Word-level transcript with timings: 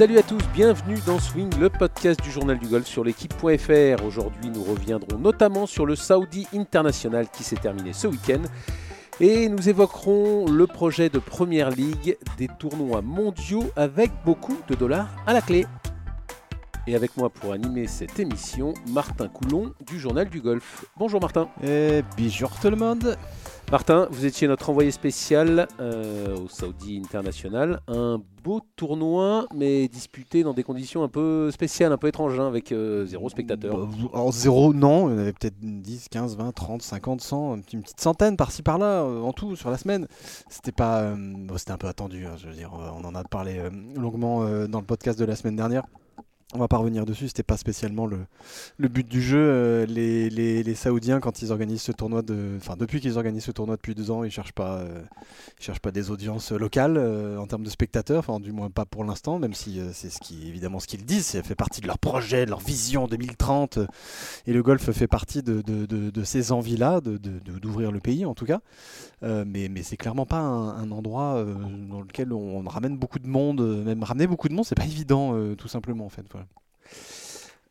Salut 0.00 0.16
à 0.16 0.22
tous, 0.22 0.40
bienvenue 0.54 0.96
dans 1.04 1.18
Swing, 1.18 1.50
le 1.60 1.68
podcast 1.68 2.22
du 2.22 2.30
journal 2.30 2.58
du 2.58 2.66
golf 2.66 2.86
sur 2.86 3.04
l'équipe.fr. 3.04 4.02
Aujourd'hui, 4.02 4.48
nous 4.48 4.64
reviendrons 4.64 5.18
notamment 5.18 5.66
sur 5.66 5.84
le 5.84 5.94
Saudi 5.94 6.46
International 6.54 7.28
qui 7.28 7.44
s'est 7.44 7.56
terminé 7.56 7.92
ce 7.92 8.06
week-end. 8.06 8.40
Et 9.20 9.50
nous 9.50 9.68
évoquerons 9.68 10.50
le 10.50 10.66
projet 10.66 11.10
de 11.10 11.18
Première 11.18 11.68
Ligue, 11.68 12.16
des 12.38 12.48
tournois 12.58 13.02
mondiaux 13.02 13.70
avec 13.76 14.10
beaucoup 14.24 14.56
de 14.68 14.74
dollars 14.74 15.10
à 15.26 15.34
la 15.34 15.42
clé. 15.42 15.66
Et 16.86 16.94
avec 16.94 17.18
moi 17.18 17.28
pour 17.28 17.52
animer 17.52 17.86
cette 17.86 18.18
émission, 18.18 18.72
Martin 18.88 19.28
Coulon 19.28 19.74
du 19.86 20.00
Journal 20.00 20.30
du 20.30 20.40
Golf. 20.40 20.86
Bonjour 20.96 21.20
Martin. 21.20 21.50
Et 21.62 22.02
bonjour 22.16 22.50
tout 22.58 22.70
le 22.70 22.76
monde. 22.76 23.18
Martin, 23.70 24.08
vous 24.10 24.26
étiez 24.26 24.48
notre 24.48 24.68
envoyé 24.70 24.90
spécial 24.90 25.68
euh, 25.78 26.36
au 26.36 26.48
Saudi 26.48 27.00
International. 27.04 27.80
Un 27.86 28.20
beau 28.42 28.60
tournoi, 28.74 29.46
mais 29.54 29.86
disputé 29.86 30.42
dans 30.42 30.54
des 30.54 30.64
conditions 30.64 31.04
un 31.04 31.08
peu 31.08 31.52
spéciales, 31.52 31.92
un 31.92 31.96
peu 31.96 32.08
étranges, 32.08 32.40
hein, 32.40 32.48
avec 32.48 32.72
euh, 32.72 33.06
zéro 33.06 33.28
spectateur. 33.28 33.86
Bah, 33.86 33.88
alors 34.12 34.32
zéro, 34.32 34.74
non. 34.74 35.08
Il 35.08 35.12
y 35.12 35.14
en 35.14 35.18
avait 35.20 35.32
peut-être 35.32 35.54
10, 35.60 36.08
15, 36.08 36.36
20, 36.36 36.50
30, 36.50 36.82
50, 36.82 37.20
100, 37.20 37.54
une 37.72 37.82
petite 37.82 38.00
centaine 38.00 38.36
par-ci 38.36 38.62
par-là, 38.62 39.04
euh, 39.04 39.22
en 39.22 39.32
tout, 39.32 39.54
sur 39.54 39.70
la 39.70 39.78
semaine. 39.78 40.08
C'était 40.48 40.72
pas, 40.72 41.14
c'était 41.56 41.70
un 41.70 41.78
peu 41.78 41.86
attendu. 41.86 42.26
Hein, 42.26 42.34
je 42.38 42.48
veux 42.48 42.54
dire, 42.54 42.72
on 42.72 43.04
en 43.04 43.14
a 43.14 43.22
parlé 43.22 43.62
longuement 43.94 44.66
dans 44.66 44.80
le 44.80 44.86
podcast 44.86 45.16
de 45.16 45.24
la 45.24 45.36
semaine 45.36 45.54
dernière. 45.54 45.84
On 46.52 46.58
va 46.58 46.66
pas 46.66 46.78
revenir 46.78 47.06
dessus, 47.06 47.28
c'était 47.28 47.44
pas 47.44 47.56
spécialement 47.56 48.06
le, 48.06 48.88
but 48.88 49.06
du 49.06 49.22
jeu. 49.22 49.38
Euh, 49.38 49.86
les, 49.86 50.74
Saoudiens, 50.74 51.20
quand 51.20 51.42
ils 51.42 51.52
organisent 51.52 51.82
ce 51.82 51.92
tournoi, 51.92 52.22
de, 52.22 52.56
enfin 52.56 52.74
depuis 52.76 53.00
qu'ils 53.00 53.18
organisent 53.18 53.44
ce 53.44 53.52
tournoi 53.52 53.76
depuis 53.76 53.94
deux 53.94 54.10
ans, 54.10 54.24
ils 54.24 54.32
cherchent 54.32 54.52
pas, 54.52 54.78
euh, 54.78 55.00
ils 55.60 55.64
cherchent 55.64 55.80
pas 55.80 55.92
des 55.92 56.10
audiences 56.10 56.50
locales 56.50 56.96
euh, 56.96 57.38
en 57.38 57.46
termes 57.46 57.62
de 57.62 57.70
spectateurs, 57.70 58.18
enfin 58.18 58.40
du 58.40 58.50
moins 58.50 58.68
pas 58.68 58.84
pour 58.84 59.04
l'instant, 59.04 59.38
même 59.38 59.54
si 59.54 59.80
c'est 59.92 60.10
évidemment 60.32 60.80
ce 60.80 60.88
qu'ils 60.88 61.04
disent, 61.04 61.26
ça 61.26 61.42
fait 61.44 61.54
partie 61.54 61.82
de 61.82 61.86
leur 61.86 61.98
projet, 61.98 62.46
de 62.46 62.50
leur 62.50 62.60
vision 62.60 63.06
2030, 63.06 63.78
et 64.48 64.52
le 64.52 64.62
golf 64.64 64.90
fait 64.90 65.06
partie 65.06 65.44
de, 65.44 66.24
ces 66.24 66.50
envies-là, 66.50 67.00
d'ouvrir 67.00 67.92
le 67.92 68.00
pays 68.00 68.26
en 68.26 68.34
tout 68.34 68.46
cas. 68.46 68.60
mais 69.22 69.68
mais 69.68 69.84
c'est 69.84 69.96
clairement 69.96 70.26
pas 70.26 70.40
un, 70.40 70.90
endroit 70.90 71.44
dans 71.88 72.00
lequel 72.00 72.32
on, 72.32 72.62
ramène 72.62 72.96
beaucoup 72.96 73.20
de 73.20 73.28
monde, 73.28 73.84
même 73.84 74.02
ramener 74.02 74.26
beaucoup 74.26 74.48
de 74.48 74.54
monde, 74.54 74.64
c'est 74.64 74.74
pas 74.74 74.84
évident 74.84 75.54
tout 75.54 75.68
simplement 75.68 76.06
en 76.06 76.10
fait. 76.10 76.26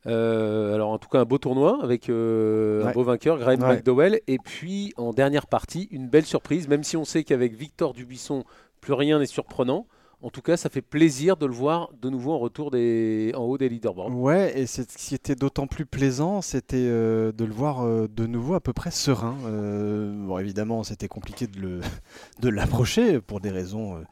Euh, 0.08 0.74
alors 0.76 0.92
en 0.92 0.98
tout 0.98 1.10
cas 1.10 1.20
un 1.20 1.26
beau 1.26 1.38
tournoi 1.38 1.80
avec 1.84 2.10
euh, 2.10 2.86
un 2.86 2.92
beau 2.92 3.04
vainqueur, 3.04 3.38
Graham 3.38 3.60
McDowell. 3.60 4.22
Et 4.28 4.38
puis 4.38 4.94
en 4.98 5.12
dernière 5.12 5.48
partie, 5.48 5.88
une 5.92 6.08
belle 6.08 6.26
surprise, 6.26 6.68
même 6.68 6.84
si 6.84 6.98
on 6.98 7.06
sait 7.06 7.24
qu'avec 7.24 7.54
Victor 7.54 7.94
Dubuisson, 7.94 8.44
plus 8.82 8.94
rien 8.94 9.20
n'est 9.20 9.26
surprenant. 9.26 9.88
En 10.22 10.30
tout 10.30 10.42
cas, 10.42 10.58
ça 10.58 10.70
fait 10.70 10.82
plaisir 10.82 11.38
de 11.38 11.46
le 11.46 11.54
voir 11.54 11.92
de 12.02 12.10
nouveau 12.10 12.34
en 12.34 12.40
retour 12.40 12.72
des, 12.72 13.32
en 13.36 13.44
haut 13.44 13.58
des 13.58 13.70
leaderboards. 13.70 14.14
Ouais, 14.14 14.60
et 14.60 14.68
ce 14.68 14.82
qui 14.82 15.16
était 15.16 15.36
d'autant 15.36 15.66
plus 15.66 15.86
plaisant, 15.86 16.42
c'était 16.42 16.76
euh, 16.78 17.32
de 17.32 17.46
le 17.46 17.54
voir 17.54 17.86
de 17.86 18.26
nouveau 18.26 18.56
à 18.56 18.60
peu 18.60 18.74
près 18.74 18.92
serein. 18.92 19.38
bon, 19.44 20.38
évidemment, 20.38 20.84
c'était 20.84 21.08
compliqué 21.08 21.48
de 21.48 21.80
l'approcher 22.50 23.22
pour 23.22 23.40
des 23.40 23.50
raisons 23.50 24.04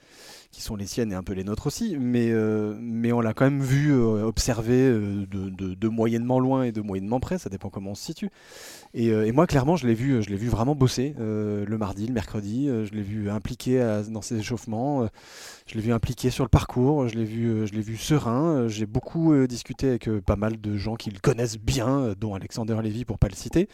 qui 0.58 0.64
sont 0.64 0.76
les 0.76 0.88
siennes 0.88 1.12
et 1.12 1.16
un 1.16 1.22
peu 1.22 1.34
les 1.34 1.44
nôtres 1.44 1.68
aussi, 1.68 1.98
mais, 2.00 2.32
euh, 2.32 2.76
mais 2.82 3.12
on 3.12 3.22
l'a 3.22 3.36
quand 3.36 3.46
même 3.46 3.62
vu 3.62 3.92
euh, 3.94 4.26
observer 4.26 4.88
euh, 4.88 5.28
de, 5.30 5.76
de, 5.76 5.88
moyennement 5.88 6.40
loin 6.40 6.64
et 6.64 6.72
de 6.72 6.82
moyennement 6.82 7.20
près, 7.20 7.38
ça 7.38 7.52
dépend 7.52 7.70
comment 7.70 7.92
on 7.92 7.96
se 7.96 8.04
situe. 8.04 8.32
Et, 8.94 9.08
et 9.08 9.32
moi, 9.32 9.48
clairement, 9.48 9.76
je 9.76 9.88
l'ai 9.88 9.94
vu, 9.94 10.22
je 10.24 10.30
l'ai 10.30 10.36
vu 10.36 10.48
vraiment 10.48 10.76
bosser 10.76 11.16
le 11.18 11.78
mardi, 11.78 12.08
le 12.08 12.14
mercredi, 12.14 12.68
je 12.68 12.92
l'ai 12.94 13.02
vu 13.02 13.30
impliqué 13.30 13.80
dans 14.10 14.22
ses 14.22 14.38
échauffements, 14.40 15.08
je 15.66 15.76
l'ai 15.76 15.82
vu 15.82 15.94
impliqué 15.94 16.30
sur 16.30 16.44
le 16.44 16.50
parcours, 16.50 17.08
je 17.08 17.16
l'ai 17.16 17.26
vu, 17.26 17.68
je 17.68 17.74
l'ai 17.74 17.82
vu 17.82 17.98
serein. 17.98 18.68
J'ai 18.68 18.86
beaucoup 18.86 19.36
discuté 19.48 19.90
avec 19.90 20.10
pas 20.22 20.36
mal 20.36 20.60
de 20.60 20.78
gens 20.78 20.96
qui 20.96 21.12
le 21.12 21.20
connaissent 21.20 21.60
bien, 21.60 22.14
dont 22.20 22.34
Alexander 22.34 22.78
Lévy 22.82 23.06
pour 23.06 23.20
pas 23.20 23.28
le 23.28 23.36
citer 23.36 23.68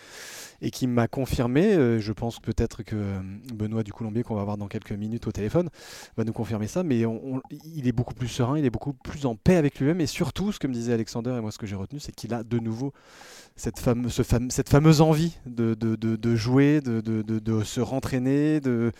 et 0.63 0.71
qui 0.71 0.87
m'a 0.87 1.07
confirmé, 1.07 1.73
euh, 1.73 1.99
je 1.99 2.13
pense 2.13 2.39
peut-être 2.39 2.83
que 2.83 2.95
euh, 2.95 3.19
Benoît 3.53 3.83
du 3.83 3.91
Colombier, 3.91 4.23
qu'on 4.23 4.35
va 4.35 4.43
voir 4.45 4.57
dans 4.57 4.67
quelques 4.67 4.93
minutes 4.93 5.27
au 5.27 5.31
téléphone, 5.31 5.69
va 6.15 6.23
nous 6.23 6.31
confirmer 6.31 6.67
ça, 6.67 6.83
mais 6.83 7.03
il 7.75 7.87
est 7.87 7.91
beaucoup 7.91 8.13
plus 8.13 8.29
serein, 8.29 8.57
il 8.57 8.65
est 8.65 8.69
beaucoup 8.69 8.93
plus 8.93 9.25
en 9.25 9.35
paix 9.35 9.57
avec 9.57 9.77
lui-même, 9.77 9.99
et 9.99 10.07
surtout, 10.07 10.53
ce 10.53 10.59
que 10.59 10.67
me 10.67 10.73
disait 10.73 10.93
Alexander, 10.93 11.35
et 11.37 11.41
moi 11.41 11.51
ce 11.51 11.57
que 11.57 11.67
j'ai 11.67 11.75
retenu, 11.75 11.99
c'est 11.99 12.15
qu'il 12.15 12.33
a 12.33 12.43
de 12.43 12.59
nouveau 12.59 12.93
cette, 13.57 13.79
cette 14.49 14.69
fameuse 14.69 15.01
envie 15.03 15.37
de, 15.45 16.35
jouer, 16.35 16.81
de, 16.81 17.63
se 17.63 17.81
rentraîner, 17.81 18.59
de, 18.59 18.91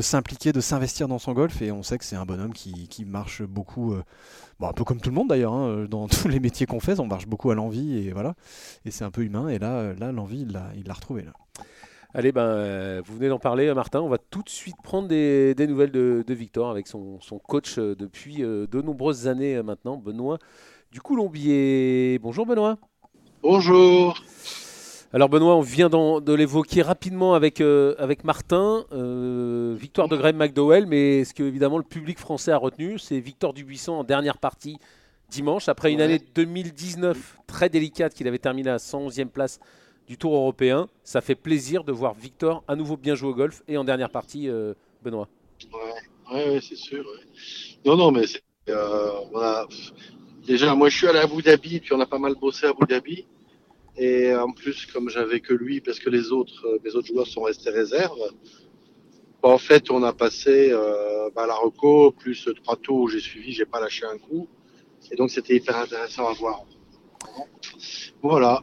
s'impliquer, 0.00 0.52
de 0.52 0.60
s'investir 0.60 1.08
dans 1.08 1.18
son 1.18 1.32
golf, 1.32 1.60
et 1.62 1.70
on 1.70 1.82
sait 1.82 1.98
que 1.98 2.04
c'est 2.04 2.16
un 2.16 2.26
bonhomme 2.26 2.52
qui, 2.52 3.04
marche 3.04 3.42
beaucoup... 3.42 3.92
Euh, 3.92 4.02
un 4.60 4.72
peu 4.72 4.82
comme 4.82 5.00
tout 5.00 5.10
le 5.10 5.14
monde 5.14 5.28
d'ailleurs, 5.28 5.52
hein, 5.52 5.86
dans 5.88 6.08
tous 6.08 6.26
les 6.26 6.40
métiers 6.40 6.66
qu'on 6.66 6.80
fait, 6.80 6.98
on 6.98 7.06
marche 7.06 7.28
beaucoup 7.28 7.50
à 7.50 7.54
l'envie 7.54 7.98
et 7.98 8.12
voilà. 8.12 8.34
Et 8.84 8.90
c'est 8.90 9.04
un 9.04 9.10
peu 9.10 9.22
humain. 9.22 9.48
Et 9.48 9.58
là, 9.60 9.92
là 9.94 10.10
l'envie, 10.10 10.40
il 10.40 10.52
l'a, 10.52 10.72
il 10.76 10.90
retrouvé 10.90 11.22
là. 11.22 11.32
Allez, 12.14 12.32
ben, 12.32 12.40
euh, 12.40 13.02
vous 13.04 13.16
venez 13.16 13.28
d'en 13.28 13.38
parler, 13.38 13.72
Martin. 13.74 14.00
On 14.00 14.08
va 14.08 14.16
tout 14.16 14.42
de 14.42 14.48
suite 14.48 14.76
prendre 14.82 15.08
des, 15.08 15.54
nouvelles 15.68 15.90
de, 15.90 16.24
Victor 16.28 16.70
avec 16.70 16.86
son, 16.86 17.18
coach 17.46 17.78
euh, 17.78 17.94
depuis 17.94 18.42
euh, 18.42 18.66
de 18.66 18.80
nombreuses 18.80 19.28
années 19.28 19.62
maintenant, 19.62 19.96
Benoît 19.98 20.38
du 20.90 21.02
Coulombier. 21.02 22.18
Bonjour 22.22 22.46
Benoît. 22.46 22.78
Bonjour. 23.42 24.18
Alors 25.14 25.30
Benoît, 25.30 25.56
on 25.56 25.62
vient 25.62 25.88
de 25.88 26.34
l'évoquer 26.34 26.82
rapidement 26.82 27.32
avec, 27.32 27.62
euh, 27.62 27.94
avec 27.96 28.24
Martin, 28.24 28.84
euh, 28.92 29.74
victoire 29.74 30.06
de 30.06 30.14
Graham 30.18 30.36
McDowell, 30.36 30.84
mais 30.84 31.24
ce 31.24 31.32
que 31.32 31.42
évidemment 31.42 31.78
le 31.78 31.84
public 31.84 32.18
français 32.18 32.52
a 32.52 32.58
retenu, 32.58 32.98
c'est 32.98 33.18
Victor 33.18 33.54
Dubuisson 33.54 33.92
en 33.92 34.04
dernière 34.04 34.36
partie 34.36 34.76
dimanche, 35.30 35.70
après 35.70 35.92
une 35.92 36.02
année 36.02 36.20
2019 36.34 37.38
très 37.46 37.70
délicate 37.70 38.12
qu'il 38.12 38.28
avait 38.28 38.38
terminé 38.38 38.68
à 38.68 38.76
111e 38.76 39.30
place 39.30 39.60
du 40.06 40.18
Tour 40.18 40.34
européen. 40.34 40.90
Ça 41.04 41.22
fait 41.22 41.34
plaisir 41.34 41.84
de 41.84 41.92
voir 41.92 42.12
Victor 42.12 42.62
à 42.68 42.76
nouveau 42.76 42.98
bien 42.98 43.14
jouer 43.14 43.30
au 43.30 43.34
golf 43.34 43.62
et 43.66 43.78
en 43.78 43.84
dernière 43.84 44.10
partie, 44.10 44.46
euh, 44.50 44.74
Benoît. 45.02 45.28
Ouais, 46.30 46.60
c'est 46.60 46.76
sûr. 46.76 47.02
Non, 47.86 47.96
non, 47.96 48.10
mais 48.12 48.26
déjà, 50.46 50.74
moi 50.74 50.90
je 50.90 50.98
suis 50.98 51.06
allé 51.06 51.20
à 51.20 51.22
Abu 51.22 51.40
Dhabi, 51.40 51.80
puis 51.80 51.94
on 51.94 52.00
a 52.00 52.06
pas 52.06 52.18
mal 52.18 52.34
bossé 52.34 52.66
à 52.66 52.70
Abu 52.70 52.84
Dhabi. 52.86 53.24
Et 53.98 54.34
en 54.34 54.52
plus, 54.52 54.86
comme 54.86 55.08
j'avais 55.10 55.40
que 55.40 55.52
lui, 55.52 55.80
parce 55.80 55.98
que 55.98 56.08
les 56.08 56.30
autres, 56.30 56.64
euh, 56.66 56.78
mes 56.84 56.94
autres 56.94 57.08
joueurs 57.08 57.26
sont 57.26 57.42
restés 57.42 57.70
réserves, 57.70 58.32
bah, 59.42 59.48
en 59.48 59.58
fait, 59.58 59.90
on 59.90 60.02
a 60.04 60.12
passé 60.12 60.70
euh, 60.70 61.30
bah, 61.34 61.46
la 61.46 61.54
reco 61.54 62.12
plus 62.12 62.48
trois 62.62 62.76
tours 62.76 63.00
où 63.00 63.08
j'ai 63.08 63.20
suivi, 63.20 63.52
j'ai 63.52 63.66
pas 63.66 63.80
lâché 63.80 64.06
un 64.06 64.18
coup. 64.18 64.48
Et 65.10 65.16
donc, 65.16 65.30
c'était 65.30 65.56
hyper 65.56 65.76
intéressant 65.76 66.28
à 66.28 66.32
voir. 66.32 66.64
Voilà. 68.22 68.62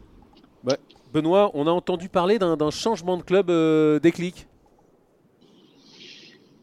Benoît, 1.13 1.49
on 1.53 1.65
a 1.65 1.71
entendu 1.71 2.09
parler 2.09 2.39
d'un 2.39 2.71
changement 2.71 3.15
de 3.15 3.23
club 3.23 3.49
euh, 3.49 3.99
déclic. 3.99 4.47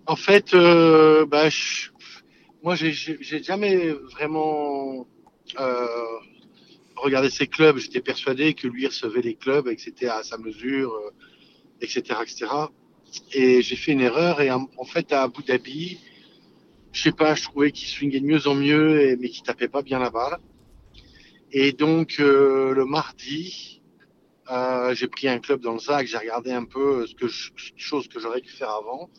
En 0.06 0.16
fait, 0.16 0.52
euh, 0.52 1.24
bah, 1.24 1.48
moi, 2.62 2.74
j'ai 2.74 2.92
jamais 3.42 3.92
vraiment 4.12 5.06
regarder 7.02 7.30
ses 7.30 7.46
clubs, 7.46 7.78
j'étais 7.78 8.00
persuadé 8.00 8.54
que 8.54 8.68
lui 8.68 8.86
recevait 8.86 9.22
les 9.22 9.34
clubs 9.34 9.68
et 9.68 9.76
que 9.76 9.82
c'était 9.82 10.08
à 10.08 10.22
sa 10.22 10.38
mesure, 10.38 10.92
etc., 11.80 12.02
euh, 12.10 12.22
etc. 12.22 12.46
Et 13.32 13.62
j'ai 13.62 13.76
fait 13.76 13.92
une 13.92 14.00
erreur 14.00 14.40
et 14.40 14.50
en, 14.50 14.68
fait 14.84 15.12
à 15.12 15.22
Abu 15.24 15.42
Dhabi, 15.42 15.98
je 16.92 17.02
sais 17.02 17.12
pas, 17.12 17.34
je 17.34 17.42
trouvais 17.42 17.72
qu'il 17.72 17.88
swingait 17.88 18.20
de 18.20 18.26
mieux 18.26 18.46
en 18.46 18.54
mieux, 18.54 19.16
mais 19.18 19.28
qu'il 19.28 19.42
tapait 19.42 19.68
pas 19.68 19.82
bien 19.82 19.98
la 19.98 20.10
balle. 20.10 20.38
Et 21.50 21.72
donc 21.72 22.16
euh, 22.20 22.72
le 22.72 22.86
mardi, 22.86 23.82
euh, 24.50 24.94
j'ai 24.94 25.08
pris 25.08 25.28
un 25.28 25.38
club 25.38 25.60
dans 25.60 25.74
le 25.74 25.78
sac, 25.78 26.06
j'ai 26.06 26.16
regardé 26.16 26.52
un 26.52 26.64
peu 26.64 27.06
ce 27.06 27.14
que 27.14 27.26
chose 27.76 28.08
que 28.08 28.18
j'aurais 28.20 28.40
dû 28.40 28.48
faire 28.50 28.70
avant. 28.70 29.10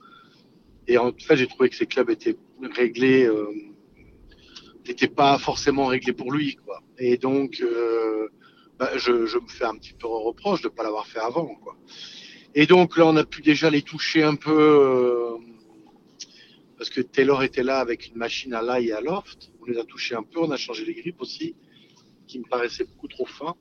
Et 0.88 0.98
en 0.98 1.12
fait, 1.14 1.38
j'ai 1.38 1.48
trouvé 1.48 1.70
que 1.70 1.76
ces 1.76 1.86
clubs 1.86 2.10
étaient 2.10 2.36
réglés 2.76 3.30
n'était 4.88 5.08
pas 5.08 5.38
forcément 5.38 5.88
réglé 5.88 6.14
pour 6.14 6.32
lui. 6.32 6.56
Quoi. 6.56 6.82
Et 6.98 7.18
donc, 7.18 7.62
euh, 7.62 8.28
bah, 8.78 8.92
je, 8.98 9.12
me 9.12 9.48
fais 9.48 9.66
un 9.66 9.76
petit 9.76 9.94
peu 9.94 10.08
reproche 10.08 10.62
de 10.62 10.68
ne 10.68 10.74
pas 10.74 10.84
l'avoir 10.84 11.08
fait 11.08 11.20
avant. 11.20 11.56
Quoi. 11.56 11.78
Et 12.56 12.66
donc 12.66 12.98
là, 12.98 13.06
on 13.08 13.16
a 13.16 13.24
pu 13.24 13.42
déjà 13.42 13.70
les 13.70 13.82
toucher 13.82 14.24
un 14.24 14.36
peu, 14.36 14.52
euh, 14.52 15.38
parce 16.78 16.90
que 16.90 17.02
Taylor 17.02 17.44
était 17.44 17.64
là 17.64 17.80
avec 17.80 18.08
une 18.08 18.18
machine 18.18 18.54
à 18.54 18.62
l'ail 18.62 18.90
et 18.90 18.94
à 18.94 19.02
loft. 19.02 19.52
On 19.62 19.66
les 19.66 19.78
a 19.78 19.84
touchés 19.84 20.16
un 20.16 20.24
peu, 20.24 20.40
on 20.40 20.52
a 20.52 20.58
changé 20.58 20.86
les 20.86 20.94
grippes 20.94 21.22
aussi, 21.22 21.56
qui 22.28 22.40
me 22.40 22.46
paraissaient 22.46 22.86
beaucoup 22.86 23.08
trop 23.08 23.26
fins. 23.26 23.56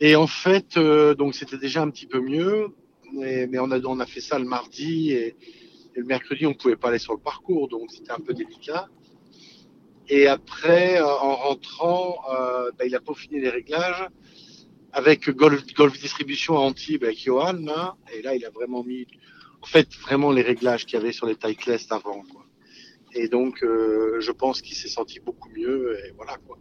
Et 0.00 0.14
en 0.14 0.28
fait, 0.28 0.76
euh, 0.76 1.14
donc 1.14 1.34
c'était 1.34 1.58
déjà 1.58 1.82
un 1.82 1.90
petit 1.90 2.06
peu 2.06 2.20
mieux, 2.20 2.68
mais, 3.12 3.48
mais, 3.48 3.58
on, 3.58 3.70
a, 3.72 3.80
on 3.80 3.98
a 3.98 4.06
fait 4.06 4.20
ça 4.20 4.38
le 4.38 4.44
mardi 4.44 5.10
et, 5.10 5.36
et 5.96 6.00
le 6.00 6.04
mercredi, 6.04 6.46
on 6.46 6.50
ne 6.50 6.54
pouvait 6.54 6.76
pas 6.76 6.90
aller 6.90 7.00
sur 7.00 7.14
le 7.14 7.18
parcours, 7.18 7.66
donc 7.66 7.90
c'était 7.90 8.12
un 8.12 8.20
peu 8.20 8.32
délicat. 8.32 8.88
Et 10.08 10.26
après, 10.26 11.00
euh, 11.00 11.06
en 11.06 11.36
rentrant, 11.36 12.18
euh, 12.32 12.70
bah, 12.78 12.86
il 12.86 12.94
a 12.94 13.00
peaufiné 13.00 13.40
les 13.40 13.50
réglages 13.50 14.06
avec 14.92 15.28
Golf, 15.30 15.62
Golf 15.74 15.98
Distribution 15.98 16.56
à 16.56 16.60
Antibes 16.60 17.04
avec 17.04 17.22
Johan. 17.22 17.58
et 18.12 18.22
là, 18.22 18.34
il 18.34 18.44
a 18.44 18.50
vraiment 18.50 18.82
mis, 18.82 19.06
en 19.62 19.66
fait, 19.66 19.88
vraiment 20.02 20.32
les 20.32 20.42
réglages 20.42 20.86
qu'il 20.86 20.98
y 20.98 21.02
avait 21.02 21.12
sur 21.12 21.26
les 21.26 21.36
Titleist 21.36 21.92
avant. 21.92 22.22
Quoi. 22.22 22.46
Et 23.14 23.28
donc, 23.28 23.62
euh, 23.62 24.20
je 24.20 24.32
pense 24.32 24.62
qu'il 24.62 24.76
s'est 24.76 24.88
senti 24.88 25.20
beaucoup 25.20 25.48
mieux. 25.50 25.98
Et 26.04 26.12
voilà 26.16 26.36
quoi. 26.46 26.58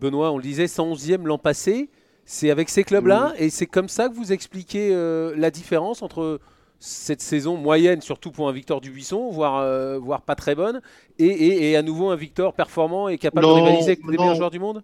Benoît, 0.00 0.30
on 0.32 0.36
le 0.36 0.42
disait, 0.42 0.66
111e 0.66 1.24
l'an 1.24 1.38
passé. 1.38 1.90
C'est 2.24 2.50
avec 2.50 2.68
ces 2.68 2.82
clubs-là 2.82 3.34
et 3.38 3.50
c'est 3.50 3.66
comme 3.66 3.88
ça 3.88 4.08
que 4.08 4.14
vous 4.14 4.32
expliquez 4.32 4.92
euh, 4.92 5.32
la 5.36 5.52
différence 5.52 6.02
entre 6.02 6.40
cette 6.78 7.20
saison 7.20 7.56
moyenne, 7.56 8.00
surtout 8.00 8.30
pour 8.30 8.48
un 8.48 8.52
Victor 8.52 8.80
Dubuisson, 8.80 9.30
voire, 9.30 9.58
euh, 9.58 9.98
voire 9.98 10.22
pas 10.22 10.34
très 10.34 10.54
bonne, 10.54 10.80
et, 11.18 11.70
et, 11.70 11.76
à 11.76 11.82
nouveau 11.82 12.10
un 12.10 12.16
Victor 12.16 12.54
performant 12.54 13.08
et 13.08 13.18
capable 13.18 13.46
de 13.46 13.52
rivaliser 13.52 13.92
avec 13.92 14.00
les 14.06 14.18
meilleurs 14.18 14.34
joueurs 14.34 14.50
du 14.50 14.58
monde? 14.58 14.82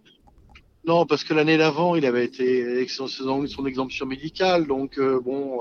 Non, 0.84 1.06
parce 1.06 1.22
que 1.22 1.34
l'année 1.34 1.58
d'avant, 1.58 1.94
il 1.94 2.06
avait 2.06 2.24
été 2.24 2.64
avec 2.64 2.90
son, 2.90 3.06
son 3.06 3.66
exemption 3.66 4.06
médicale, 4.06 4.66
donc 4.66 4.98
bon, 4.98 5.60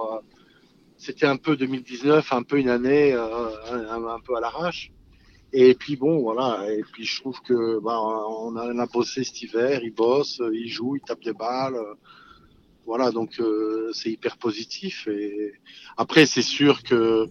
c'était 1.02 1.26
un 1.26 1.38
peu 1.38 1.56
2019, 1.58 2.32
un 2.32 2.44
peu 2.44 2.60
une 2.60 2.70
année 2.70 3.14
un, 3.14 4.06
un, 4.06 4.20
peu 4.20 4.36
à 4.36 4.40
l'arrache. 4.40 4.92
Et 5.54 5.74
puis 5.74 5.96
bon, 5.96 6.22
voilà. 6.22 6.64
Et 6.72 6.84
puis 6.94 7.06
je 7.06 7.20
trouve 7.20 7.42
que 7.42 7.80
bah, 7.80 8.00
on 8.00 8.56
a, 8.56 8.72
on 8.72 8.78
a 8.78 8.86
bossé 8.86 9.24
cet 9.24 9.42
hiver. 9.42 9.82
Il 9.84 9.94
bosse, 9.94 10.42
il 10.54 10.68
joue, 10.68 10.96
il 10.96 11.02
tape 11.02 11.24
des 11.24 11.34
balles. 11.34 11.76
Voilà, 12.86 13.12
donc 13.12 13.40
euh, 13.40 13.92
c'est 13.94 14.10
hyper 14.10 14.38
positif. 14.38 15.08
Et 15.08 15.54
après, 15.98 16.26
c'est 16.26 16.42
sûr 16.42 16.84
que 16.84 17.28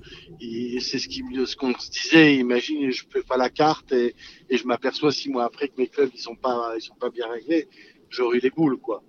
c'est 0.81 0.99
ce 0.99 1.56
qu'on 1.56 1.75
se 1.79 1.91
disait. 1.91 2.37
Imagine, 2.37 2.91
je 2.91 3.05
fais 3.11 3.23
pas 3.23 3.37
la 3.37 3.50
carte 3.50 3.93
et, 3.93 4.14
et 4.49 4.56
je 4.56 4.67
m'aperçois 4.67 5.12
six 5.12 5.29
mois 5.29 5.44
après 5.44 5.69
que 5.69 5.75
mes 5.76 5.88
clubs 5.88 6.11
ils 6.14 6.20
sont 6.20 6.37
pas, 6.37 6.75
ils 6.76 6.82
sont 6.82 6.94
pas 6.94 7.11
bien 7.11 7.29
réglés. 7.29 7.69
J'aurais 8.08 8.38
les 8.38 8.50
boules, 8.50 8.79
quoi. 8.79 9.02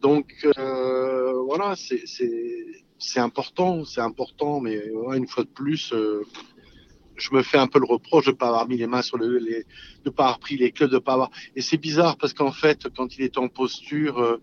Donc 0.00 0.34
euh, 0.58 1.32
voilà, 1.44 1.74
c'est 1.76 3.20
important, 3.20 3.84
c'est 3.84 4.02
important, 4.02 4.60
mais 4.60 4.78
une 5.14 5.28
fois 5.28 5.44
de 5.44 5.48
plus. 5.48 5.92
Euh, 5.92 6.22
je 7.16 7.32
me 7.32 7.44
fais 7.44 7.58
un 7.58 7.68
peu 7.68 7.78
le 7.78 7.86
reproche 7.86 8.26
de 8.26 8.32
ne 8.32 8.36
pas 8.36 8.48
avoir 8.48 8.66
mis 8.66 8.76
les 8.76 8.88
mains 8.88 9.00
sur 9.00 9.16
le, 9.16 9.38
les, 9.38 9.64
de 10.04 10.10
pas 10.10 10.24
avoir 10.24 10.40
pris 10.40 10.56
les 10.56 10.72
clubs, 10.72 10.90
de 10.90 10.98
pas 10.98 11.12
avoir. 11.12 11.30
Et 11.54 11.60
c'est 11.60 11.76
bizarre 11.76 12.16
parce 12.16 12.34
qu'en 12.34 12.50
fait, 12.50 12.88
quand 12.96 13.16
il 13.16 13.22
était 13.22 13.38
en 13.38 13.48
posture, 13.48 14.40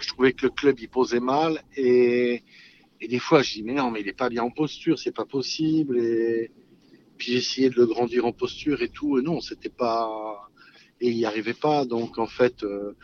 je 0.00 0.08
trouvais 0.08 0.32
que 0.32 0.46
le 0.46 0.50
club 0.50 0.78
il 0.80 0.88
posait 0.88 1.20
mal 1.20 1.62
et, 1.76 2.42
des 3.00 3.18
fois 3.18 3.42
je 3.42 3.52
dis 3.52 3.62
mais 3.62 3.74
non 3.74 3.90
mais 3.90 4.00
il 4.00 4.08
est 4.08 4.16
pas 4.16 4.30
bien 4.30 4.42
en 4.42 4.50
posture, 4.50 4.98
c'est 4.98 5.12
pas 5.12 5.26
possible 5.26 5.98
et 5.98 6.50
puis 7.18 7.32
j'essayais 7.32 7.68
de 7.68 7.76
le 7.76 7.86
grandir 7.86 8.24
en 8.24 8.32
posture 8.32 8.80
et 8.82 8.88
tout 8.88 9.18
et 9.18 9.22
non 9.22 9.40
c'était 9.40 9.68
pas 9.68 10.48
et 11.00 11.10
il 11.10 11.16
n'y 11.16 11.26
arrivait 11.26 11.52
pas 11.54 11.84
donc 11.84 12.18
en 12.18 12.26
fait 12.26 12.62
euh, 12.62 12.96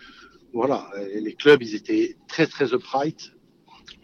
voilà 0.54 0.90
les 1.14 1.34
clubs 1.34 1.62
ils 1.62 1.74
étaient 1.74 2.16
très 2.28 2.46
très 2.46 2.72
upright 2.72 3.32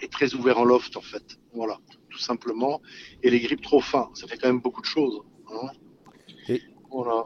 et 0.02 0.08
très 0.08 0.34
ouverts 0.34 0.58
en 0.58 0.64
loft 0.64 0.96
en 0.98 1.00
fait 1.00 1.38
voilà 1.54 1.80
tout 2.16 2.22
simplement, 2.22 2.80
et 3.22 3.30
les 3.30 3.40
grippes 3.40 3.62
trop 3.62 3.80
fins. 3.80 4.10
Ça 4.14 4.26
fait 4.26 4.38
quand 4.38 4.48
même 4.48 4.60
beaucoup 4.60 4.80
de 4.80 4.86
choses. 4.86 5.20
Hein. 5.48 5.68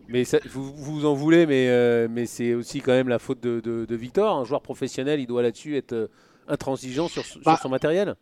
Mais 0.09 0.25
vous, 0.47 0.73
vous 0.75 1.07
en 1.07 1.15
voulez, 1.15 1.47
mais, 1.47 1.69
euh, 1.69 2.09
mais 2.11 2.27
c'est 2.27 2.55
aussi 2.55 2.81
quand 2.81 2.93
même 2.93 3.09
la 3.09 3.19
faute 3.19 3.41
de, 3.41 3.61
de, 3.61 3.95
Victor. 3.95 4.37
Un 4.37 4.45
joueur 4.45 4.62
professionnel, 4.62 5.21
il 5.21 5.27
doit 5.27 5.43
là-dessus 5.43 5.77
être 5.77 5.93
euh, 5.93 6.09
intransigeant 6.49 7.09
sur, 7.09 7.25
sur 7.25 7.41
bah, 7.43 7.59
son 7.62 7.69
matériel 7.69 8.17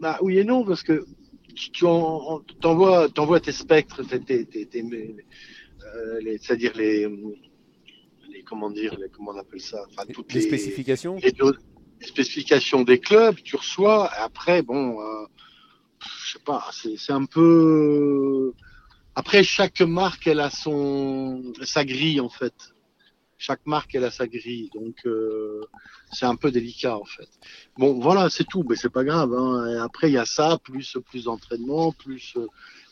bah, 0.00 0.18
Oui 0.22 0.38
et 0.38 0.44
non, 0.44 0.64
parce 0.64 0.82
que 0.82 1.04
tu 1.54 1.86
envoies, 1.86 3.40
tes 3.40 3.52
spectres, 3.52 4.02
tes, 4.02 4.46
euh, 5.94 6.36
c'est-à-dire 6.40 6.72
les, 6.76 7.08
les, 8.30 8.42
comment 8.42 8.70
dire, 8.70 8.96
les, 8.98 9.08
comment 9.08 9.32
on 9.32 9.38
appelle 9.38 9.60
ça, 9.60 9.84
enfin, 9.90 10.04
toutes 10.12 10.32
les, 10.32 10.40
spécifications. 10.40 11.16
Les, 11.16 11.32
spécifications 12.06 12.82
des 12.82 12.98
clubs, 12.98 13.36
tu 13.44 13.56
reçois. 13.56 14.10
Après, 14.14 14.62
bon, 14.62 14.98
je 16.00 16.32
sais 16.32 16.44
pas, 16.44 16.68
c'est 16.72 17.12
un 17.12 17.24
peu. 17.24 18.52
Après, 19.14 19.44
chaque 19.44 19.80
marque, 19.82 20.26
elle 20.26 20.40
a 20.40 20.48
son 20.50 21.52
sa 21.62 21.84
grille 21.84 22.20
en 22.20 22.30
fait. 22.30 22.54
Chaque 23.36 23.66
marque, 23.66 23.94
elle 23.94 24.04
a 24.04 24.10
sa 24.10 24.26
grille, 24.26 24.70
donc 24.72 25.04
euh, 25.04 25.66
c'est 26.12 26.26
un 26.26 26.36
peu 26.36 26.50
délicat 26.50 26.96
en 26.96 27.04
fait. 27.04 27.28
Bon, 27.76 27.98
voilà, 28.00 28.30
c'est 28.30 28.44
tout, 28.44 28.64
mais 28.66 28.76
c'est 28.76 28.92
pas 28.92 29.04
grave. 29.04 29.34
Hein. 29.34 29.82
après, 29.82 30.08
il 30.08 30.14
y 30.14 30.18
a 30.18 30.24
ça, 30.24 30.58
plus 30.62 30.96
plus 31.10 31.24
d'entraînement, 31.24 31.92
plus 31.92 32.36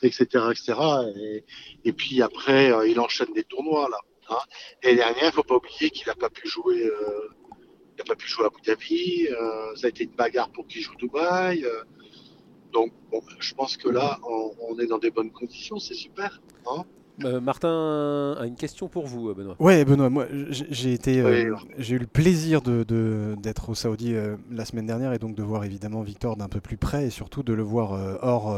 etc., 0.03 0.27
euh, 0.35 0.51
etc. 0.51 0.75
Et, 1.17 1.45
et 1.85 1.93
puis 1.93 2.21
après, 2.21 2.73
euh, 2.73 2.89
il 2.89 3.01
enchaîne 3.01 3.33
des 3.33 3.45
tournois 3.45 3.89
là. 3.89 3.99
Hein. 4.29 4.43
Et 4.83 4.97
dernière, 4.97 5.33
faut 5.33 5.43
pas 5.43 5.57
oublier 5.57 5.91
qu'il 5.91 6.11
a 6.11 6.15
pas 6.15 6.31
pu 6.31 6.49
jouer. 6.49 6.85
il 7.95 8.01
a 8.01 8.05
pas 8.05 8.17
pu 8.17 8.29
jouer 8.29 8.45
à 8.45 8.49
Abu 8.49 8.61
Dhabi. 8.63 9.29
ça 9.77 9.87
a 9.87 9.89
été 9.89 10.05
une 10.05 10.17
bagarre 10.17 10.51
pour 10.51 10.67
qu'il 10.67 10.83
joue 10.83 10.97
Dubaï. 10.97 11.65
Donc, 12.73 12.93
je 13.39 13.55
pense 13.55 13.77
que 13.77 13.89
là, 13.89 14.19
on, 14.69 14.79
est 14.79 14.87
dans 14.87 14.99
des 14.99 15.11
bonnes 15.11 15.31
conditions, 15.31 15.79
c'est 15.79 15.95
super. 15.95 16.41
Hein 16.67 16.85
euh, 17.25 17.41
Martin 17.41 18.37
a 18.39 18.47
une 18.47 18.57
question 18.57 18.89
pour 18.89 19.07
vous, 19.07 19.29
euh, 19.29 19.35
Benoît. 19.35 19.57
Ouais, 19.59 19.85
Benoît, 19.85 20.11
moi 20.11 20.27
j'ai 20.51 20.93
été, 20.93 21.21
euh, 21.21 21.55
j'ai 21.79 21.97
eu 21.97 21.99
le 21.99 22.07
plaisir 22.07 22.63
de, 22.63 22.85
d'être 23.39 23.69
au 23.71 23.75
Saoudi 23.75 24.15
la 24.51 24.65
semaine 24.65 24.87
dernière 24.87 25.13
et 25.13 25.19
donc 25.19 25.35
de 25.35 25.43
voir 25.43 25.65
évidemment 25.65 26.03
Victor 26.03 26.37
d'un 26.37 26.49
peu 26.49 26.61
plus 26.61 26.77
près 26.77 27.07
et 27.07 27.11
surtout 27.11 27.43
de 27.43 27.53
le 27.53 27.63
voir 27.63 27.93
hors, 28.23 28.57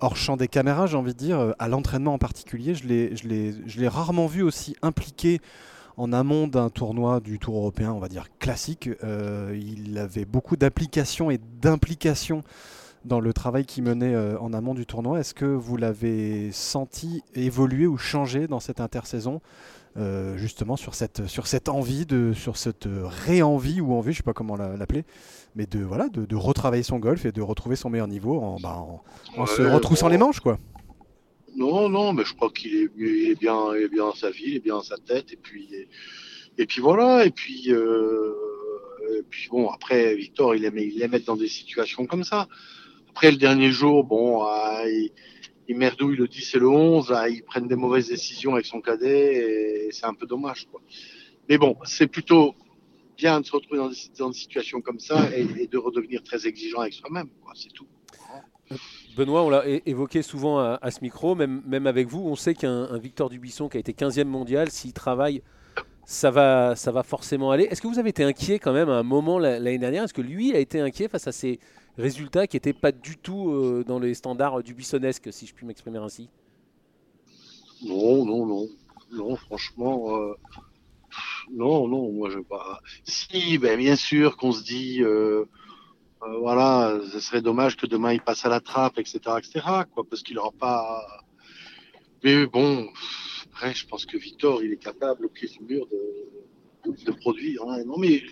hors 0.00 0.16
champ 0.16 0.36
des 0.36 0.48
caméras, 0.48 0.86
j'ai 0.86 0.96
envie 0.96 1.12
de 1.12 1.18
dire, 1.18 1.54
à 1.58 1.68
l'entraînement 1.68 2.14
en 2.14 2.18
particulier. 2.18 2.74
Je 2.74 2.86
l'ai, 2.86 3.16
je 3.16 3.28
l'ai, 3.28 3.54
je 3.66 3.80
l'ai 3.80 3.88
rarement 3.88 4.26
vu 4.26 4.42
aussi 4.42 4.74
impliqué 4.82 5.40
en 5.96 6.12
amont 6.12 6.46
d'un 6.46 6.70
tournoi 6.70 7.20
du 7.20 7.38
Tour 7.40 7.56
européen, 7.56 7.92
on 7.92 7.98
va 7.98 8.08
dire 8.08 8.26
classique. 8.38 8.88
il 9.52 9.98
avait 9.98 10.24
beaucoup 10.24 10.56
d'applications 10.56 11.30
et 11.30 11.38
d'implications 11.60 12.42
dans 13.04 13.20
le 13.20 13.32
travail 13.32 13.64
qu'il 13.64 13.84
menait 13.84 14.14
euh, 14.14 14.38
en 14.38 14.52
amont 14.52 14.74
du 14.74 14.86
tournoi. 14.86 15.20
Est-ce 15.20 15.34
que 15.34 15.44
vous 15.44 15.76
l'avez 15.76 16.50
senti 16.52 17.22
évoluer 17.34 17.86
ou 17.86 17.96
changer 17.96 18.46
dans 18.46 18.60
cette 18.60 18.80
intersaison 18.80 19.40
euh, 19.96 20.36
justement 20.36 20.76
sur 20.76 20.94
cette, 20.94 21.26
sur 21.26 21.46
cette 21.46 21.68
envie, 21.68 22.06
de, 22.06 22.32
sur 22.32 22.56
cette 22.56 22.86
réenvie 23.26 23.80
ou 23.80 23.94
envie, 23.94 24.12
je 24.12 24.18
ne 24.18 24.22
sais 24.22 24.22
pas 24.22 24.32
comment 24.32 24.54
l'appeler, 24.54 25.04
mais 25.56 25.66
de, 25.66 25.80
voilà, 25.80 26.08
de, 26.08 26.36
retravailler 26.36 26.84
son 26.84 26.98
golf 26.98 27.24
et 27.24 27.32
de 27.32 27.42
retrouver 27.42 27.74
son 27.74 27.90
meilleur 27.90 28.06
niveau 28.06 28.38
en, 28.38 28.60
bah, 28.60 28.86
en, 29.36 29.46
se 29.46 29.62
retroussant 29.62 30.08
les 30.08 30.18
manches 30.18 30.40
quoi? 30.40 30.58
Non, 31.56 31.88
non, 31.88 32.12
mais 32.12 32.24
je 32.24 32.34
crois 32.34 32.50
qu'il 32.50 32.76
est, 32.76 33.34
bien, 33.40 33.72
est 33.72 33.88
bien 33.88 34.04
dans 34.04 34.14
sa 34.14 34.30
vie, 34.30 34.44
il 34.46 34.56
est 34.56 34.60
bien 34.60 34.74
dans 34.74 34.82
sa 34.82 34.98
tête, 34.98 35.32
et 35.32 35.36
puis, 35.36 35.68
et, 36.56 36.66
puis 36.66 36.80
voilà, 36.80 37.24
et 37.24 37.30
puis, 37.30 37.72
euh, 37.72 38.32
et 39.18 39.22
puis 39.28 39.48
bon, 39.50 39.68
après, 39.68 40.14
Victor, 40.14 40.54
il 40.54 40.64
aimait, 40.64 40.86
il 40.86 41.02
aimait 41.02 41.16
être 41.16 41.26
dans 41.26 41.36
des 41.36 41.48
situations 41.48 42.06
comme 42.06 42.22
ça. 42.22 42.46
Après, 43.18 43.32
le 43.32 43.36
dernier 43.36 43.72
jour, 43.72 44.04
bon, 44.04 44.46
euh, 44.46 44.84
il, 44.86 45.10
il, 45.66 45.76
merdouille 45.76 46.14
le 46.14 46.28
10 46.28 46.54
et 46.54 46.58
le 46.60 46.68
11, 46.68 47.10
euh, 47.10 47.28
ils 47.28 47.42
prennent 47.42 47.66
des 47.66 47.74
mauvaises 47.74 48.06
décisions 48.06 48.54
avec 48.54 48.64
son 48.64 48.80
cadet 48.80 49.34
et 49.34 49.88
c'est 49.90 50.06
un 50.06 50.14
peu 50.14 50.24
dommage. 50.24 50.68
Mais 51.48 51.58
bon, 51.58 51.76
c'est 51.82 52.06
plutôt 52.06 52.54
bien 53.16 53.40
de 53.40 53.44
se 53.44 53.50
retrouver 53.50 53.78
dans 53.78 53.88
des, 53.88 53.96
dans 54.16 54.30
des 54.30 54.38
situations 54.38 54.80
comme 54.80 55.00
ça 55.00 55.28
et, 55.36 55.66
de 55.66 55.78
redevenir 55.78 56.22
très 56.22 56.46
exigeant 56.46 56.82
avec 56.82 56.92
soi-même. 56.92 57.28
C'est 57.56 57.72
tout. 57.72 57.88
Benoît, 59.16 59.42
on 59.42 59.50
l'a 59.50 59.64
évoqué 59.66 60.22
souvent 60.22 60.60
à, 60.60 60.90
ce 60.92 61.00
micro, 61.02 61.34
même, 61.34 61.60
même 61.66 61.88
avec 61.88 62.06
vous, 62.06 62.20
on 62.20 62.36
sait 62.36 62.54
qu'un 62.54 62.96
Victor 62.98 63.30
Dubuisson 63.30 63.68
qui 63.68 63.78
a 63.78 63.80
été 63.80 63.94
15e 63.94 64.26
mondial, 64.26 64.70
s'il 64.70 64.92
travaille, 64.92 65.42
ça 66.10 66.30
va, 66.30 66.74
ça 66.74 66.90
va 66.90 67.02
forcément 67.02 67.50
aller. 67.50 67.64
Est-ce 67.64 67.82
que 67.82 67.86
vous 67.86 67.98
avez 67.98 68.08
été 68.08 68.24
inquiet 68.24 68.58
quand 68.58 68.72
même 68.72 68.88
à 68.88 68.94
un 68.94 69.02
moment 69.02 69.38
l'année 69.38 69.76
dernière? 69.76 70.04
Est-ce 70.04 70.14
que 70.14 70.22
lui 70.22 70.56
a 70.56 70.58
été 70.58 70.80
inquiet 70.80 71.06
face 71.06 71.26
à 71.26 71.32
ces, 71.32 71.60
résultat 71.98 72.46
qui 72.46 72.56
n'était 72.56 72.72
pas 72.72 72.92
du 72.92 73.18
tout 73.18 73.50
euh, 73.50 73.84
dans 73.86 73.98
les 73.98 74.14
standards 74.14 74.62
du 74.62 74.72
buissonnesque, 74.72 75.28
si 75.30 75.46
je 75.46 75.52
puis 75.52 75.66
m'exprimer 75.66 75.98
ainsi? 75.98 76.30
Non, 77.84 78.24
non, 78.24 78.46
non. 78.46 78.66
Non, 79.12 79.36
franchement, 79.36 80.16
euh, 80.16 80.34
non, 81.50 81.86
non, 81.88 82.10
moi 82.10 82.30
je 82.30 82.38
pas. 82.38 82.80
Si, 83.04 83.58
ben, 83.58 83.78
bien 83.78 83.96
sûr 83.96 84.38
qu'on 84.38 84.52
se 84.52 84.64
dit, 84.64 85.02
euh, 85.02 85.44
voilà, 86.40 86.98
ce 87.12 87.20
serait 87.20 87.42
dommage 87.42 87.76
que 87.76 87.86
demain 87.86 88.14
il 88.14 88.22
passe 88.22 88.46
à 88.46 88.48
la 88.48 88.60
trappe, 88.60 88.98
etc., 88.98 89.20
etc., 89.36 89.60
quoi, 89.92 90.04
parce 90.08 90.22
qu'il 90.22 90.36
n'aura 90.36 90.52
pas. 90.52 91.06
Mais 92.24 92.46
bon, 92.46 92.88
après, 93.58 93.74
je 93.74 93.86
pense 93.86 94.06
que 94.06 94.16
Victor, 94.16 94.62
il 94.62 94.72
est 94.72 94.82
capable, 94.82 95.26
au 95.26 95.28
pied 95.28 95.48
du 95.48 95.64
mur, 95.64 95.88
de, 95.88 96.92
de 97.04 97.10
produire. 97.10 97.62
Hein. 97.68 97.82
Non, 97.84 97.98
mais 97.98 98.22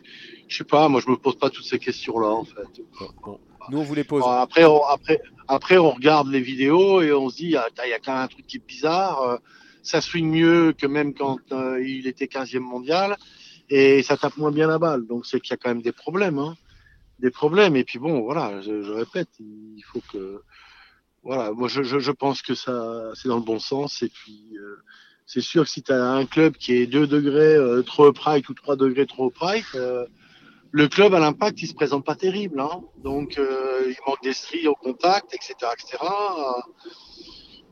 je 0.47 0.57
sais 0.57 0.65
pas, 0.65 0.89
moi 0.89 1.01
je 1.05 1.11
me 1.11 1.17
pose 1.17 1.37
pas 1.37 1.51
toutes 1.51 1.65
ces 1.65 1.81
questions-là, 1.81 2.29
en 2.29 2.45
fait. 2.45 2.81
Nous, 3.71 3.79
on 3.79 3.83
vous 3.83 3.95
les 3.97 4.05
pose. 4.05 4.23
Après 4.25 4.65
on, 4.65 4.85
après, 4.85 5.21
après, 5.49 5.79
on 5.79 5.91
regarde 5.91 6.29
les 6.29 6.41
vidéos 6.41 7.03
et 7.03 7.13
on 7.13 7.29
se 7.29 7.37
dit, 7.37 7.57
ah, 7.57 7.67
il 7.85 7.91
y 7.91 7.93
a 7.93 7.99
quand 7.99 8.13
même 8.13 8.23
un 8.23 8.29
truc 8.29 8.47
qui 8.47 8.59
est 8.59 8.67
bizarre. 8.67 9.23
Euh, 9.23 9.37
ça 9.83 10.01
swing 10.01 10.31
mieux 10.31 10.73
que 10.73 10.87
même 10.87 11.13
quand 11.13 11.41
euh, 11.51 11.83
il 11.85 12.07
était 12.07 12.27
15e 12.27 12.61
mondial 12.61 13.17
et 13.69 14.05
ça 14.05 14.17
tape 14.17 14.37
moins 14.37 14.53
bien 14.53 14.69
la 14.69 14.79
balle. 14.79 15.09
Donc, 15.09 15.27
c'est 15.27 15.41
qu'il 15.41 15.51
y 15.51 15.55
a 15.55 15.57
quand 15.57 15.71
même 15.71 15.83
des 15.83 15.93
problèmes. 15.93 16.39
Hein. 16.39 16.57
Des 17.19 17.33
problèmes. 17.33 17.75
Et 17.75 17.83
puis, 17.83 17.99
bon, 17.99 18.21
voilà, 18.21 18.61
je, 18.61 18.93
répète, 18.93 19.31
il 19.41 19.83
faut 19.93 20.03
que. 20.13 20.43
Voilà, 21.25 21.51
moi, 21.51 21.67
je, 21.67 21.83
je, 21.83 22.11
pense 22.13 22.41
que 22.41 22.55
ça, 22.55 23.11
c'est 23.15 23.27
dans 23.27 23.39
le 23.39 23.43
bon 23.43 23.59
sens. 23.59 24.03
Et 24.03 24.09
puis, 24.09 24.57
euh, 24.57 24.77
c'est 25.27 25.41
sûr 25.41 25.65
que 25.65 25.71
si 25.71 25.83
tu 25.83 25.93
un 25.93 26.25
club 26.25 26.57
qui 26.57 26.75
est 26.75 26.87
2 26.87 27.07
degrés 27.07 27.57
trop 27.85 28.09
upright 28.09 28.49
ou 28.49 28.55
3 28.55 28.77
degrés 28.77 29.07
trop 29.07 29.29
upright, 29.29 29.65
le 30.77 30.89
club 30.89 31.15
à 31.15 31.21
l'impact, 31.21 31.63
il 31.63 31.69
se 31.69 31.75
présente 31.75 32.05
pas 32.05 32.17
terrible. 32.17 32.61
Hein. 32.61 32.83
Donc, 33.03 33.39
euh, 33.39 33.87
il 33.89 33.97
manque 34.07 34.23
d'estrie 34.23 34.69
au 34.69 34.75
contact, 34.75 35.35
etc., 35.35 35.55
etc. 35.73 35.97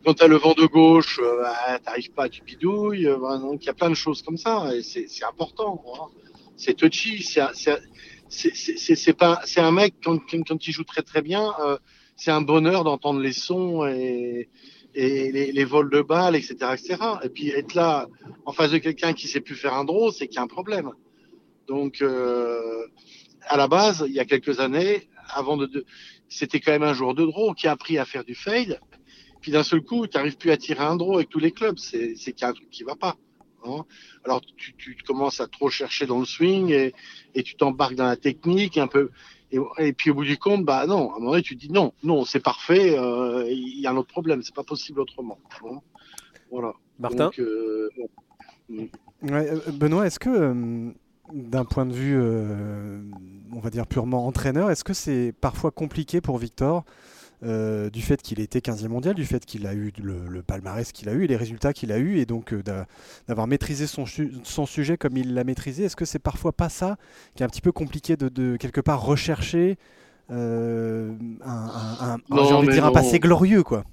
quand 0.05 0.15
tu 0.15 0.23
as 0.23 0.27
le 0.27 0.37
vent 0.37 0.55
de 0.55 0.65
gauche, 0.65 1.21
euh, 1.23 1.43
bah, 1.43 1.79
t'arrives 1.81 2.13
pas, 2.13 2.31
tu 2.31 2.43
bidouilles. 2.43 3.07
Euh, 3.07 3.19
bah, 3.19 3.37
donc 3.37 3.63
il 3.63 3.67
y 3.67 3.69
a 3.69 3.75
plein 3.75 3.91
de 3.91 3.95
choses 3.95 4.23
comme 4.23 4.39
ça 4.39 4.75
et 4.75 4.83
c'est 4.83 5.25
important. 5.25 5.77
quoi. 5.77 6.11
C'est 6.57 6.75
touchy. 6.75 7.23
C'est 7.23 7.41
un- 7.41 7.53
mec 9.73 9.95
quand, 10.03 10.67
il 10.67 10.73
joue 10.73 10.85
très 10.85 11.03
très 11.03 11.21
bien, 11.21 11.53
euh, 11.61 11.77
c'est 12.17 12.31
un 12.31 12.43
bonheur 12.43 12.85
d'entendre 12.85 13.21
les 13.21 13.33
sons 13.33 13.85
et, 13.87 14.49
et 14.95 15.53
les, 15.53 15.65
vols 15.65 15.91
de 15.91 16.03
balles, 16.03 16.37
etc., 16.37 16.55
etc. 16.73 16.97
Et 17.23 17.29
puis 17.29 17.51
être 17.51 17.75
là 17.75 18.09
en 18.45 18.53
face 18.53 18.71
de 18.71 18.79
quelqu'un 18.79 19.13
qui 19.13 19.29
sait 19.29 19.41
plus 19.41 19.57
faire 19.57 19.75
un 19.75 19.85
draw, 19.85 20.13
c'est 20.13 20.29
qu'il 20.29 20.37
y 20.37 20.39
a 20.39 20.43
un 20.43 20.47
problème. 20.47 20.93
Donc 21.67 22.03
euh, 22.03 22.87
à 23.43 23.57
la 23.57 23.69
base, 23.69 24.05
il 24.07 24.15
y 24.15 24.21
a 24.21 24.25
quelques 24.25 24.61
années, 24.61 25.09
avant 25.29 25.57
de, 25.57 25.85
c'était 26.29 26.61
quand 26.61 26.73
même 26.73 26.83
un 26.83 26.95
joueur 26.95 27.15
de 27.15 27.25
draw 27.25 27.55
qui 27.55 27.67
a 27.67 27.73
appris 27.73 27.99
à 27.99 28.05
faire 28.05 28.25
du 28.25 28.35
fade. 28.35 28.81
Puis 29.41 29.53
d'un 29.53 29.63
seul 29.63 29.83
coup, 29.83 30.07
tu 30.07 30.17
n'arrives 30.17 30.37
plus 30.37 30.51
à 30.51 30.57
tirer 30.57 30.85
un 30.85 30.97
draw 30.97 31.17
avec 31.17 31.29
tous 31.29 31.39
les 31.39 31.51
clubs. 31.51 31.79
C'est 31.79 32.15
c'est 32.17 32.33
qu'il 32.33 32.43
y 32.43 32.45
a 32.45 32.51
un 32.51 32.55
truc 32.55 32.71
qui 32.71 32.85
va 32.85 32.97
pas. 32.97 33.17
Hein. 33.67 33.85
Alors 34.25 34.41
tu, 34.57 34.75
tu 34.77 34.97
commences 35.07 35.41
à 35.41 35.47
trop 35.47 35.69
chercher 35.71 36.07
dans 36.07 36.19
le 36.19 36.25
swing 36.25 36.71
et, 36.71 36.95
et 37.35 37.43
tu 37.43 37.55
t'embarques 37.57 37.95
dans 37.95 38.07
la 38.07 38.17
technique 38.17 38.79
un 38.79 38.87
peu. 38.87 39.11
Et, 39.53 39.59
et 39.79 39.93
puis 39.93 40.11
au 40.11 40.15
bout 40.15 40.25
du 40.25 40.37
compte, 40.37 40.65
bah 40.65 40.87
non, 40.87 41.13
à 41.13 41.17
un 41.17 41.19
moment 41.19 41.31
donné, 41.33 41.43
tu 41.43 41.57
te 41.57 41.61
dis 41.61 41.73
non, 41.73 41.93
non, 42.03 42.25
c'est 42.25 42.41
parfait. 42.41 42.99
euh, 42.99 43.45
Il 43.49 43.81
y 43.81 43.87
a 43.87 43.91
un 43.91 43.97
autre 43.97 44.09
problème. 44.09 44.43
C'est 44.43 44.55
pas 44.55 44.65
possible 44.65 45.01
autrement. 45.01 45.39
Voilà. 46.51 46.73
Martin 46.99 47.27
Donc, 47.27 47.39
euh, 47.39 47.89
bon. 47.97 48.89
Ouais, 49.23 49.51
euh, 49.51 49.61
Benoît, 49.73 50.07
est-ce 50.07 50.19
que, 50.19 50.93
d'un 51.33 51.65
point 51.65 51.87
de 51.87 51.93
vue, 51.93 52.17
euh, 52.17 53.01
on 53.53 53.61
va 53.61 53.71
dire 53.71 53.87
purement 53.87 54.27
entraîneur, 54.27 54.71
est-ce 54.71 54.85
que 54.85 54.95
c'est 54.95 55.33
parfois 55.41 55.71
compliqué 55.71 56.21
pour 56.21 56.39
Victor, 56.39 56.85
euh, 57.45 57.91
du 57.91 58.03
fait 58.03 58.23
qu'il 58.23 58.41
était 58.41 58.61
15e 58.61 58.89
mondial, 58.89 59.15
du 59.15 59.25
fait 59.25 59.45
qu'il 59.45 59.67
a 59.67 59.75
eu 59.75 59.93
le, 60.03 60.27
le 60.29 60.43
palmarès 60.43 60.93
qu'il 60.93 61.09
a 61.09 61.13
eu 61.13 61.25
et 61.25 61.27
les 61.27 61.37
résultats 61.37 61.73
qu'il 61.73 61.93
a 61.93 61.99
eu, 61.99 62.19
et 62.19 62.27
donc 62.27 62.53
euh, 62.53 62.63
d'a- 62.63 62.87
d'avoir 63.29 63.47
maîtrisé 63.47 63.87
son, 63.87 64.07
su- 64.07 64.33
son 64.45 64.67
sujet 64.67 64.97
comme 64.97 65.17
il 65.17 65.35
l'a 65.35 65.45
maîtrisé, 65.45 65.85
est-ce 65.85 65.97
que 65.97 66.05
c'est 66.05 66.19
parfois 66.19 66.53
pas 66.53 66.69
ça 66.69 66.97
qui 67.37 67.43
est 67.43 67.47
un 67.47 67.49
petit 67.49 67.61
peu 67.61 67.73
compliqué 67.73 68.17
de, 68.17 68.29
de 68.29 68.57
quelque 68.57 68.81
part 68.81 69.03
rechercher 69.03 69.79
euh, 70.31 71.13
un, 71.45 71.51
un- 72.01 72.15
un- 72.15 72.19
Non, 72.29 72.45
j'ai 72.45 72.55
envie 72.55 72.69
de 72.69 72.73
mais 72.73 72.75
dire 72.75 72.85
un 72.85 72.91
non. 72.91 72.93
passé 72.93 73.19
glorieux, 73.21 73.63
quoi? 73.63 73.85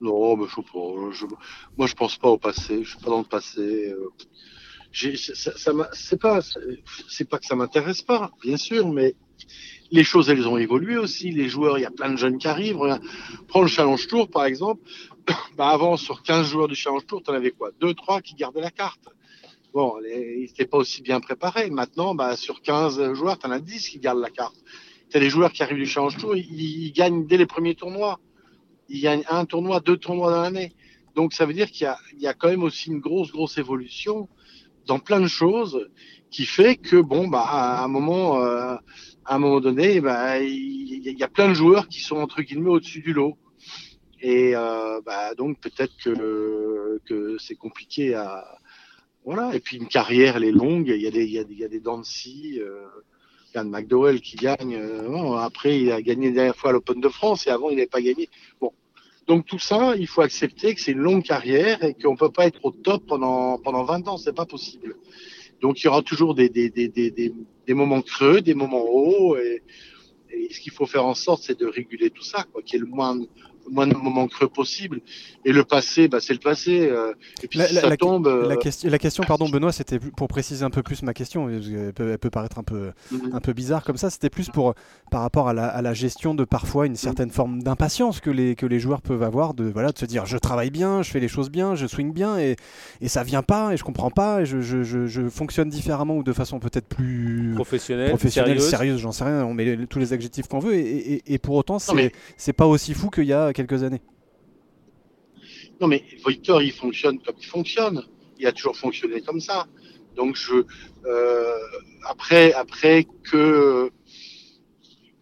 Non, 0.00 0.36
mais 0.36 0.46
je 0.48 0.54
sais 0.56 0.62
pas. 0.62 1.10
Je, 1.12 1.26
moi, 1.76 1.86
je 1.86 1.94
pense 1.94 2.16
pas 2.18 2.28
au 2.28 2.38
passé. 2.38 2.84
Je 2.84 2.90
suis 2.90 2.98
pas 2.98 3.10
dans 3.10 3.18
le 3.18 3.24
passé. 3.24 3.94
ça, 5.16 5.52
ça 5.56 5.72
c'est 5.92 6.20
pas, 6.20 6.40
c'est 7.08 7.28
pas 7.28 7.38
que 7.38 7.46
ça 7.46 7.56
m'intéresse 7.56 8.02
pas, 8.02 8.30
bien 8.42 8.56
sûr, 8.56 8.88
mais 8.92 9.14
les 9.90 10.04
choses, 10.04 10.28
elles 10.30 10.46
ont 10.48 10.56
évolué 10.56 10.96
aussi. 10.96 11.30
Les 11.30 11.48
joueurs, 11.48 11.78
il 11.78 11.82
y 11.82 11.86
a 11.86 11.90
plein 11.90 12.10
de 12.10 12.16
jeunes 12.16 12.38
qui 12.38 12.48
arrivent. 12.48 12.78
Prends 13.48 13.62
le 13.62 13.68
Challenge 13.68 14.06
Tour, 14.06 14.28
par 14.28 14.44
exemple. 14.44 14.82
Bah, 15.56 15.70
avant, 15.70 15.96
sur 15.96 16.22
15 16.22 16.46
joueurs 16.46 16.68
du 16.68 16.76
Challenge 16.76 17.04
Tour, 17.04 17.22
tu 17.22 17.30
en 17.30 17.34
avais 17.34 17.50
quoi? 17.50 17.70
Deux, 17.80 17.94
trois 17.94 18.20
qui 18.20 18.34
gardaient 18.34 18.60
la 18.60 18.70
carte. 18.70 19.08
Bon, 19.72 19.94
ils 20.04 20.42
n'étaient 20.42 20.66
pas 20.66 20.78
aussi 20.78 21.02
bien 21.02 21.18
préparés. 21.18 21.68
Maintenant, 21.70 22.14
bah, 22.14 22.36
sur 22.36 22.62
15 22.62 23.12
joueurs, 23.14 23.38
tu 23.38 23.46
en 23.46 23.50
as 23.50 23.58
10 23.58 23.88
qui 23.88 23.98
gardent 23.98 24.20
la 24.20 24.30
carte. 24.30 24.54
Tu 25.10 25.16
as 25.16 25.20
des 25.20 25.30
joueurs 25.30 25.52
qui 25.52 25.62
arrivent 25.62 25.78
du 25.78 25.86
Challenge 25.86 26.16
Tour, 26.16 26.36
ils, 26.36 26.92
gagnent 26.92 27.26
dès 27.26 27.38
les 27.38 27.46
premiers 27.46 27.74
tournois. 27.74 28.20
Ils 28.88 29.00
gagnent 29.00 29.24
un 29.28 29.44
tournoi, 29.46 29.80
deux 29.80 29.96
tournois 29.96 30.30
dans 30.30 30.42
l'année. 30.42 30.72
Donc, 31.16 31.32
ça 31.32 31.44
veut 31.44 31.54
dire 31.54 31.70
qu'il 31.70 31.92
y 32.18 32.22
y 32.22 32.26
a 32.28 32.34
quand 32.34 32.48
même 32.48 32.62
aussi 32.62 32.90
une 32.90 33.00
grosse, 33.00 33.32
grosse 33.32 33.58
évolution 33.58 34.28
dans 34.86 34.98
plein 35.00 35.20
de 35.20 35.26
choses 35.26 35.88
qui 36.30 36.46
fait 36.46 36.76
que, 36.76 36.96
bon, 36.96 37.28
bah, 37.28 37.44
à 37.46 37.84
un 37.84 37.88
moment, 37.88 38.40
euh, 38.42 38.76
à 39.26 39.34
un 39.36 39.38
moment 39.38 39.60
donné, 39.60 40.00
bah, 40.00 40.38
il 40.40 41.04
y, 41.04 41.08
a- 41.08 41.12
il 41.12 41.18
y 41.18 41.22
a 41.22 41.28
plein 41.28 41.48
de 41.48 41.54
joueurs 41.54 41.88
qui 41.88 42.00
sont, 42.00 42.16
entre 42.16 42.42
guillemets, 42.42 42.70
au-dessus 42.70 43.00
du 43.00 43.12
lot. 43.12 43.36
Et 44.20 44.52
euh, 44.56 45.00
bah, 45.04 45.34
donc, 45.34 45.60
peut-être 45.60 45.92
que, 46.02 47.36
c'est 47.38 47.54
compliqué 47.56 48.14
à. 48.14 48.44
Voilà. 49.24 49.54
Et 49.54 49.60
puis, 49.60 49.76
une 49.76 49.88
carrière, 49.88 50.36
elle 50.36 50.44
est 50.44 50.52
longue. 50.52 50.88
Il 50.88 51.02
y 51.02 51.06
a 51.06 51.10
des, 51.10 51.24
il 51.24 51.32
y 51.32 51.38
a 51.38 51.44
des, 51.44 51.52
il 51.54 51.58
y 51.60 51.64
a 51.64 51.68
des 51.68 51.80
de 51.80 51.90
scie. 52.04 52.60
Euh, 52.60 52.84
Yann 53.54 53.68
McDowell 53.70 54.20
qui 54.20 54.36
gagne. 54.36 54.74
euh, 54.76 55.36
après, 55.38 55.80
il 55.80 55.90
a 55.92 56.00
gagné 56.02 56.28
la 56.28 56.34
dernière 56.34 56.56
fois 56.56 56.72
l'Open 56.72 57.00
de 57.00 57.08
France 57.08 57.46
et 57.46 57.50
avant, 57.50 57.70
il 57.70 57.76
n'avait 57.76 57.86
pas 57.88 58.00
gagné. 58.02 58.28
Bon. 58.60 58.72
Donc, 59.26 59.44
tout 59.46 59.58
ça, 59.58 59.94
il 59.96 60.06
faut 60.06 60.22
accepter 60.22 60.74
que 60.74 60.80
c'est 60.80 60.92
une 60.92 60.98
longue 61.00 61.24
carrière 61.24 61.82
et 61.82 61.94
qu'on 61.94 62.16
peut 62.16 62.30
pas 62.30 62.46
être 62.46 62.64
au 62.64 62.70
top 62.70 63.04
pendant, 63.06 63.58
pendant 63.58 63.82
20 63.84 64.06
ans. 64.08 64.18
C'est 64.18 64.34
pas 64.34 64.46
possible. 64.46 64.96
Donc, 65.60 65.80
il 65.80 65.86
y 65.86 65.88
aura 65.88 66.02
toujours 66.02 66.34
des, 66.34 66.48
des, 66.48 66.70
des, 66.70 66.88
des, 66.88 67.10
des, 67.10 67.74
moments 67.74 68.02
creux, 68.02 68.40
des 68.40 68.54
moments 68.54 68.84
hauts. 68.84 69.36
Et, 69.36 69.62
ce 70.50 70.60
qu'il 70.60 70.72
faut 70.72 70.86
faire 70.86 71.04
en 71.04 71.14
sorte, 71.14 71.42
c'est 71.42 71.58
de 71.58 71.66
réguler 71.66 72.10
tout 72.10 72.22
ça, 72.22 72.44
quoi, 72.52 72.62
qu'il 72.62 72.78
y 72.78 72.82
ait 72.82 72.84
le 72.84 72.90
moins, 72.90 73.18
moins 73.70 73.86
de 73.86 73.94
moments 73.94 74.26
creux 74.28 74.48
possible. 74.48 75.00
Et 75.44 75.52
le 75.52 75.64
passé, 75.64 76.08
bah, 76.08 76.18
c'est 76.20 76.32
le 76.32 76.38
passé. 76.38 76.88
euh, 76.90 77.12
et 77.42 77.48
puis, 77.48 77.58
La- 77.58 77.68
si 77.68 77.74
la- 77.74 77.80
ça 77.82 77.88
la- 77.88 77.96
tombe. 77.96 78.26
euh, 78.26 78.48
La, 78.48 78.56
question, 78.56 78.90
la 78.90 78.98
question, 78.98 79.24
pardon 79.24 79.48
Benoît, 79.48 79.72
c'était 79.72 79.98
plus- 79.98 80.10
pour 80.10 80.28
préciser 80.28 80.64
un 80.64 80.70
peu 80.70 80.82
plus 80.82 81.02
ma 81.02 81.14
question, 81.14 81.46
parce 81.48 81.66
qu'elle 81.68 81.92
peut, 81.92 82.10
elle 82.12 82.18
peut 82.18 82.30
paraître 82.30 82.58
un 82.58 82.62
peu, 82.62 82.92
mhm. 83.10 83.30
un 83.32 83.40
peu 83.40 83.52
bizarre 83.52 83.84
comme 83.84 83.96
ça, 83.96 84.10
c'était 84.10 84.30
plus 84.30 84.48
pour, 84.50 84.74
par 85.10 85.20
rapport 85.22 85.48
à 85.48 85.54
la, 85.54 85.66
à 85.66 85.82
la 85.82 85.94
gestion 85.94 86.34
de 86.34 86.44
parfois 86.44 86.86
une 86.86 86.96
certaine 86.96 87.30
forme 87.30 87.62
d'impatience 87.62 88.20
que 88.20 88.30
les, 88.30 88.54
que 88.56 88.66
les 88.66 88.78
joueurs 88.80 89.02
peuvent 89.02 89.22
avoir, 89.22 89.54
de, 89.54 89.64
voilà, 89.64 89.92
de 89.92 89.98
se 89.98 90.04
dire 90.06 90.26
je 90.26 90.36
travaille 90.38 90.70
bien, 90.70 91.02
je 91.02 91.10
fais 91.10 91.20
les 91.20 91.28
choses 91.28 91.50
bien, 91.50 91.74
je 91.74 91.86
swing 91.86 92.12
bien, 92.12 92.38
et, 92.38 92.56
et 93.00 93.08
ça 93.08 93.22
vient 93.22 93.42
pas, 93.42 93.72
et 93.72 93.76
je 93.76 93.84
comprends 93.84 94.10
pas, 94.10 94.42
et 94.42 94.46
je, 94.46 94.60
je, 94.60 94.82
je, 94.82 95.06
je 95.06 95.28
fonctionne 95.28 95.68
différemment 95.68 96.16
ou 96.16 96.22
de 96.22 96.32
façon 96.32 96.58
peut-être 96.58 96.86
plus 96.86 97.52
Professionnel, 97.54 98.08
professionnelle, 98.10 98.54
sérieuse. 98.60 98.70
sérieuse, 98.70 99.00
j'en 99.00 99.12
sais 99.12 99.24
rien, 99.24 99.44
on 99.44 99.54
met 99.54 99.64
les- 99.64 99.86
tous 99.86 99.98
les 99.98 100.12
adjectifs 100.12 100.46
qu'on 100.48 100.58
veut, 100.58 100.74
et, 100.74 101.14
et- 101.14 101.22
et 101.34 101.38
pour 101.38 101.54
autant, 101.56 101.78
c'est 101.78 101.94
mais- 101.94 102.12
c'est 102.36 102.52
pas 102.52 102.66
aussi 102.66 102.94
fou 102.94 103.10
qu'il 103.10 103.24
y 103.24 103.32
a 103.32 103.52
quelques 103.56 103.82
années. 103.82 104.02
Non, 105.80 105.88
mais 105.88 106.04
Victor, 106.26 106.62
il 106.62 106.72
fonctionne 106.72 107.18
comme 107.20 107.36
il 107.38 107.46
fonctionne. 107.46 108.04
Il 108.38 108.46
a 108.46 108.52
toujours 108.52 108.76
fonctionné 108.76 109.22
comme 109.22 109.40
ça. 109.40 109.66
Donc, 110.14 110.36
je, 110.36 110.64
euh, 111.06 111.58
après, 112.04 112.52
après 112.52 113.06
que, 113.30 113.90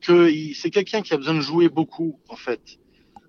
que 0.01 0.17
c'est 0.55 0.71
quelqu'un 0.71 1.03
qui 1.03 1.15
a 1.15 1.17
besoin 1.17 1.35
de 1.35 1.41
jouer 1.41 1.69
beaucoup, 1.69 2.19
en 2.29 2.37
fait. 2.37 2.79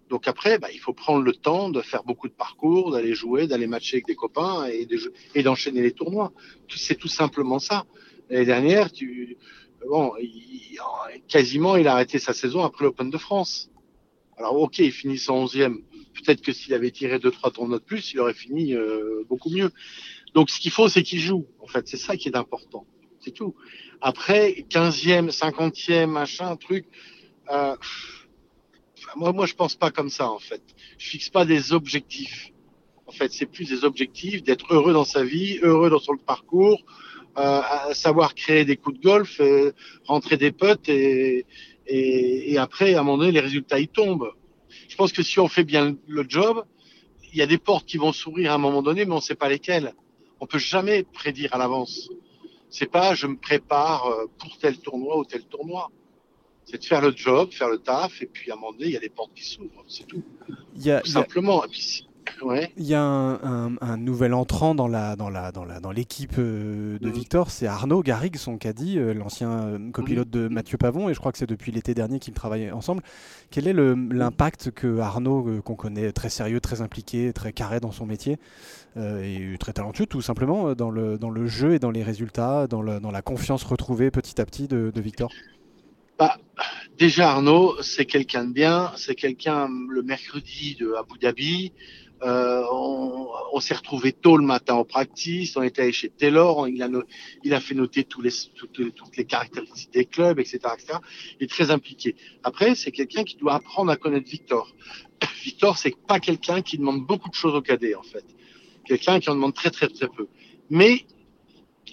Donc 0.10 0.28
après, 0.28 0.60
bah, 0.60 0.68
il 0.72 0.80
faut 0.80 0.94
prendre 0.94 1.24
le 1.24 1.34
temps 1.34 1.70
de 1.70 1.82
faire 1.82 2.04
beaucoup 2.04 2.28
de 2.28 2.34
parcours, 2.34 2.92
d'aller 2.92 3.16
jouer, 3.16 3.48
d'aller 3.48 3.66
matcher 3.66 3.98
avec 3.98 4.08
des 4.08 4.16
copains 4.16 4.68
et 5.36 5.42
d'enchaîner 5.44 5.82
les 5.82 5.94
tournois. 5.94 6.32
C'est 6.70 7.00
tout 7.04 7.08
simplement 7.08 7.58
ça. 7.58 7.86
L'année 8.30 8.46
dernière, 8.46 8.90
bon, 9.90 10.14
quasiment, 11.28 11.76
il 11.76 11.88
a 11.88 11.94
arrêté 11.94 12.20
sa 12.20 12.34
saison 12.34 12.64
après 12.64 12.86
l'Open 12.86 13.10
de 13.10 13.18
France. 13.18 13.72
Alors, 14.38 14.60
ok, 14.60 14.80
il 14.80 14.92
finit 14.92 15.18
son 15.18 15.46
11e. 15.46 15.82
Peut-être 16.14 16.42
que 16.42 16.52
s'il 16.52 16.74
avait 16.74 16.92
tiré 16.92 17.20
deux, 17.20 17.32
trois 17.32 17.52
tournois 17.52 17.80
de 17.80 17.84
plus, 17.84 18.14
il 18.14 18.20
aurait 18.20 18.34
fini 18.34 18.74
euh, 18.74 19.24
beaucoup 19.30 19.50
mieux. 19.50 19.72
Donc, 20.34 20.50
ce 20.50 20.60
qu'il 20.60 20.72
faut, 20.72 20.90
c'est 20.90 21.04
qu'il 21.04 21.20
joue. 21.20 21.46
En 21.60 21.68
fait, 21.68 21.88
c'est 21.88 21.98
ça 21.98 22.18
qui 22.18 22.28
est 22.28 22.36
important. 22.36 22.86
C'est 23.20 23.32
tout. 23.32 23.56
Après, 24.02 24.66
15e, 24.70 25.32
50e, 25.32 26.08
machin, 26.08 26.56
truc. 26.58 26.86
Euh, 27.52 27.76
moi, 29.16 29.32
moi, 29.32 29.46
je 29.46 29.54
pense 29.54 29.76
pas 29.76 29.92
comme 29.92 30.10
ça, 30.10 30.30
en 30.30 30.40
fait. 30.40 30.62
Je 30.98 31.10
fixe 31.10 31.30
pas 31.30 31.46
des 31.46 31.74
objectifs. 31.74 32.52
En 33.08 33.12
fait, 33.12 33.32
c'est 33.32 33.46
plus 33.46 33.70
des 33.70 33.84
objectifs 33.84 34.44
d'être 34.44 34.74
heureux 34.74 34.94
dans 34.94 35.06
sa 35.06 35.24
vie, 35.24 35.60
heureux 35.62 35.90
dans 35.90 36.00
son 36.00 36.18
parcours, 36.18 36.84
euh, 37.38 37.62
savoir 37.94 38.34
créer 38.34 38.66
des 38.66 38.78
coups 38.78 38.98
de 38.98 39.04
golf, 39.04 39.40
euh, 39.40 39.72
rentrer 40.06 40.38
des 40.38 40.52
potes 40.52 40.90
et, 40.90 41.46
et, 41.88 42.52
et 42.54 42.58
après, 42.58 42.94
à 42.96 43.00
un 43.00 43.04
moment 43.04 43.18
donné, 43.18 43.32
les 43.32 43.40
résultats 43.40 43.80
ils 43.80 43.88
tombent. 43.88 44.32
Je 44.90 44.96
pense 44.96 45.12
que 45.14 45.24
si 45.24 45.40
on 45.40 45.48
fait 45.48 45.64
bien 45.64 45.96
le 46.08 46.26
job, 46.28 46.64
il 47.32 47.38
y 47.38 47.42
a 47.42 47.48
des 47.48 47.58
portes 47.58 47.86
qui 47.86 47.98
vont 47.98 48.12
s'ouvrir 48.14 48.52
à 48.52 48.56
un 48.56 48.58
moment 48.60 48.82
donné, 48.82 49.06
mais 49.06 49.12
on 49.12 49.18
ne 49.18 49.22
sait 49.22 49.36
pas 49.36 49.50
lesquelles. 49.50 49.94
On 50.40 50.46
peut 50.48 50.58
jamais 50.60 51.04
prédire 51.04 51.54
à 51.54 51.58
l'avance. 51.58 52.10
C'est 52.70 52.90
pas 52.92 53.16
je 53.16 53.28
me 53.28 53.38
prépare 53.38 54.06
euh, 54.08 54.26
pour 54.38 54.58
tel 54.58 54.78
tournoi 54.80 55.18
ou 55.20 55.26
tel 55.26 55.44
tournoi. 55.46 55.90
C'est 56.66 56.80
de 56.80 56.86
faire 56.86 57.02
le 57.02 57.14
job, 57.16 57.52
faire 57.52 57.70
le 57.70 57.78
taf, 57.78 58.22
et 58.22 58.26
puis 58.26 58.50
à 58.52 58.56
un 58.56 58.58
moment 58.58 58.72
donné, 58.74 58.86
il 58.86 58.92
y 58.92 58.98
a 58.98 59.00
des 59.00 59.10
portes 59.10 59.34
qui 59.36 59.44
s'ouvrent. 59.46 59.84
C'est 59.88 60.08
tout, 60.08 60.24
Il 60.76 60.84
y 60.86 60.92
a, 60.92 61.00
tout 61.02 61.08
il 61.08 61.14
y 61.14 61.18
a- 61.18 61.20
simplement. 61.22 61.64
Et 61.64 61.68
puis, 61.68 61.82
si- 61.82 62.08
ouais. 62.44 62.72
Il 62.78 62.86
y 62.86 62.94
a 62.94 63.02
un, 63.02 63.34
un- 63.44 63.76
un 63.82 63.98
nouvel 63.98 64.34
entrant 64.34 64.76
dans 64.76 64.88
la 64.88 65.16
dans 65.16 65.30
la 65.30 65.52
dans 65.52 65.66
la 65.66 65.80
dans 65.80 65.92
l'équipe 65.92 66.36
euh, 66.38 66.98
de 67.00 67.08
Mhm. 67.08 67.14
Victor, 67.14 67.52
c'est 67.52 67.68
Arnaud 67.68 68.02
Garrigue, 68.04 68.38
son 68.38 68.58
caddie, 68.58 68.98
euh, 69.00 69.14
l'ancien 69.14 69.52
euh, 69.52 69.92
copilote 69.92 70.30
de 70.30 70.48
Mathieu 70.48 70.78
Pavon, 70.78 71.10
et 71.10 71.14
je 71.14 71.20
crois 71.20 71.32
que 71.32 71.38
c'est 71.38 71.46
depuis 71.50 71.72
l'été 71.72 71.94
dernier 71.94 72.20
qu'ils 72.20 72.34
travaillent 72.34 72.72
ensemble. 72.72 73.02
Quel 73.52 73.68
est 73.68 73.74
l'impact 73.74 74.72
que 74.72 75.00
Arnaud, 75.00 75.62
qu'on 75.64 75.76
connaît 75.76 76.12
très 76.12 76.30
sérieux, 76.30 76.60
très 76.60 76.82
impliqué, 76.82 77.32
très 77.34 77.54
carré 77.54 77.80
dans 77.80 77.92
son 77.92 78.06
métier, 78.06 78.38
et 78.98 79.56
très 79.60 79.74
talentueux 79.74 80.06
tout 80.06 80.22
simplement 80.22 80.74
dans 80.74 80.90
le 80.90 81.18
dans 81.18 81.30
le 81.30 81.48
jeu 81.48 81.74
et 81.74 81.80
dans 81.80 81.92
les 81.92 82.04
résultats, 82.04 82.68
dans, 82.68 82.82
le- 82.82 83.00
dans 83.00 83.12
la 83.12 83.22
confiance 83.22 83.64
retrouvée 83.64 84.12
petit 84.12 84.40
à 84.42 84.46
petit 84.46 84.68
de, 84.68 84.92
de 84.94 85.02
Victor? 85.02 85.32
Bah, 86.18 86.38
déjà 86.98 87.32
Arnaud, 87.32 87.76
c'est 87.82 88.06
quelqu'un 88.06 88.46
de 88.46 88.54
bien, 88.54 88.92
c'est 88.96 89.16
quelqu'un 89.16 89.68
le 89.90 90.02
mercredi 90.02 90.78
de 90.80 90.94
Abu 90.98 91.20
Dhabi. 91.20 91.74
Euh, 92.24 92.64
on, 92.72 93.60
s'est 93.60 93.74
retrouvé 93.74 94.12
tôt 94.12 94.38
le 94.38 94.46
matin 94.46 94.76
en 94.76 94.86
practice, 94.86 95.56
on 95.58 95.64
était 95.64 95.82
allé 95.82 95.92
chez 95.92 96.10
Taylor, 96.10 96.68
il 96.68 96.82
a, 97.54 97.60
fait 97.60 97.74
noter 97.76 98.04
toutes, 98.04 98.26
les- 98.26 99.26
caractéristiques 99.26 99.92
des 99.92 100.06
clubs, 100.06 100.40
etc., 100.40 100.60
etc. 100.74 101.00
Il 101.40 101.46
est 101.46 101.50
très 101.50 101.72
impliqué. 101.72 102.16
Après, 102.44 102.76
c'est 102.76 102.92
quelqu'un 102.92 103.24
qui 103.24 103.38
doit 103.38 103.56
apprendre 103.56 103.92
à 103.92 103.96
connaître 103.96 104.30
Victor. 104.30 104.74
Victor, 105.44 105.78
c'est 105.78 105.96
pas 106.08 106.20
quelqu'un 106.20 106.62
qui 106.62 106.78
demande 106.78 107.06
beaucoup 107.06 107.30
de 107.30 107.36
choses 107.36 107.56
au 107.56 107.62
cadet, 107.62 107.96
en 107.96 108.04
fait. 108.04 108.26
Quelqu'un 108.86 109.20
qui 109.20 109.30
en 109.30 109.36
demande 109.36 109.54
très, 109.54 109.72
très, 109.72 109.88
très 109.88 110.08
peu. 110.08 110.28
Mais 110.70 111.06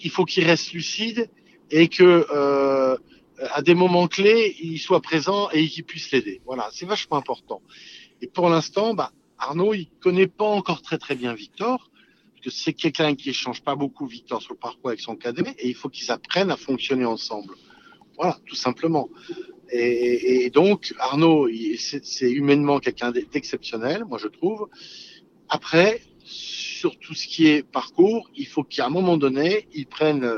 il 0.03 0.09
faut 0.09 0.25
qu'il 0.25 0.45
reste 0.45 0.73
lucide 0.73 1.29
et 1.71 1.87
que 1.87 2.27
euh, 2.31 2.97
à 3.51 3.61
des 3.61 3.73
moments 3.73 4.07
clés, 4.07 4.55
il 4.61 4.77
soit 4.79 5.01
présent 5.01 5.49
et 5.51 5.67
qu'il 5.67 5.83
puisse 5.83 6.11
l'aider. 6.11 6.41
Voilà, 6.45 6.69
c'est 6.71 6.85
vachement 6.85 7.17
important. 7.17 7.61
Et 8.21 8.27
pour 8.27 8.49
l'instant, 8.49 8.93
bah, 8.93 9.11
Arnaud, 9.43 9.73
il 9.73 9.89
connaît 10.01 10.27
pas 10.27 10.45
encore 10.45 10.81
très 10.81 10.97
très 10.97 11.15
bien 11.15 11.33
Victor, 11.33 11.89
parce 12.31 12.41
que 12.45 12.49
c'est 12.49 12.73
quelqu'un 12.73 13.13
qui 13.15 13.29
échange 13.29 13.61
pas 13.61 13.75
beaucoup 13.75 14.05
Victor 14.07 14.41
sur 14.41 14.53
le 14.53 14.59
parcours 14.59 14.89
avec 14.89 15.01
son 15.01 15.15
cadet, 15.15 15.53
et 15.59 15.67
il 15.67 15.75
faut 15.75 15.89
qu'ils 15.89 16.11
apprennent 16.11 16.51
à 16.51 16.57
fonctionner 16.57 17.05
ensemble. 17.05 17.53
Voilà, 18.17 18.37
tout 18.45 18.55
simplement. 18.55 19.09
Et, 19.71 20.51
donc, 20.51 20.93
Arnaud, 20.99 21.49
c'est 21.77 22.31
humainement 22.31 22.79
quelqu'un 22.79 23.11
d'exceptionnel, 23.11 24.05
moi 24.05 24.19
je 24.19 24.27
trouve. 24.27 24.69
Après, 25.49 26.01
sur 26.23 26.97
tout 26.99 27.15
ce 27.15 27.27
qui 27.27 27.47
est 27.47 27.63
parcours, 27.63 28.29
il 28.35 28.45
faut 28.45 28.63
qu'à 28.63 28.85
un 28.85 28.89
moment 28.89 29.17
donné, 29.17 29.67
ils 29.73 29.87
prennent 29.87 30.31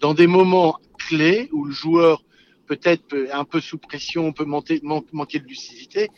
dans 0.00 0.12
des 0.12 0.26
moments 0.26 0.78
clés 0.98 1.48
où 1.52 1.64
le 1.64 1.72
joueur 1.72 2.24
peut-être 2.66 3.04
peut- 3.06 3.28
un 3.32 3.44
peu 3.44 3.60
sous 3.60 3.78
pression, 3.78 4.32
peut 4.32 4.44
manquer, 4.44 4.80
man- 4.82 5.02
manquer 5.12 5.38
de 5.38 5.46
lucidité, 5.46 6.08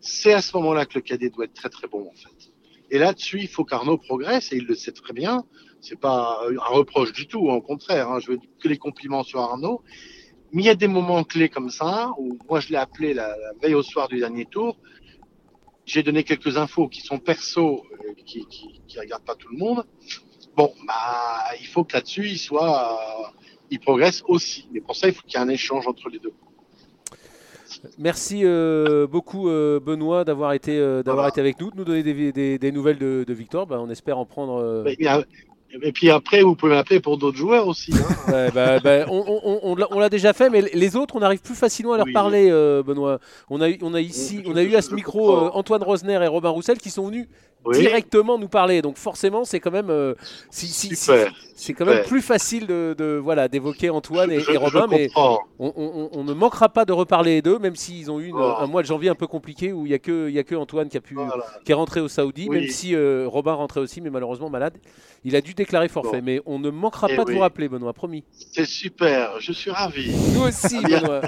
c'est 0.00 0.32
à 0.32 0.42
ce 0.42 0.56
moment-là 0.56 0.86
que 0.86 0.94
le 0.94 1.00
cadet 1.00 1.30
doit 1.30 1.44
être 1.44 1.54
très 1.54 1.68
très 1.68 1.88
bon 1.88 2.08
en 2.08 2.14
fait. 2.14 2.52
Et 2.90 2.98
là-dessus, 2.98 3.40
il 3.40 3.48
faut 3.48 3.64
qu'Arnaud 3.64 3.98
progresse 3.98 4.52
et 4.52 4.56
il 4.56 4.66
le 4.66 4.74
sait 4.74 4.92
très 4.92 5.12
bien. 5.12 5.44
C'est 5.80 5.98
pas 5.98 6.40
un 6.42 6.72
reproche 6.74 7.12
du 7.12 7.26
tout, 7.26 7.48
au 7.48 7.60
contraire. 7.60 8.10
hein, 8.10 8.20
je 8.20 8.32
veux 8.32 8.38
que 8.60 8.68
les 8.68 8.78
compliments 8.78 9.24
sur 9.24 9.40
Arnaud. 9.40 9.82
Mais 10.52 10.62
il 10.62 10.66
y 10.66 10.70
a 10.70 10.74
des 10.76 10.88
moments 10.88 11.24
clés 11.24 11.48
comme 11.48 11.70
ça 11.70 12.12
où 12.18 12.38
moi 12.48 12.60
je 12.60 12.68
l'ai 12.68 12.76
appelé 12.76 13.12
la, 13.12 13.34
veille 13.60 13.74
au 13.74 13.82
soir 13.82 14.08
du 14.08 14.18
dernier 14.18 14.46
tour. 14.46 14.78
J'ai 15.84 16.02
donné 16.02 16.24
quelques 16.24 16.56
infos 16.56 16.88
qui 16.88 17.00
sont 17.00 17.18
perso, 17.18 17.84
euh, 17.92 18.14
qui, 18.24 18.46
qui, 18.46 18.80
qui 18.86 18.98
regardent 18.98 19.24
pas 19.24 19.36
tout 19.36 19.48
le 19.48 19.58
monde. 19.58 19.84
Bon, 20.56 20.72
bah, 20.86 21.44
il 21.60 21.66
faut 21.66 21.84
que 21.84 21.92
là-dessus, 21.92 22.28
il 22.28 22.38
soit, 22.38 22.92
euh, 22.92 23.28
il 23.70 23.78
progresse 23.78 24.22
aussi. 24.26 24.68
Mais 24.72 24.80
pour 24.80 24.96
ça, 24.96 25.08
il 25.08 25.14
faut 25.14 25.22
qu'il 25.22 25.38
y 25.38 25.42
ait 25.42 25.44
un 25.44 25.48
échange 25.48 25.86
entre 25.86 26.08
les 26.08 26.18
deux. 26.18 26.32
Merci 27.98 28.42
euh, 28.44 29.06
beaucoup 29.06 29.48
euh, 29.48 29.80
Benoît 29.80 30.24
d'avoir 30.24 30.52
été, 30.52 30.78
euh, 30.78 31.02
d'avoir 31.02 31.16
Voilà. 31.24 31.28
été 31.28 31.40
avec 31.40 31.60
nous, 31.60 31.70
de 31.70 31.76
nous 31.76 31.84
donner 31.84 32.02
des, 32.02 32.32
des- 32.32 32.58
des 32.58 32.72
nouvelles 32.72 32.98
de, 32.98 33.24
de 33.26 33.34
Victor. 33.34 33.66
Bah, 33.66 33.78
on 33.80 33.90
espère 33.90 34.18
en 34.18 34.24
prendre. 34.26 34.84
Et, 35.82 35.92
puis, 35.92 36.10
après, 36.10 36.42
vous 36.42 36.54
pouvez 36.54 36.72
m'appeler 36.72 37.00
pour 37.00 37.18
d'autres 37.18 37.36
joueurs 37.36 37.66
aussi. 37.68 37.92
Hein. 37.94 38.14
Ouais, 38.32 38.50
bah, 38.52 38.80
bah, 38.80 39.06
on, 39.08 39.24
on- 39.26 39.60
on- 39.72 39.86
on 39.90 39.98
l'a- 40.00 40.08
déjà 40.08 40.32
fait, 40.32 40.50
mais 40.50 40.62
les 40.62 40.96
autres, 40.96 41.14
on 41.16 41.22
arrive 41.22 41.40
plus 41.40 41.54
facilement 41.54 41.92
à 41.92 41.96
leur 41.98 42.06
Oui. 42.06 42.12
parler, 42.12 42.48
euh, 42.50 42.82
Benoît. 42.82 43.18
On 43.50 43.60
a, 43.60 43.68
eu- 43.70 43.78
on 43.82 43.94
a 43.94 44.00
ici, 44.00 44.42
on 44.46 44.56
a 44.56 44.62
eu 44.62 44.74
à 44.76 44.82
ce 44.82 44.94
micro 44.94 45.36
euh, 45.36 45.50
Antoine 45.54 45.82
Rosner 45.82 46.20
et 46.22 46.26
Robin 46.26 46.48
Roussel 46.50 46.78
qui 46.78 46.90
sont 46.90 47.06
venus 47.06 47.26
Oui, 47.64 47.78
directement 47.78 48.38
nous 48.38 48.48
parler. 48.48 48.82
Donc 48.82 48.96
forcément, 48.96 49.44
c'est 49.44 49.58
quand 49.60 49.70
même, 49.72 49.90
euh, 49.90 50.14
si- 50.50 50.66
si- 50.68 50.88
si- 50.90 50.96
super. 50.96 51.32
c'est 51.56 51.72
quand 51.72 51.84
même 51.86 52.04
plus 52.04 52.20
facile 52.22 52.66
de, 52.66 52.94
de- 52.96 53.18
voilà 53.22 53.48
d'évoquer 53.48 53.90
Antoine 53.90 54.30
et, 54.30 54.40
Je- 54.40 54.50
et 54.50 54.54
je 54.54 54.58
Robin, 54.58 54.86
mais 54.90 55.08
on, 55.58 56.24
ne 56.24 56.32
manquera 56.34 56.68
pas 56.68 56.84
de 56.84 56.92
reparler 56.92 57.42
d'eux, 57.42 57.58
même 57.58 57.74
s'ils 57.76 58.10
ont 58.10 58.20
eu 58.20 58.26
une- 58.28 58.36
Oh. 58.36 58.54
un 58.60 58.66
mois 58.66 58.82
de 58.82 58.86
janvier 58.86 59.10
un 59.10 59.14
peu 59.14 59.26
compliqué 59.26 59.72
où 59.72 59.86
il 59.86 59.92
y 59.92 59.94
a 59.94 59.98
que, 59.98 60.28
il 60.28 60.34
y 60.34 60.38
a 60.38 60.44
que 60.44 60.54
Antoine 60.54 60.88
qui 60.88 60.96
a 60.96 61.00
pu, 61.00 61.14
Voilà. 61.14 61.44
qui 61.64 61.72
est 61.72 61.74
rentré 61.74 62.00
au 62.00 62.08
Saoudi, 62.08 62.46
Oui. 62.48 62.60
même 62.60 62.68
si 62.70 62.94
Robin 63.26 63.54
rentrait 63.54 63.80
aussi, 63.80 64.00
mais 64.00 64.10
malheureusement 64.10 64.50
malade. 64.50 64.74
Il 65.24 65.34
a 65.34 65.40
dû 65.40 65.54
déclarer 65.66 65.88
forfait, 65.88 66.18
Bon. 66.20 66.24
mais 66.24 66.40
on 66.46 66.58
ne 66.58 66.70
manquera 66.70 67.08
Eh 67.10 67.16
pas 67.16 67.24
de 67.24 67.32
vous 67.32 67.40
rappeler, 67.40 67.68
Benoît, 67.68 67.92
promis. 67.92 68.24
C'est 68.30 68.64
super. 68.66 69.40
Je 69.40 69.52
suis 69.52 69.70
ravi. 69.70 70.14
Nous 70.34 70.42
aussi, 70.42 70.78
Bien. 70.84 71.00
Benoît. 71.00 71.20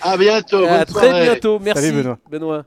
À 0.00 0.16
bientôt. 0.16 0.64
à 0.64 0.78
bonne 0.78 0.84
très 0.86 1.06
soirée. 1.08 1.22
bientôt. 1.24 1.58
Merci, 1.58 1.82
Salut, 1.82 1.96
Benoît. 1.98 2.18
Benoît. 2.30 2.64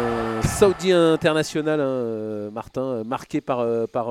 Euh, 0.00 0.42
Saudi 0.42 0.90
international, 0.92 1.80
hein, 1.80 1.84
euh, 1.84 2.50
Martin, 2.50 2.82
euh, 2.82 3.04
marqué 3.04 3.40
par, 3.40 3.60
euh, 3.60 3.86
par, 3.86 4.06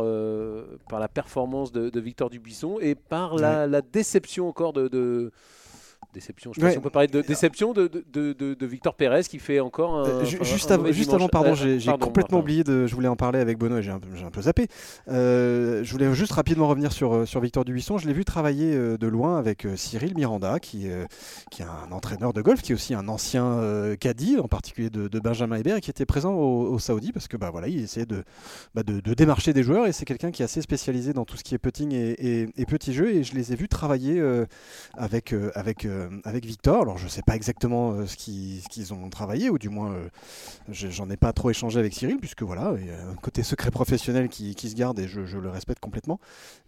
par 0.90 1.00
la 1.00 1.08
performance 1.08 1.72
de, 1.72 1.90
de 1.90 2.00
Victor 2.00 2.30
Dubuisson 2.30 2.78
et 2.80 2.96
par 2.96 3.36
la, 3.36 3.68
la 3.68 3.82
déception 3.82 4.48
encore 4.48 4.74
de. 4.74 4.88
de- 4.88 5.32
Déception, 6.14 6.52
je 6.54 6.60
pas 6.60 6.66
Ouais. 6.68 6.72
si 6.74 6.78
on 6.78 6.82
peut 6.82 6.90
parler 6.90 7.08
de 7.08 7.22
déception 7.22 7.72
de, 7.74 7.88
de, 7.88 8.34
de- 8.34 8.66
Victor 8.66 8.96
Pérez 8.96 9.24
qui 9.24 9.40
fait 9.40 9.60
encore 9.62 9.96
un. 9.96 10.06
Euh, 10.06 10.26
juste 10.26 10.70
un 10.72 10.76
avant, 10.76 10.92
juste 10.92 11.10
pardon, 11.32 11.54
Euh, 11.56 11.80
j'ai 11.80 11.92
complètement 11.98 12.40
oublié 12.40 12.64
de. 12.64 12.86
Je 12.86 12.94
voulais 12.96 13.08
en 13.08 13.16
parler 13.16 13.40
avec 13.40 13.58
Benoît 13.58 13.80
et 13.80 13.82
j'ai 13.82 13.92
un, 13.92 13.96
un 14.26 14.30
peu 14.32 14.42
zappé. 14.42 14.68
Euh, 15.08 15.84
je 15.84 15.92
voulais 15.92 16.14
juste 16.14 16.34
rapidement 16.34 16.68
revenir 16.68 16.92
sur, 16.92 17.14
euh, 17.14 17.26
sur 17.26 17.40
Victor 17.42 17.66
Dubuisson. 17.66 17.98
Je 17.98 18.08
l'ai 18.08 18.14
vu 18.14 18.26
travailler 18.26 18.74
euh, 18.76 18.98
de 18.98 19.08
loin 19.08 19.38
avec 19.38 19.66
euh, 19.66 19.76
Cyril 19.76 20.14
Miranda, 20.16 20.60
qui, 20.60 20.90
euh, 20.90 21.06
qui 21.50 21.62
est 21.62 21.66
un 21.66 21.92
entraîneur 21.92 22.34
de 22.34 22.42
golf, 22.42 22.62
qui 22.62 22.72
est 22.72 22.76
aussi 22.76 22.94
un 22.94 23.08
ancien 23.08 23.46
euh, 23.46 23.96
caddie, 23.96 24.38
en 24.38 24.48
particulier 24.48 24.90
de, 24.90 25.08
Benjamin 25.20 25.56
Hébert, 25.58 25.78
et 25.78 25.82
qui 25.82 25.90
était 25.90 26.06
présent 26.06 26.34
au, 26.34 26.72
au 26.74 26.80
Saoudi 26.80 27.12
parce 27.12 27.28
que 27.28 27.38
bah, 27.38 27.50
voilà, 27.52 27.68
il 27.68 27.82
essayait 27.84 28.06
de, 28.06 28.24
bah, 28.76 28.84
de, 28.84 29.00
de 29.00 29.14
démarcher 29.14 29.54
des 29.54 29.64
joueurs 29.64 29.86
et 29.88 29.92
c'est 29.92 30.06
quelqu'un 30.06 30.32
qui 30.32 30.42
est 30.42 30.46
assez 30.46 30.62
spécialisé 30.62 31.14
dans 31.14 31.26
tout 31.26 31.38
ce 31.38 31.44
qui 31.44 31.54
est 31.56 31.60
putting 31.60 31.92
et, 31.94 32.12
et, 32.42 32.50
et 32.58 32.66
petits 32.66 32.94
jeux. 32.94 33.14
Et 33.14 33.24
je 33.24 33.36
les 33.36 33.54
ai 33.54 33.56
vus 33.56 33.68
travailler 33.68 34.20
euh, 34.20 34.46
avec, 34.98 35.34
euh, 35.34 35.52
avec, 35.56 35.86
euh, 35.86 36.01
avec 36.24 36.46
Victor. 36.46 36.82
Alors 36.82 36.98
je 36.98 37.08
sais 37.08 37.22
pas 37.22 37.36
exactement 37.36 37.92
euh, 37.94 38.06
ce 38.06 38.16
qu'ils 38.16 38.94
ont 38.94 39.10
travaillé, 39.10 39.50
ou 39.50 39.58
du 39.58 39.70
moins 39.70 39.92
euh, 39.92 40.08
je- 40.70 40.90
j'en 40.90 41.10
ai 41.10 41.18
pas 41.18 41.34
trop 41.34 41.50
échangé 41.50 41.80
avec 41.80 41.94
Cyril, 41.94 42.18
puisque 42.18 42.44
voilà, 42.44 42.74
il 42.80 42.88
y 42.88 42.92
a 42.92 43.10
un 43.10 43.16
côté 43.16 43.44
secret 43.44 43.72
professionnel 43.72 44.30
qui, 44.30 44.54
se 44.54 44.76
garde 44.76 45.00
et 45.00 45.08
je, 45.08 45.38
le 45.38 45.50
respecte 45.50 45.80
complètement. 45.80 46.20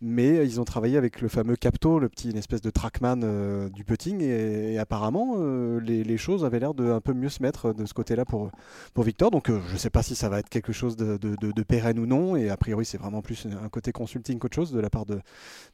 Mais 0.01 0.39
euh, 0.39 0.43
ils 0.45 0.59
ont 0.59 0.65
travaillé 0.65 0.97
avec 0.97 1.21
le 1.21 1.27
fameux 1.27 1.55
Capto, 1.55 1.99
le 1.99 2.09
petit 2.09 2.31
une 2.31 2.37
espèce 2.37 2.61
de 2.61 2.69
trackman 2.69 3.21
euh, 3.23 3.69
du 3.69 3.83
putting, 3.83 4.21
et, 4.21 4.77
apparemment 4.77 5.35
euh, 5.37 5.79
les, 5.79 6.17
choses 6.17 6.45
avaient 6.45 6.59
l'air 6.59 6.73
de 6.73 6.91
un 6.91 7.01
peu 7.01 7.13
mieux 7.13 7.29
se 7.29 7.41
mettre 7.41 7.73
de 7.73 7.85
ce 7.85 7.93
côté-là 7.93 8.25
pour, 8.25 8.51
pour 8.93 9.03
Victor. 9.03 9.31
Donc 9.31 9.49
euh, 9.49 9.59
je 9.67 9.77
sais 9.77 9.89
pas 9.89 10.03
si 10.03 10.15
ça 10.15 10.29
va 10.29 10.39
être 10.39 10.49
quelque 10.49 10.73
chose 10.73 10.95
de, 10.95 11.17
de, 11.17 11.63
pérenne 11.63 11.97
ou 11.99 12.05
non, 12.05 12.35
et 12.35 12.49
a 12.49 12.57
priori 12.57 12.85
c'est 12.85 12.97
vraiment 12.97 13.21
plus 13.21 13.47
un 13.47 13.69
côté 13.69 13.91
consulting 13.91 14.37
qu'autre 14.37 14.55
chose 14.55 14.71
de 14.71 14.79
la 14.79 14.89
part 14.89 15.05
de, 15.05 15.19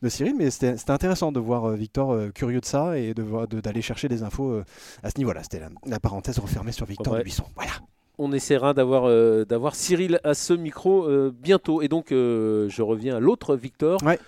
Cyril, 0.08 0.36
mais 0.38 0.50
c'était 0.50 0.76
intéressant 0.91 1.32
de 1.32 1.39
voir 1.39 1.65
euh, 1.65 1.76
Victor 1.76 2.12
euh, 2.12 2.30
curieux 2.30 2.62
de 2.62 2.65
ça 2.65 2.98
et 2.98 3.13
de 3.13 3.22
voir- 3.24 3.48
d'aller 3.55 3.81
chercher 3.81 4.07
des 4.07 4.23
infos 4.23 4.51
euh, 4.51 4.63
à 5.03 5.09
ce 5.09 5.17
niveau-là. 5.17 5.43
C'était 5.43 5.59
la, 5.59 5.69
la 5.85 5.99
parenthèse 5.99 6.39
refermée 6.39 6.71
sur 6.71 6.85
Victor 6.85 7.13
Ouais. 7.13 7.19
Dubuisson. 7.19 7.43
Voilà. 7.55 7.71
on 8.17 8.31
essaiera 8.33 8.73
d'avoir 8.73 9.05
euh, 9.07 9.45
d'avoir 9.45 9.75
Cyril 9.75 10.19
à 10.23 10.33
ce 10.33 10.53
micro 10.53 11.05
euh, 11.07 11.31
bientôt. 11.33 11.81
Et 11.81 11.88
donc, 11.88 12.12
euh, 12.12 12.67
je 12.69 12.81
reviens 12.81 13.15
à 13.17 13.19
l'autre 13.19 13.55
Victor. 13.55 14.01
Ouais. 14.03 14.19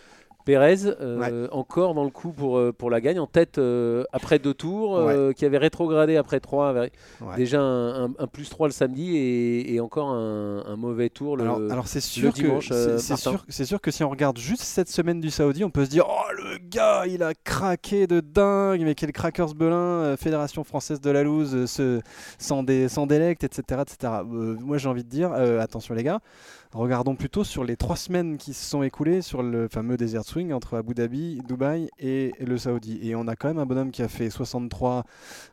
Pérez, 0.46 0.86
euh, 0.86 1.48
encore 1.52 1.94
dans 1.94 2.04
le 2.04 2.10
coup 2.10 2.32
pour, 2.32 2.58
euh, 2.58 2.72
pour 2.72 2.90
la 2.90 3.00
gagne, 3.02 3.20
en 3.20 3.28
tête 3.28 3.58
euh, 3.58 4.04
après 4.12 4.40
deux 4.40 4.54
tours, 4.54 4.98
euh, 4.98 5.32
qui 5.34 5.46
avait 5.46 5.58
rétrogradé 5.58 6.18
après 6.18 6.40
trois, 6.40 6.74
Ouais. 6.74 6.92
déjà 7.36 7.60
un, 7.62 8.06
un- 8.06 8.14
un 8.18 8.28
plus 8.28 8.50
3 8.50 8.68
le 8.68 8.74
samedi 8.74 9.16
et, 9.16 9.74
et 9.76 9.80
encore 9.80 10.10
un, 10.10 10.64
un 10.66 10.76
mauvais 10.76 11.10
tour 11.10 11.38
le, 11.38 11.44
alors, 11.44 11.62
alors 11.70 11.88
c'est 11.88 12.00
sûr, 12.02 12.32
dimanche, 12.34 12.70
c'est- 12.70 13.00
sûr, 13.16 13.44
sûr 13.50 13.82
que 13.82 13.92
si 13.92 14.04
on 14.04 14.10
regarde 14.10 14.38
juste 14.38 14.64
cette 14.64 14.90
semaine 14.90 15.22
du 15.22 15.30
Saoudi, 15.30 15.64
on 15.64 15.70
peut 15.70 15.86
se 15.86 15.90
dire 15.90 16.06
Oh 16.10 16.32
le 16.36 16.58
gars, 16.70 17.06
il 17.08 17.24
a 17.24 17.34
craqué 17.34 18.08
de 18.08 18.20
dingue, 18.20 18.82
mais 18.84 18.96
quel 18.96 19.12
crackers 19.12 19.54
belin, 19.54 20.16
Fédération 20.18 20.64
française 20.64 21.02
de 21.02 21.10
la 21.12 21.24
loose, 21.24 21.66
ce, 21.66 22.02
sans, 22.40 22.64
dé, 22.64 22.88
sans 22.90 23.06
délect, 23.08 23.44
etc. 23.44 23.82
etc. 23.82 24.14
Moi 24.26 24.78
j'ai 24.78 24.90
envie 24.90 25.04
de 25.04 25.10
dire 25.10 25.32
Attention 25.34 25.94
les 25.94 26.04
gars, 26.04 26.20
regardons 26.74 27.16
plutôt 27.16 27.44
sur 27.44 27.64
les 27.64 27.76
trois 27.76 27.96
semaines 27.96 28.38
qui 28.38 28.54
se 28.54 28.70
sont 28.70 28.84
écoulées 28.84 29.22
sur 29.22 29.44
le 29.44 29.68
fameux 29.68 29.98
Desert 29.98 30.24
Swing 30.24 30.54
entre 30.54 30.78
Abu 30.78 30.94
Dhabi, 30.94 31.42
Dubaï 31.48 31.90
et 32.00 32.34
le 32.40 32.58
Saoudi. 32.58 33.00
Et 33.02 33.16
on 33.16 33.28
a 33.28 33.36
quand 33.36 33.50
même 33.50 33.60
un 33.60 33.66
bonhomme 33.66 33.92
qui 33.92 34.02
a 34.02 34.08
fait 34.08 34.30
63 34.30 35.04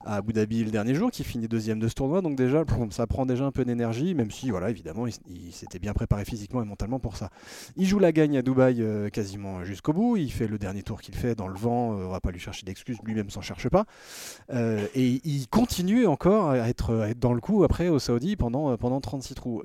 à 0.05 0.17
Abu 0.17 0.33
Dhabi 0.33 0.65
le 0.65 0.71
dernier 0.71 0.95
jour, 0.95 1.11
qui 1.11 1.25
finit 1.25 1.49
deuxième 1.49 1.81
de 1.81 1.89
ce 1.89 1.95
tournoi. 1.95 2.23
Donc 2.23 2.37
déjà, 2.37 2.65
ça 2.91 3.07
prend 3.07 3.27
déjà 3.27 3.45
un 3.45 3.51
peu 3.51 3.65
d'énergie, 3.65 4.15
même 4.15 4.31
si, 4.31 4.51
voilà, 4.51 4.71
évidemment, 4.71 5.07
il, 5.07 5.53
s'était 5.53 5.79
bien 5.79 5.93
préparé 5.93 6.25
physiquement 6.25 6.63
et 6.63 6.65
mentalement 6.65 7.01
pour 7.01 7.17
ça. 7.17 7.31
Il 7.77 7.87
joue 7.87 7.99
la 7.99 8.13
gagne 8.13 8.37
à 8.37 8.43
Dubaï 8.43 8.81
euh, 8.81 9.09
quasiment 9.09 9.65
jusqu'au 9.65 9.93
bout. 9.93 10.17
Il 10.17 10.31
fait 10.31 10.47
le 10.47 10.59
dernier 10.59 10.83
tour 10.83 11.01
qu'il 11.01 11.15
fait 11.15 11.35
dans 11.35 11.49
le 11.49 11.57
vent. 11.57 11.99
euh, 11.99 12.05
on 12.05 12.11
va 12.11 12.21
pas 12.21 12.31
lui 12.31 12.41
chercher 12.41 12.65
d'excuses, 12.65 12.99
lui-même 13.05 13.31
s'en 13.31 13.41
cherche 13.41 13.69
pas. 13.69 13.85
Euh, 14.53 14.87
et 14.95 15.21
il 15.25 15.49
continue 15.49 16.07
encore 16.07 16.51
à 16.51 16.69
être, 16.69 17.11
dans 17.17 17.33
le 17.33 17.41
coup 17.41 17.65
après 17.65 17.89
au 17.89 17.99
Saoudi 17.99 18.37
pendant 18.37 19.01
36 19.01 19.35
trous. 19.35 19.63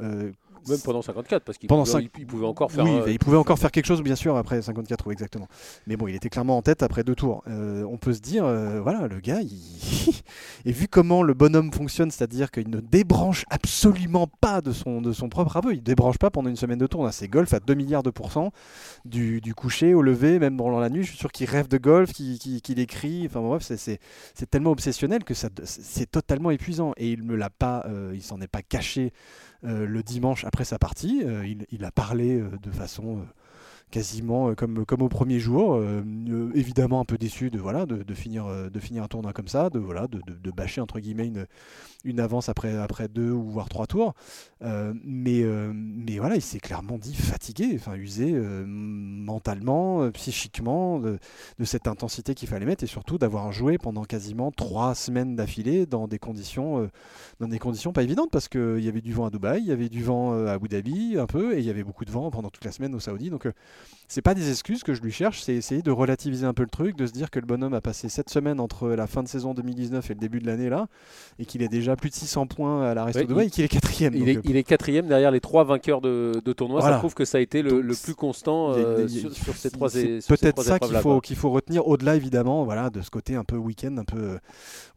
Euh, 0.68 0.72
même 0.72 0.80
pendant 0.80 1.02
54, 1.02 1.44
parce 1.44 1.58
qu'il 1.58 1.68
pouvait, 1.68 2.10
il 2.18 2.28
pouvait 2.28 2.46
encore 2.46 2.72
faire. 2.72 2.86
Oui, 2.86 3.00
il 3.08 3.20
pouvait 3.20 3.38
encore 3.38 3.60
faire 3.60 3.72
quelque 3.72 3.86
chose, 3.86 4.02
bien 4.02 4.16
sûr, 4.16 4.36
après 4.36 4.62
54, 4.62 5.08
oui, 5.08 5.14
exactement. 5.14 5.48
Mais 5.88 5.98
bon, 5.98 6.08
il 6.08 6.16
était 6.16 6.30
clairement 6.30 6.58
en 6.58 6.62
tête 6.62 6.84
après 6.84 7.04
deux 7.04 7.16
tours. 7.16 7.44
on 7.48 7.98
peut 7.98 8.14
se 8.14 8.22
dire, 8.22 8.46
voilà, 8.82 9.08
le 9.08 9.20
gars, 9.20 9.42
il... 9.42 10.14
et 10.66 10.72
vu 10.72 10.88
comment 10.88 11.24
le 11.24 11.34
bonhomme 11.34 11.72
fonctionne, 11.72 12.12
c'est-à-dire 12.12 12.52
qu'il 12.52 12.70
ne 12.70 12.80
débranche 12.80 13.46
absolument 13.50 14.28
pas 14.28 14.62
de 14.62 14.72
son, 14.72 15.02
de 15.02 15.12
son 15.12 15.30
propre 15.30 15.58
aveu, 15.58 15.74
il 15.74 15.84
débranche 15.84 16.18
pas 16.18 16.30
pendant 16.30 16.50
une 16.50 16.56
semaine 16.56 16.80
de 16.80 16.88
tour. 16.88 17.08
C'est 17.12 17.28
golf 17.28 17.54
à 17.54 17.60
2 17.60 17.74
milliards 17.74 18.04
de 18.04 18.10
pourcents, 18.10 18.52
du, 19.06 19.42
du, 19.42 19.54
coucher 19.54 19.94
au 19.94 20.02
lever, 20.02 20.40
même 20.40 20.58
pendant 20.58 20.80
la 20.80 20.90
nuit. 20.90 21.04
Je 21.04 21.10
suis 21.10 21.18
sûr 21.18 21.32
qu'il 21.32 21.50
rêve 21.50 21.68
de 21.68 21.78
golf, 21.78 22.12
qu'il 22.12 22.80
écrit. 22.80 23.26
Enfin 23.26 23.42
bref, 23.42 23.64
c'est 23.64 24.50
tellement 24.50 24.72
obsessionnel 24.72 25.24
que 25.24 25.34
c'est 25.34 26.12
totalement 26.12 26.52
épuisant. 26.52 26.94
Et 26.98 27.12
il 27.12 27.24
me 27.24 27.36
l'a 27.36 27.50
pas, 27.50 27.84
euh, 27.88 28.12
il 28.14 28.22
s'en 28.22 28.42
est 28.42 28.48
pas 28.48 28.62
caché 28.62 29.12
euh, 29.12 29.53
le 29.64 30.04
dimanche 30.04 30.46
après 30.46 30.66
sa 30.66 30.78
partie. 30.78 31.24
Euh, 31.24 31.46
il, 31.46 31.66
il, 31.72 31.86
a 31.86 31.92
parlé 31.92 32.42
de 32.42 32.72
façon 32.72 33.26
quasiment 33.94 34.50
euh, 34.50 34.56
comme, 34.56 34.86
comme 34.86 35.04
au 35.04 35.08
premier 35.08 35.40
jour. 35.40 35.76
Euh, 35.76 36.02
euh, 36.30 36.52
évidemment 36.56 37.00
un 37.00 37.06
peu 37.06 37.18
déçu 37.18 37.52
de, 37.52 37.60
voilà, 37.60 37.86
de, 37.86 38.14
finir, 38.16 38.48
de 38.48 38.80
finir 38.80 39.04
un 39.04 39.08
tournoi 39.08 39.34
comme 39.34 39.48
ça, 39.48 39.70
de, 39.70 39.78
voilà, 39.78 40.08
de, 40.08 40.20
de, 40.28 40.52
bâcher 40.52 40.82
entre 40.82 41.00
guillemets 41.00 41.28
une, 41.28 41.46
une 42.04 42.20
avance 42.20 42.50
après, 42.50 42.76
après 42.76 43.08
deux 43.08 43.30
ou 43.30 43.44
voire 43.50 43.70
trois 43.70 43.86
tours. 43.86 44.14
mais, 44.62 45.44
mais 45.74 46.18
voilà, 46.18 46.36
il 46.36 46.42
s'est 46.42 46.60
clairement 46.60 46.98
dit 46.98 47.14
fatigué, 47.16 47.74
enfin 47.76 47.96
usé 47.96 48.32
mentalement, 48.34 50.10
psychiquement 50.12 51.00
de, 51.00 51.20
cette 51.64 51.88
intensité 51.88 52.34
qu'il 52.34 52.48
fallait 52.48 52.66
mettre 52.66 52.84
et 52.84 52.88
surtout 52.88 53.18
d'avoir 53.18 53.52
joué 53.52 53.78
pendant 53.78 54.04
quasiment 54.06 54.52
trois 54.52 54.96
semaines 54.96 55.36
d'affilée 55.36 55.86
dans 55.86 56.08
des 56.08 56.20
conditions 56.20 56.90
dans 57.40 57.48
des 57.48 57.60
conditions 57.60 57.94
pas 57.94 58.04
évidentes 58.04 58.32
parce 58.32 58.48
qu'il 58.48 58.80
y 58.80 58.88
avait 58.88 59.02
du 59.02 59.14
vent 59.14 59.26
à 59.26 59.30
Dubaï, 59.30 59.62
il 59.62 59.68
y 59.68 59.72
avait 59.72 59.90
du 59.90 60.04
vent 60.04 60.34
à 60.48 60.54
Abu 60.54 60.68
Dhabi 60.68 61.18
un 61.18 61.28
peu 61.28 61.56
et 61.56 61.60
il 61.60 61.66
y 61.66 61.70
avait 61.70 61.84
beaucoup 61.84 62.06
de 62.06 62.12
vent 62.12 62.32
pendant 62.32 62.50
toute 62.50 62.66
la 62.66 62.72
semaine 62.72 62.96
au 62.96 63.00
Saoudi. 63.00 63.30
Donc 63.30 63.48
c'est 64.14 64.22
pas 64.22 64.36
des 64.36 64.52
excuses 64.52 64.84
que 64.84 64.94
je 64.94 65.02
lui 65.02 65.12
cherche, 65.12 65.42
c'est 65.42 65.56
essayer 65.56 65.82
de 65.82 65.90
relativiser 65.90 66.46
un 66.46 66.54
peu 66.54 66.62
le 66.62 66.70
truc, 66.70 66.96
de 66.96 67.08
se 67.08 67.12
dire 67.12 67.32
que 67.32 67.40
le 67.40 67.48
bonhomme 67.48 67.74
a 67.74 67.82
passé 67.82 68.10
7 68.10 68.30
semaines 68.30 68.60
entre 68.60 68.90
la 68.90 69.08
fin 69.08 69.24
de 69.24 69.28
saison 69.28 69.56
2019 69.56 70.12
et 70.12 70.14
le 70.14 70.20
début 70.20 70.40
de 70.40 70.46
l'année 70.46 70.70
là, 70.70 70.86
et 71.40 71.46
qu'il 71.46 71.64
est 71.64 71.68
déjà 71.68 71.96
plus 71.96 72.12
de 72.12 72.16
600 72.16 72.46
points 72.46 72.84
à 72.84 72.94
la 72.94 73.06
Resto 73.06 73.24
de 73.24 73.42
et 73.42 73.50
qu'il 73.50 73.64
est 73.64 73.68
quatrième. 73.68 74.14
Il, 74.14 74.30
est, 74.30 74.40
il 74.44 74.56
est 74.56 74.64
quatrième 74.64 75.08
derrière 75.08 75.32
les 75.32 75.40
trois 75.40 75.64
vainqueurs 75.64 76.00
de, 76.00 76.34
de 76.46 76.54
tournoi. 76.54 76.82
Ça 76.82 76.98
prouve 77.00 77.16
que 77.16 77.26
ça 77.26 77.40
a 77.40 77.42
été 77.42 77.64
le, 77.64 77.82
plus 78.04 78.14
constant 78.14 78.74
euh, 78.74 79.08
sur, 79.08 79.56
ces 79.56 79.72
trois. 79.72 79.90
C'est 79.90 80.20
peut-être 80.28 80.62
ça 80.62 80.78
qu'il 80.78 80.96
faut, 80.98 81.20
qu'il 81.20 81.36
faut 81.36 81.50
retenir, 81.50 81.88
au-delà 81.88 82.16
évidemment, 82.16 82.66
voilà, 82.66 82.92
de 82.92 83.02
ce 83.02 83.10
côté 83.10 83.36
un 83.36 83.44
peu 83.44 83.56
week-end, 83.56 83.98
un 83.98 84.06
peu 84.06 84.18
euh, 84.18 84.38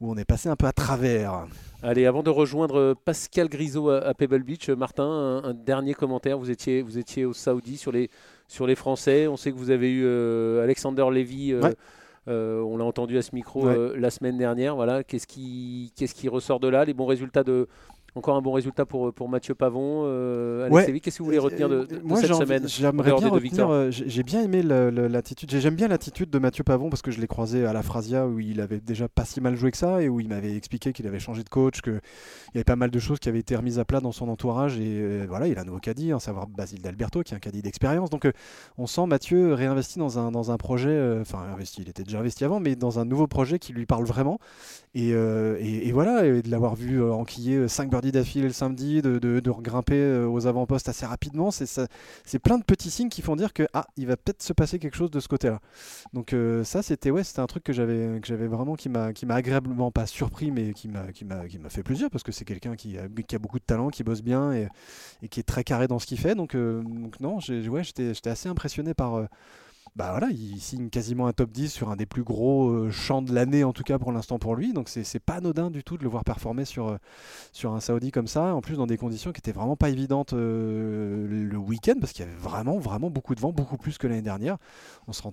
où 0.02 0.10
on 0.10 0.16
est 0.18 0.26
passé 0.26 0.50
un 0.50 0.56
peu 0.56 0.66
à 0.66 0.72
travers. 0.72 1.46
Allez, 1.82 2.04
avant 2.04 2.22
de 2.22 2.30
rejoindre 2.30 2.94
Pascal 3.04 3.48
Grisot 3.48 3.88
à, 3.88 4.12
Pebble 4.12 4.42
Beach, 4.42 4.68
Martin, 4.68 5.04
un, 5.04 5.44
un, 5.44 5.54
dernier 5.54 5.94
commentaire. 5.94 6.36
Vous 6.38 6.50
étiez, 6.50 6.82
vous 6.82 6.98
étiez 6.98 7.24
au 7.24 7.32
Saoudi 7.32 7.78
sur 7.78 7.92
les 7.92 8.10
sur 8.48 8.66
les 8.66 8.74
Français. 8.74 9.26
On 9.26 9.36
sait 9.36 9.52
que 9.52 9.56
vous 9.56 9.70
avez 9.70 9.90
eu 9.90 10.04
euh, 10.04 10.62
Alexander 10.62 11.06
Lévy. 11.10 11.52
Euh, 11.52 11.72
euh, 12.28 12.60
on 12.60 12.76
l'a 12.76 12.84
entendu 12.84 13.18
à 13.18 13.22
ce 13.22 13.34
micro 13.34 13.68
la 13.94 14.10
semaine 14.10 14.36
dernière. 14.36 14.74
Voilà, 14.74 15.04
qu'est-ce 15.04 15.26
qui, 15.26 15.92
qu'est-ce 15.96 16.14
qui 16.14 16.28
ressort 16.28 16.60
de 16.60 16.68
là 16.68 16.84
Les 16.84 16.94
bons 16.94 17.06
résultats 17.06 17.44
de, 17.44 17.68
encore 18.16 18.36
un 18.36 18.42
bon 18.42 18.52
résultat 18.52 18.86
pour, 18.86 19.12
pour 19.12 19.28
Mathieu 19.28 19.54
Pavon. 19.54 20.04
Euh, 20.06 20.70
qu'est-ce 20.70 21.18
que 21.18 21.18
vous 21.18 21.26
voulez 21.26 21.38
retenir 21.38 21.68
de, 21.68 21.86
cette 22.16 22.34
semaine 22.34 22.66
J'aimerais 22.66 23.12
bien 23.12 23.28
retenir, 23.28 23.70
euh, 23.70 23.90
j'ai 23.90 24.22
bien 24.22 24.42
aimé 24.42 24.62
l'attitude, 24.62 25.50
j'aime 25.50 25.74
bien 25.74 25.88
l'attitude 25.88 26.30
de 26.30 26.38
Mathieu 26.38 26.64
Pavon 26.64 26.88
parce 26.88 27.02
que 27.02 27.10
je 27.10 27.20
l'ai 27.20 27.26
croisé 27.26 27.66
à 27.66 27.72
la 27.72 27.82
Phrasia 27.82 28.26
où 28.26 28.40
il 28.40 28.60
avait 28.60 28.80
déjà 28.80 29.08
pas 29.08 29.24
si 29.24 29.40
mal 29.40 29.54
joué 29.56 29.70
que 29.70 29.76
ça 29.76 30.00
et 30.02 30.08
où 30.08 30.20
il 30.20 30.28
m'avait 30.28 30.56
expliqué 30.56 30.92
qu'il 30.92 31.06
avait 31.06 31.18
changé 31.18 31.42
de 31.42 31.48
coach, 31.48 31.82
qu'il 31.82 32.00
y 32.54 32.58
avait 32.58 32.64
pas 32.64 32.76
mal 32.76 32.90
de 32.90 32.98
choses 32.98 33.18
qui 33.18 33.28
avaient 33.28 33.40
été 33.40 33.54
remises 33.54 33.78
à 33.78 33.84
plat 33.84 34.00
dans 34.00 34.12
son 34.12 34.28
entourage 34.28 34.78
et 34.78 35.00
euh, 35.00 35.26
voilà, 35.28 35.46
il 35.46 35.58
a 35.58 35.62
un 35.62 35.64
nouveau 35.64 35.78
caddie, 35.78 36.12
à 36.12 36.18
savoir 36.18 36.46
Basile 36.46 36.80
d'Alberto 36.80 37.22
qui 37.22 37.34
est 37.34 37.36
un 37.36 37.40
caddie 37.40 37.62
d'expérience. 37.62 38.08
Donc 38.08 38.28
on 38.78 38.86
sent 38.86 39.06
Mathieu 39.06 39.52
réinvesti 39.52 39.98
dans 39.98 40.18
un, 40.18 40.30
dans 40.30 40.50
un 40.50 40.56
projet, 40.56 41.18
enfin 41.20 41.40
investi, 41.52 41.82
il 41.82 41.88
était 41.90 42.02
déjà 42.02 42.20
investi 42.20 42.44
avant, 42.44 42.60
mais 42.60 42.76
dans 42.76 42.98
un 42.98 43.04
nouveau 43.04 43.26
projet 43.26 43.58
qui 43.58 43.72
lui 43.72 43.84
parle 43.84 44.04
vraiment. 44.04 44.38
Et, 44.94 45.10
et, 45.10 45.88
et 45.88 45.92
voilà, 45.92 46.24
et 46.24 46.40
de 46.40 46.50
l'avoir 46.50 46.74
vu 46.74 47.02
enquiller 47.02 47.68
5 47.68 47.90
birdies 47.90 48.05
d'affilée 48.12 48.46
le 48.46 48.52
samedi, 48.52 49.02
de, 49.02 49.18
de, 49.18 49.50
regrimper 49.50 49.94
euh, 49.94 50.26
aux 50.26 50.46
avant-postes 50.46 50.88
assez 50.88 51.06
rapidement. 51.06 51.50
C'est 51.50 52.38
plein 52.38 52.58
de 52.58 52.64
petits 52.64 52.90
signes 52.90 53.08
qui 53.08 53.22
font 53.22 53.36
dire 53.36 53.52
que 53.52 53.66
ah, 53.72 53.86
il 53.96 54.06
va 54.06 54.16
peut-être 54.16 54.42
se 54.42 54.52
passer 54.52 54.78
quelque 54.78 54.96
chose 54.96 55.10
de 55.10 55.20
ce 55.20 55.28
côté-là. 55.28 55.60
Donc 56.12 56.32
euh, 56.32 56.64
ça, 56.64 56.82
c'était 56.82 57.10
ouais, 57.10 57.22
un 57.36 57.46
truc 57.46 57.64
que 57.64 57.72
j'avais 57.72 58.46
vraiment 58.46 58.76
qui 58.76 58.88
m'a 58.88 59.12
agréablement 59.30 59.90
pas 59.90 60.06
surpris, 60.06 60.50
mais 60.50 60.72
qui 60.72 60.88
m'a 60.88 61.06
fait 61.68 61.82
plaisir 61.82 62.08
parce 62.10 62.22
que 62.22 62.32
c'est 62.32 62.44
quelqu'un 62.44 62.76
qui 62.76 62.98
a, 62.98 63.08
qui 63.26 63.34
a 63.34 63.38
beaucoup 63.38 63.58
de 63.58 63.64
talent, 63.64 63.88
qui 63.88 64.04
bosse 64.04 64.22
bien 64.22 64.52
et, 64.52 64.68
et 65.22 65.28
qui 65.28 65.40
est 65.40 65.44
très 65.44 65.64
carré 65.64 65.88
dans 65.88 65.98
ce 65.98 66.06
qu'il 66.06 66.18
fait. 66.18 66.34
Donc, 66.34 66.54
euh, 66.54 66.82
donc 66.82 67.20
non, 67.20 67.40
j'étais 67.40 68.28
assez 68.28 68.48
impressionné 68.48 68.94
par 68.94 69.26
bah 69.96 70.10
voilà, 70.10 70.28
il 70.30 70.60
signe 70.60 70.90
quasiment 70.90 71.26
un 71.26 71.32
top 71.32 71.50
10 71.50 71.72
sur 71.72 71.88
un 71.88 71.96
des 71.96 72.04
plus 72.04 72.22
gros 72.22 72.68
euh, 72.68 72.90
champs 72.90 73.22
de 73.22 73.32
l'année, 73.32 73.64
en 73.64 73.72
tout 73.72 73.82
cas 73.82 73.98
pour 73.98 74.12
l'instant 74.12 74.38
pour 74.38 74.54
lui. 74.54 74.74
Donc 74.74 74.90
c'est 74.90 75.18
pas 75.18 75.36
anodin 75.36 75.70
du 75.70 75.82
tout 75.82 75.96
de 75.96 76.02
le 76.02 76.10
voir 76.10 76.22
performer 76.22 76.66
sur, 76.66 76.88
euh, 76.88 76.96
sur 77.52 77.72
un 77.72 77.80
Saudi 77.80 78.10
comme 78.10 78.26
ça, 78.26 78.54
en 78.54 78.60
plus 78.60 78.76
dans 78.76 78.86
des 78.86 78.98
conditions 78.98 79.32
qui 79.32 79.38
étaient 79.38 79.52
vraiment 79.52 79.74
pas 79.74 79.88
évidentes 79.88 80.34
euh, 80.34 81.26
le 81.26 81.56
week-end, 81.56 81.94
parce 81.98 82.12
qu'il 82.12 82.26
y 82.26 82.28
avait 82.28 82.36
vraiment, 82.36 82.78
vraiment 82.78 83.08
beaucoup 83.08 83.34
de 83.34 83.40
vent, 83.40 83.52
beaucoup 83.52 83.78
plus 83.78 83.96
que 83.96 84.06
l'année 84.06 84.20
dernière. 84.20 84.58
On 85.08 85.12
s'en 85.14 85.30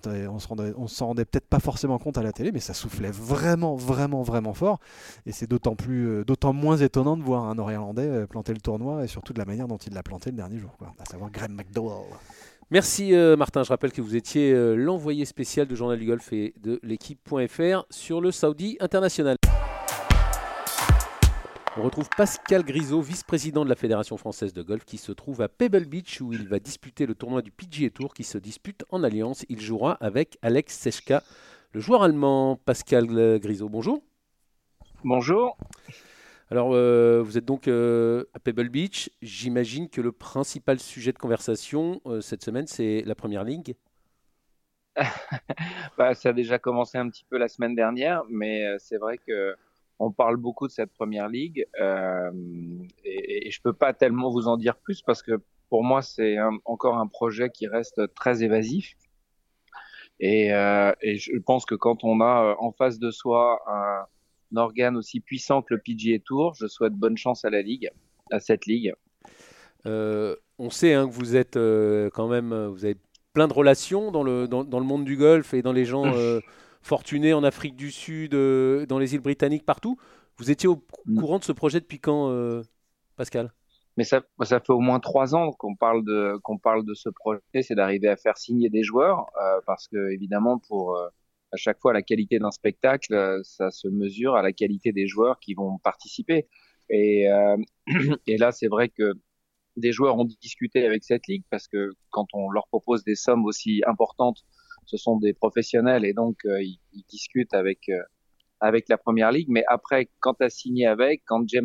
rendait 1.07 1.25
peut-être 1.25 1.47
pas 1.47 1.59
forcément 1.59 1.99
compte 1.99 2.17
à 2.17 2.23
la 2.23 2.31
télé, 2.31 2.53
mais 2.53 2.61
ça 2.61 2.73
soufflait 2.73 3.11
vraiment, 3.11 3.75
vraiment, 3.75 4.21
vraiment 4.21 4.53
fort. 4.53 4.79
Et 5.25 5.33
c'est 5.33 5.49
d'autant 5.49 6.53
moins 6.53 6.77
étonnant 6.77 7.17
de 7.17 7.23
voir 7.23 7.43
un 7.43 7.55
Nord-Irlandais 7.55 8.27
planter 8.27 8.53
le 8.53 8.61
tournoi 8.61 9.03
et 9.03 9.07
surtout 9.07 9.33
de 9.33 9.39
la 9.39 9.45
manière 9.45 9.67
dont 9.67 9.77
il 9.77 9.93
l'a 9.93 10.03
planté 10.03 10.31
le 10.31 10.37
dernier 10.37 10.57
jour, 10.57 10.71
à 10.99 11.05
savoir 11.05 11.31
Graham 11.31 11.53
McDowell. 11.53 12.05
Merci 12.73 13.13
euh, 13.13 13.37
Martin, 13.37 13.61
je 13.61 13.69
rappelle 13.69 13.91
que 13.91 14.01
vous 14.01 14.15
étiez 14.15 14.51
euh, 14.51 14.73
l'envoyé 14.73 15.25
spécial 15.25 15.67
du 15.67 15.75
Journal 15.75 15.99
du 15.99 16.07
Golf 16.07 16.33
et 16.33 16.55
de 16.59 16.79
l'équipe.fr 16.81 17.85
sur 17.91 18.19
le 18.19 18.31
Saudi 18.31 18.77
International. 18.79 19.37
On 21.77 21.83
retrouve 21.83 22.09
Pascal 22.17 22.63
Grisot, 22.63 22.99
vice-président 23.01 23.63
de 23.63 23.69
la 23.69 23.75
Fédération 23.75 24.17
française 24.17 24.53
de 24.53 24.63
golf, 24.63 24.85
qui 24.85 24.97
se 24.97 25.11
trouve 25.11 25.43
à 25.43 25.49
Pebble 25.49 25.85
Beach 25.85 26.19
où 26.21 26.33
il 26.33 26.47
va 26.47 26.57
disputer 26.57 27.05
le 27.05 27.13
tournoi 27.13 27.43
du 27.43 27.51
PGA 27.51 27.91
Tour 27.91 28.15
qui 28.15 28.23
se 28.23 28.39
dispute 28.39 28.83
en 28.89 29.03
alliance. 29.03 29.45
Il 29.49 29.61
jouera 29.61 29.93
avec 30.01 30.39
Alex 30.41 30.75
Sechka, 30.75 31.21
le 31.73 31.79
joueur 31.79 32.01
allemand. 32.01 32.59
Pascal 32.65 33.37
Grisot, 33.37 33.69
bonjour. 33.69 34.01
Bonjour. 35.03 35.57
Alors, 36.51 36.73
euh, 36.73 37.21
vous 37.21 37.37
êtes 37.37 37.45
donc 37.45 37.67
euh, 37.67 38.25
à 38.33 38.39
Pebble 38.39 38.69
Beach. 38.69 39.09
J'imagine 39.21 39.89
que 39.89 40.01
le 40.01 40.11
principal 40.11 40.79
sujet 40.79 41.11
de 41.11 41.17
conversation 41.17 42.01
euh, 42.05 42.21
cette 42.21 42.43
semaine, 42.43 42.67
c'est 42.67 43.03
la 43.05 43.15
Première 43.15 43.43
Ligue. 43.43 43.75
bah, 45.97 46.13
ça 46.13 46.29
a 46.29 46.33
déjà 46.33 46.59
commencé 46.59 46.97
un 46.97 47.09
petit 47.09 47.25
peu 47.29 47.37
la 47.37 47.47
semaine 47.47 47.75
dernière, 47.75 48.23
mais 48.29 48.63
c'est 48.77 48.97
vrai 48.97 49.17
que 49.17 49.55
on 49.99 50.11
parle 50.11 50.37
beaucoup 50.37 50.67
de 50.67 50.71
cette 50.71 50.91
Première 50.91 51.29
Ligue 51.29 51.65
et, 53.03 53.47
et, 53.47 53.51
je 53.51 53.61
peux 53.61 53.73
pas 53.73 53.93
tellement 53.93 54.29
vous 54.29 54.47
en 54.47 54.57
dire 54.57 54.75
plus 54.75 55.01
parce 55.01 55.23
que 55.23 55.41
pour 55.69 55.83
moi, 55.83 56.03
c'est 56.03 56.37
encore 56.65 56.97
un 56.97 57.07
projet 57.07 57.49
qui 57.49 57.65
reste 57.67 58.13
très 58.13 58.43
évasif. 58.43 58.95
Et, 60.19 60.49
et, 60.49 61.17
je 61.17 61.39
pense 61.39 61.65
que 61.65 61.73
quand 61.73 62.03
on 62.03 62.21
a 62.21 62.55
en 62.59 62.71
face 62.71 62.99
de 62.99 63.09
soi 63.09 63.63
un 63.65 64.05
organe 64.57 64.97
aussi 64.97 65.19
puissant 65.19 65.61
que 65.61 65.73
le 65.73 65.79
PGA 65.79 66.19
Tour. 66.19 66.53
Je 66.59 66.67
souhaite 66.67 66.93
bonne 66.93 67.17
chance 67.17 67.45
à 67.45 67.49
la 67.49 67.61
ligue, 67.61 67.91
à 68.31 68.39
cette 68.39 68.65
ligue. 68.65 68.93
Euh, 69.85 70.35
on 70.59 70.69
sait 70.69 70.93
hein, 70.93 71.07
que 71.07 71.13
vous 71.13 71.35
êtes 71.35 71.57
euh, 71.57 72.09
quand 72.13 72.27
même, 72.27 72.53
euh, 72.53 72.69
vous 72.69 72.85
avez 72.85 72.97
plein 73.33 73.47
de 73.47 73.53
relations 73.53 74.11
dans 74.11 74.23
le, 74.23 74.47
dans, 74.47 74.63
le 74.63 74.85
monde 74.85 75.05
du 75.05 75.17
golf 75.17 75.53
et 75.53 75.61
dans 75.61 75.73
les 75.73 75.85
gens 75.85 76.03
fortunés 76.81 77.33
en 77.33 77.43
Afrique 77.43 77.75
du 77.75 77.91
Sud, 77.91 78.33
dans 78.33 78.99
les 78.99 79.15
îles 79.15 79.21
britanniques, 79.21 79.65
partout. 79.65 79.97
Vous 80.37 80.51
étiez 80.51 80.69
au 80.69 80.83
mm. 81.05 81.19
courant 81.19 81.39
de 81.39 81.43
ce 81.43 81.51
projet 81.51 81.79
depuis 81.79 81.99
quand, 81.99 82.31
Pascal? 83.15 83.51
Mais 83.97 84.03
ça, 84.03 84.21
ça 84.41 84.59
fait 84.59 84.71
au 84.71 84.79
moins 84.79 84.99
trois 84.99 85.35
ans 85.35 85.51
qu'on 85.51 85.75
parle 85.75 86.03
de 86.03 86.37
qu'on 86.43 86.57
parle 86.57 86.83
de 86.83 86.95
ce 86.95 87.09
projet, 87.09 87.41
c'est 87.61 87.75
d'arriver 87.75 88.07
à 88.07 88.15
faire 88.15 88.37
signer 88.37 88.69
des 88.69 88.83
joueurs, 88.83 89.25
parce 89.65 89.87
que 89.87 90.11
évidemment 90.11 90.59
pour 90.59 90.97
à 91.53 91.57
chaque 91.57 91.79
fois 91.79 91.93
la 91.93 92.01
qualité 92.01 92.39
d'un 92.39 92.51
spectacle, 92.51 93.13
euh, 93.13 93.39
ça 93.43 93.69
se 93.69 93.87
mesure 93.87 94.35
à 94.35 94.41
la 94.41 94.51
qualité 94.51 94.91
des 94.91 95.07
joueurs 95.07 95.39
qui 95.39 95.53
vont 95.53 95.77
participer. 95.77 96.47
Et, 96.89 97.31
euh, 97.31 97.57
et 98.27 98.37
là, 98.37 98.51
c'est 98.51 98.67
vrai 98.67 98.89
que 98.89 99.13
des 99.77 99.91
joueurs 99.91 100.17
ont 100.17 100.25
discuté 100.25 100.85
avec 100.85 101.03
cette 101.03 101.27
ligue 101.27 101.43
parce 101.49 101.67
que 101.67 101.91
quand 102.09 102.27
on 102.33 102.49
leur 102.49 102.67
propose 102.67 103.03
des 103.03 103.15
sommes 103.15 103.45
aussi 103.45 103.81
importantes, 103.87 104.39
ce 104.85 104.97
sont 104.97 105.17
des 105.17 105.33
professionnels 105.33 106.05
et 106.05 106.13
donc 106.13 106.37
euh, 106.45 106.61
ils, 106.61 106.79
discutent 107.09 107.53
avec 107.53 107.89
avec 108.59 108.87
la 108.87 108.97
première 108.97 109.31
ligue. 109.31 109.49
Mais 109.49 109.63
après, 109.67 110.09
quand 110.19 110.35
tu 110.35 110.43
as 110.45 110.49
signé 110.49 110.87
avec, 110.87 111.23
quand 111.25 111.47
Jay 111.47 111.59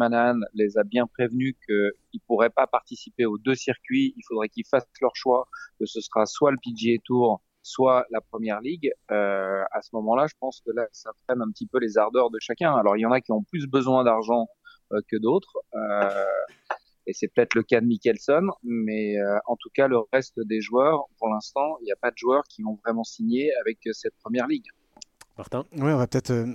les 0.55 0.79
a 0.79 0.85
bien 0.85 1.07
prévenus 1.07 1.55
qu'ils 1.67 2.21
pourraient 2.27 2.51
pas 2.51 2.67
participer 2.67 3.25
aux 3.25 3.39
deux 3.39 3.55
circuits, 3.55 4.15
il 4.17 4.23
faudrait 4.27 4.49
qu'ils 4.49 4.67
fassent 4.67 4.89
leur 5.01 5.15
choix, 5.15 5.49
que 5.79 5.87
ce 5.87 6.01
sera 6.01 6.27
soit 6.27 6.51
le 6.51 6.59
PGA 6.63 6.99
Tour, 7.05 7.41
soit 7.69 8.07
la 8.11 8.21
première 8.21 8.61
ligue, 8.61 8.91
euh, 9.11 9.63
à 9.73 9.83
ce 9.83 9.91
moment-là, 9.93 10.27
je 10.27 10.35
pense 10.41 10.63
que 10.65 10.71
là, 10.71 10.87
ça 10.93 11.11
freine 11.25 11.43
un 11.43 11.51
petit 11.51 11.67
peu 11.67 11.79
les 11.79 11.99
ardeurs 11.99 12.31
de 12.31 12.39
chacun. 12.41 12.75
Alors, 12.75 12.97
il 12.97 13.01
y 13.01 13.07
en 13.07 13.13
a 13.13 13.21
qui 13.21 13.31
ont 13.33 13.43
plus 13.43 13.67
besoin 13.67 14.05
d'argent 14.05 14.47
euh, 14.93 15.01
que 15.11 15.17
d'autres. 15.17 15.59
Euh, 15.75 16.25
et 17.07 17.13
c'est 17.13 17.29
peut-être 17.29 17.55
le 17.55 17.63
cas 17.63 17.81
de 17.81 17.87
Mickelson, 17.87 18.49
mais 18.63 19.15
en 19.47 19.57
tout 19.57 19.71
cas, 19.73 19.89
le 19.89 19.97
reste 20.13 20.39
des 20.41 20.61
joueurs, 20.61 21.07
pour 21.19 21.29
l'instant, 21.29 21.79
il 21.81 21.85
n'y 21.85 21.93
a 21.93 21.97
pas 21.97 22.11
de 22.11 22.19
joueurs 22.19 22.43
qui 22.51 22.63
ont 22.67 22.79
vraiment 22.85 23.03
signé 23.03 23.51
avec 23.63 23.79
cette 23.93 24.13
première 24.23 24.47
ligue. 24.47 24.67
Martin 25.39 25.65
Oui, 25.73 25.93
on 25.93 25.97
va 25.97 26.09
peut-être 26.09 26.33
euh, 26.33 26.47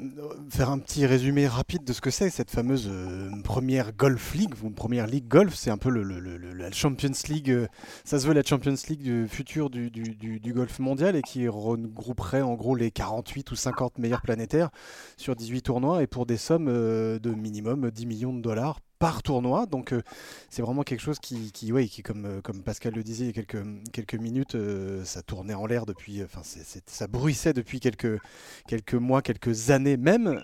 faire 0.50 0.70
un 0.70 0.78
petit 0.78 1.06
résumé 1.06 1.48
rapide 1.48 1.86
de 1.86 1.94
ce 1.94 2.02
que 2.02 2.10
c'est 2.10 2.30
cette 2.30 2.52
fameuse 2.52 2.90
euh, 2.92 3.30
première 3.42 3.94
Golf 3.94 4.34
League, 4.36 4.54
première 4.76 5.08
Ligue 5.08 5.30
Golf. 5.30 5.56
C'est 5.56 5.72
un 5.72 5.78
peu 5.78 5.90
le, 5.90 6.04
la 6.04 6.72
Champions 6.72 7.14
League, 7.30 7.50
euh, 7.50 7.68
ça 8.04 8.20
se 8.20 8.28
veut 8.28 8.34
la 8.34 8.44
Champions 8.44 8.76
League 8.90 9.02
du 9.02 9.30
futur 9.30 9.70
du, 9.70 9.90
du, 9.90 10.40
du, 10.40 10.54
golf 10.54 10.80
mondial 10.80 11.16
et 11.16 11.22
qui 11.22 11.48
regrouperait 11.48 12.42
en 12.42 12.56
gros 12.56 12.76
les 12.76 12.92
48 12.92 13.52
ou 13.52 13.56
50 13.56 14.00
meilleurs 14.00 14.22
planétaires 14.22 14.70
sur 15.16 15.38
18 15.38 15.62
tournois 15.62 16.04
et 16.04 16.08
pour 16.08 16.26
des 16.26 16.38
sommes 16.38 16.66
de 16.66 17.30
minimum 17.30 17.90
10 17.90 18.06
millions 18.06 18.34
de 18.34 18.42
dollars 18.42 18.82
par 19.04 19.22
tournoi. 19.22 19.66
Donc 19.66 19.92
euh, 19.92 20.02
c'est 20.50 20.62
vraiment 20.62 20.84
quelque 20.84 21.02
chose 21.02 21.20
qui, 21.20 21.52
qui, 21.52 21.74
ouais, 21.74 21.88
qui 21.88 22.04
comme, 22.04 22.26
euh, 22.26 22.42
comme 22.42 22.64
Pascal 22.64 22.94
le 22.94 23.04
disait 23.04 23.26
il 23.26 23.28
y 23.28 23.30
a 23.32 23.34
quelques, 23.34 23.62
quelques 23.92 24.16
minutes, 24.16 24.56
euh, 24.56 25.04
ça 25.04 25.22
tournait 25.22 25.56
en 25.56 25.66
l'air 25.66 25.86
depuis, 25.86 26.24
enfin 26.24 26.40
ça 26.88 27.08
bruissait 27.08 27.52
depuis 27.52 27.82
quelques, 27.82 28.18
quelques 28.66 28.94
mois, 28.94 29.22
quelques 29.22 29.72
années 29.72 29.98
même. 29.98 30.42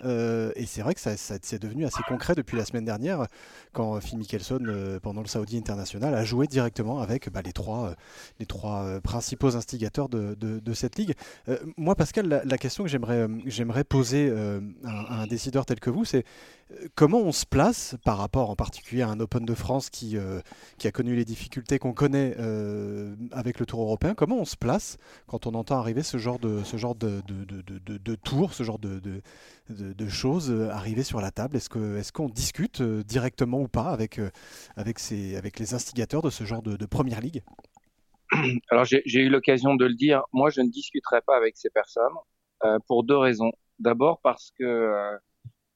et 0.56 0.66
c'est 0.66 0.82
vrai 0.82 0.92
que 0.92 1.00
ça, 1.00 1.16
ça 1.16 1.36
c'est 1.40 1.58
devenu 1.58 1.86
assez 1.86 2.02
concret 2.06 2.34
depuis 2.34 2.58
la 2.58 2.66
semaine 2.66 2.84
dernière 2.84 3.28
quand 3.72 3.98
Phil 4.02 4.18
Mickelson, 4.18 4.98
pendant 5.02 5.22
le 5.22 5.28
Saudi 5.28 5.56
International, 5.56 6.14
a 6.14 6.24
joué 6.24 6.46
directement 6.46 7.00
avec 7.00 7.30
bah, 7.30 7.40
les 7.42 7.54
trois, 7.54 7.94
les 8.40 8.46
trois 8.46 9.00
principaux 9.00 9.56
instigateurs 9.56 10.10
de, 10.10 10.74
cette 10.74 10.98
ligue. 10.98 11.14
moi, 11.78 11.94
Pascal, 11.94 12.42
la, 12.44 12.58
question 12.58 12.84
que 12.84 12.90
j'aimerais 12.90 13.84
poser 13.84 14.30
à 14.84 15.22
un 15.22 15.26
décideur 15.26 15.64
tel 15.64 15.80
que 15.80 15.88
vous, 15.88 16.04
c'est 16.04 16.24
comment 16.94 17.20
on 17.20 17.32
se 17.32 17.46
place 17.46 17.96
par 18.04 18.18
rapport 18.18 18.50
en 18.50 18.56
particulier 18.56 19.02
à 19.02 19.08
un 19.08 19.20
Open 19.20 19.44
de 19.44 19.54
France 19.54 19.90
qui, 19.90 20.16
euh, 20.16 20.40
qui 20.78 20.86
a 20.86 20.92
connu 20.92 21.14
les 21.14 21.24
difficultés 21.24 21.78
qu'on 21.78 21.92
connaît 21.92 22.34
euh, 22.38 23.14
avec 23.32 23.58
le 23.58 23.66
Tour 23.66 23.82
européen? 23.82 24.14
Comment 24.14 24.38
on 24.38 24.44
se 24.44 24.56
place 24.56 24.98
quand 25.26 25.46
on 25.46 25.54
entend 25.54 25.78
arriver 25.78 26.02
ce 26.02 26.18
genre 26.18 26.38
de, 26.38 26.62
ce 26.64 26.76
genre 26.76 26.94
de, 26.94 27.22
de, 27.26 27.44
de, 27.62 27.98
de 27.98 28.14
tour, 28.14 28.52
ce 28.52 28.62
genre 28.62 28.78
de, 28.78 29.20
choses 30.08 30.50
euh, 30.50 30.70
arriver 30.70 31.02
sur 31.02 31.20
la 31.20 31.30
table? 31.30 31.56
Est-ce 31.56 31.68
qu'on 32.12 32.28
est 32.28 32.32
discute 32.32 32.82
directement 32.82 33.60
ou 33.60 33.68
pas 33.68 33.90
avec, 33.90 34.20
avec, 34.76 34.98
ces, 34.98 35.36
avec 35.36 35.58
les 35.58 35.74
instigateurs 35.74 36.22
de 36.22 36.30
ce 36.30 36.44
genre 36.44 36.62
de, 36.62 36.86
première 36.86 37.20
ligue? 37.20 37.42
Alors 38.70 38.84
j'ai 38.84 39.20
eu 39.20 39.28
l'occasion 39.28 39.74
de 39.74 39.84
le 39.84 39.94
dire, 39.94 40.22
moi 40.32 40.50
je 40.50 40.60
ne 40.60 40.68
discuterai 40.68 41.20
pas 41.22 41.36
avec 41.36 41.56
ces 41.56 41.70
personnes 41.70 42.14
pour 42.86 43.04
deux 43.04 43.16
raisons. 43.16 43.50
D'abord 43.78 44.20
parce 44.22 44.52
que 44.58 45.18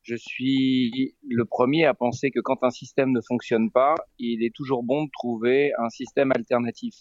je 0.04 0.14
suis 0.14 1.16
le 1.28 1.44
premier 1.44 1.84
à 1.86 1.94
penser 1.94 2.30
que 2.30 2.40
quand 2.40 2.62
un 2.62 2.70
système 2.70 3.10
ne 3.10 3.20
fonctionne 3.20 3.70
pas, 3.70 3.94
il 4.18 4.44
est 4.44 4.54
toujours 4.54 4.84
bon 4.84 5.04
de 5.04 5.10
trouver 5.12 5.72
un 5.78 5.88
système 5.88 6.30
alternatif. 6.32 6.94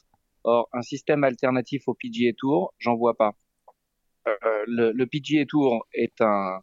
Or, 0.45 0.67
un 0.73 0.81
système 0.81 1.23
alternatif 1.23 1.87
au 1.87 1.93
PGA 1.93 2.31
Tour, 2.37 2.73
j'en 2.79 2.95
vois 2.95 3.15
pas. 3.15 3.33
Euh, 4.27 4.31
le, 4.67 4.91
le, 4.91 5.05
PGA 5.05 5.45
Tour 5.45 5.85
est 5.93 6.21
un 6.21 6.59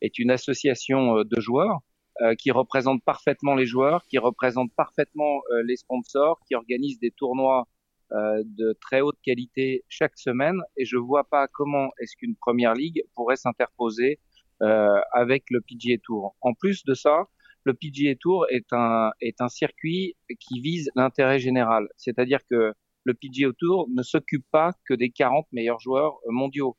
est 0.00 0.18
une 0.18 0.30
association 0.30 1.18
euh, 1.18 1.24
de 1.24 1.40
joueurs 1.40 1.80
euh, 2.20 2.34
qui 2.34 2.50
représente 2.50 3.04
parfaitement 3.04 3.54
les 3.54 3.64
joueurs, 3.64 4.04
qui 4.08 4.18
représente 4.18 4.72
parfaitement 4.74 5.40
euh, 5.52 5.62
les 5.62 5.76
sponsors, 5.76 6.40
qui 6.48 6.56
organise 6.56 6.98
des 6.98 7.12
tournois 7.12 7.68
euh, 8.10 8.42
de 8.44 8.76
très 8.80 9.02
haute 9.02 9.18
qualité 9.22 9.84
chaque 9.88 10.18
semaine. 10.18 10.60
Et 10.76 10.84
je 10.84 10.96
vois 10.96 11.22
pas 11.22 11.46
comment 11.46 11.90
est-ce 12.00 12.16
qu'une 12.16 12.34
première 12.34 12.74
ligue 12.74 13.04
pourrait 13.14 13.36
s'interposer 13.36 14.18
euh, 14.62 15.00
avec 15.12 15.44
le 15.50 15.60
PGA 15.60 15.98
Tour. 16.02 16.36
En 16.40 16.54
plus 16.54 16.84
de 16.84 16.94
ça, 16.94 17.26
le 17.64 17.74
PGA 17.74 18.14
Tour 18.16 18.46
est 18.50 18.72
un, 18.72 19.10
est 19.20 19.40
un 19.40 19.48
circuit 19.48 20.16
qui 20.40 20.60
vise 20.60 20.90
l'intérêt 20.94 21.38
général. 21.38 21.88
C'est-à-dire 21.96 22.40
que 22.50 22.72
le 23.04 23.14
PGA 23.14 23.52
Tour 23.58 23.88
ne 23.94 24.02
s'occupe 24.02 24.44
pas 24.50 24.72
que 24.86 24.94
des 24.94 25.10
40 25.10 25.46
meilleurs 25.52 25.80
joueurs 25.80 26.18
mondiaux. 26.26 26.76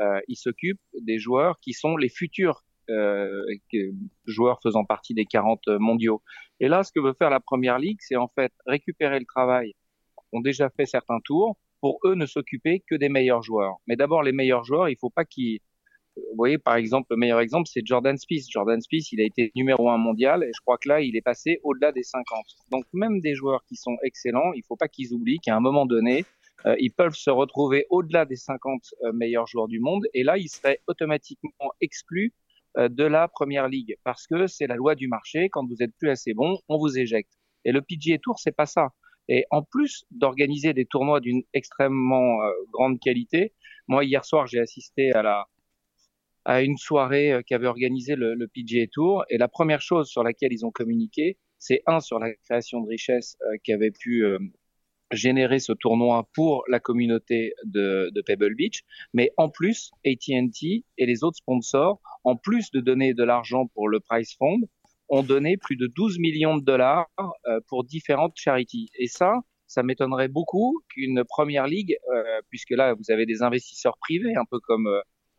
Euh, 0.00 0.20
il 0.28 0.36
s'occupe 0.36 0.80
des 1.00 1.18
joueurs 1.18 1.58
qui 1.60 1.72
sont 1.72 1.96
les 1.96 2.08
futurs 2.08 2.64
euh, 2.90 3.44
joueurs 4.26 4.60
faisant 4.62 4.84
partie 4.84 5.14
des 5.14 5.24
40 5.24 5.60
mondiaux. 5.78 6.22
Et 6.60 6.68
là, 6.68 6.82
ce 6.82 6.92
que 6.92 7.00
veut 7.00 7.14
faire 7.14 7.30
la 7.30 7.40
Première 7.40 7.78
Ligue, 7.78 7.98
c'est 8.00 8.16
en 8.16 8.28
fait 8.28 8.52
récupérer 8.66 9.18
le 9.18 9.26
travail. 9.26 9.74
ont 10.32 10.40
déjà 10.40 10.70
fait 10.70 10.86
certains 10.86 11.20
tours 11.24 11.56
pour 11.80 11.98
eux 12.04 12.14
ne 12.14 12.26
s'occuper 12.26 12.82
que 12.88 12.94
des 12.94 13.08
meilleurs 13.08 13.42
joueurs. 13.42 13.76
Mais 13.86 13.96
d'abord, 13.96 14.22
les 14.22 14.32
meilleurs 14.32 14.64
joueurs, 14.64 14.88
il 14.88 14.96
faut 14.98 15.10
pas 15.10 15.24
qu'ils 15.24 15.60
vous 16.16 16.36
voyez, 16.36 16.58
par 16.58 16.76
exemple, 16.76 17.08
le 17.10 17.16
meilleur 17.16 17.40
exemple, 17.40 17.68
c'est 17.72 17.84
Jordan 17.84 18.16
Spieth. 18.16 18.50
Jordan 18.50 18.80
Spieth, 18.80 19.12
il 19.12 19.20
a 19.20 19.24
été 19.24 19.50
numéro 19.54 19.88
un 19.90 19.98
mondial 19.98 20.42
et 20.44 20.50
je 20.54 20.60
crois 20.60 20.76
que 20.78 20.88
là, 20.88 21.00
il 21.00 21.16
est 21.16 21.22
passé 21.22 21.60
au-delà 21.62 21.92
des 21.92 22.02
50. 22.02 22.44
Donc, 22.70 22.84
même 22.92 23.20
des 23.20 23.34
joueurs 23.34 23.64
qui 23.64 23.76
sont 23.76 23.96
excellents, 24.02 24.52
il 24.54 24.62
faut 24.66 24.76
pas 24.76 24.88
qu'ils 24.88 25.14
oublient 25.14 25.38
qu'à 25.38 25.56
un 25.56 25.60
moment 25.60 25.86
donné, 25.86 26.24
euh, 26.66 26.76
ils 26.78 26.92
peuvent 26.92 27.14
se 27.14 27.30
retrouver 27.30 27.86
au-delà 27.90 28.24
des 28.24 28.36
50 28.36 28.82
euh, 29.04 29.12
meilleurs 29.12 29.46
joueurs 29.46 29.68
du 29.68 29.80
monde 29.80 30.04
et 30.14 30.22
là, 30.22 30.38
ils 30.38 30.48
seraient 30.48 30.80
automatiquement 30.86 31.72
exclus 31.80 32.32
euh, 32.76 32.88
de 32.88 33.04
la 33.04 33.26
première 33.28 33.68
ligue 33.68 33.96
parce 34.04 34.26
que 34.26 34.46
c'est 34.46 34.66
la 34.66 34.76
loi 34.76 34.94
du 34.94 35.08
marché. 35.08 35.48
Quand 35.48 35.66
vous 35.66 35.82
êtes 35.82 35.94
plus 35.98 36.10
assez 36.10 36.34
bon, 36.34 36.58
on 36.68 36.78
vous 36.78 36.98
éjecte. 36.98 37.32
Et 37.64 37.72
le 37.72 37.80
PGA 37.80 38.18
Tour, 38.18 38.38
c'est 38.38 38.54
pas 38.54 38.66
ça. 38.66 38.90
Et 39.28 39.44
en 39.50 39.62
plus 39.62 40.04
d'organiser 40.10 40.72
des 40.74 40.84
tournois 40.84 41.20
d'une 41.20 41.42
extrêmement 41.54 42.40
grande 42.72 42.98
qualité, 42.98 43.52
moi 43.86 44.04
hier 44.04 44.24
soir 44.24 44.48
j'ai 44.48 44.58
assisté 44.58 45.12
à 45.12 45.22
la 45.22 45.46
à 46.44 46.62
une 46.62 46.76
soirée 46.76 47.32
euh, 47.32 47.42
qu'avait 47.42 47.66
organisé 47.66 48.16
le, 48.16 48.34
le, 48.34 48.48
PGA 48.48 48.86
Tour. 48.90 49.24
Et 49.30 49.38
la 49.38 49.48
première 49.48 49.80
chose 49.80 50.08
sur 50.08 50.22
laquelle 50.22 50.52
ils 50.52 50.66
ont 50.66 50.70
communiqué, 50.70 51.38
c'est 51.58 51.82
un 51.86 52.00
sur 52.00 52.18
la 52.18 52.32
création 52.34 52.80
de 52.80 52.88
richesse 52.88 53.36
euh, 53.42 53.56
qui 53.62 53.72
avait 53.72 53.92
pu 53.92 54.24
euh, 54.24 54.38
générer 55.12 55.58
ce 55.58 55.72
tournoi 55.72 56.28
pour 56.34 56.64
la 56.68 56.80
communauté 56.80 57.52
de, 57.64 58.10
de 58.14 58.22
Pebble 58.22 58.54
Beach, 58.54 58.82
mais 59.12 59.30
en 59.36 59.50
plus, 59.50 59.90
AT&T 60.06 60.84
et 60.98 61.06
les 61.06 61.22
autres 61.22 61.36
sponsors, 61.36 62.00
en 62.24 62.36
plus 62.36 62.70
de 62.70 62.80
donner 62.80 63.12
de 63.12 63.22
l'argent 63.22 63.66
pour 63.74 63.88
le 63.88 64.00
Prize 64.00 64.34
Fund, 64.38 64.64
ont 65.10 65.22
donné 65.22 65.58
plus 65.58 65.76
de 65.76 65.86
12 65.86 66.18
millions 66.18 66.56
de 66.56 66.64
dollars 66.64 67.10
pour 67.68 67.84
différentes 67.84 68.32
charities. 68.36 68.88
Et 68.98 69.06
ça, 69.06 69.34
ça 69.66 69.82
m'étonnerait 69.82 70.28
beaucoup 70.28 70.80
qu'une 70.88 71.22
première 71.24 71.66
ligue, 71.66 71.98
puisque 72.48 72.70
là 72.70 72.94
vous 72.94 73.10
avez 73.10 73.26
des 73.26 73.42
investisseurs 73.42 73.98
privés, 73.98 74.34
un 74.34 74.46
peu 74.50 74.58
comme 74.60 74.88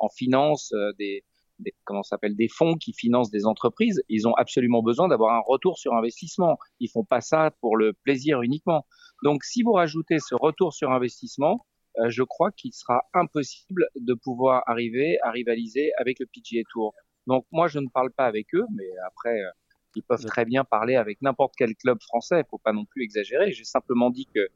en 0.03 0.09
finance 0.09 0.71
euh, 0.73 0.91
des, 0.99 1.23
des 1.59 1.73
comment 1.85 2.03
s'appelle 2.03 2.35
des 2.35 2.49
fonds 2.49 2.75
qui 2.75 2.93
financent 2.93 3.31
des 3.31 3.45
entreprises, 3.45 4.01
ils 4.09 4.27
ont 4.27 4.33
absolument 4.33 4.83
besoin 4.83 5.07
d'avoir 5.07 5.35
un 5.35 5.41
retour 5.45 5.77
sur 5.77 5.93
investissement. 5.93 6.57
Ils 6.79 6.89
font 6.89 7.05
pas 7.05 7.21
ça 7.21 7.51
pour 7.61 7.77
le 7.77 7.93
plaisir 7.93 8.41
uniquement. 8.41 8.85
Donc 9.23 9.43
si 9.43 9.63
vous 9.63 9.73
rajoutez 9.73 10.19
ce 10.19 10.35
retour 10.35 10.73
sur 10.73 10.91
investissement, 10.91 11.65
euh, 11.99 12.09
je 12.09 12.23
crois 12.23 12.51
qu'il 12.51 12.73
sera 12.73 13.03
impossible 13.13 13.87
de 13.95 14.13
pouvoir 14.13 14.63
arriver 14.65 15.17
à 15.23 15.31
rivaliser 15.31 15.91
avec 15.97 16.19
le 16.19 16.25
PGA 16.25 16.63
Tour. 16.71 16.93
Donc 17.27 17.45
moi 17.51 17.67
je 17.67 17.79
ne 17.79 17.87
parle 17.87 18.11
pas 18.11 18.25
avec 18.25 18.53
eux, 18.53 18.65
mais 18.75 18.89
après 19.07 19.39
euh, 19.39 19.49
ils 19.95 20.03
peuvent 20.03 20.25
très 20.25 20.45
bien 20.45 20.63
parler 20.63 20.95
avec 20.95 21.21
n'importe 21.21 21.53
quel 21.57 21.75
club 21.75 21.99
français. 22.01 22.43
Faut 22.49 22.57
pas 22.57 22.73
non 22.73 22.85
plus 22.85 23.03
exagérer. 23.03 23.51
J'ai 23.51 23.63
simplement 23.63 24.09
dit 24.09 24.27
que 24.33 24.47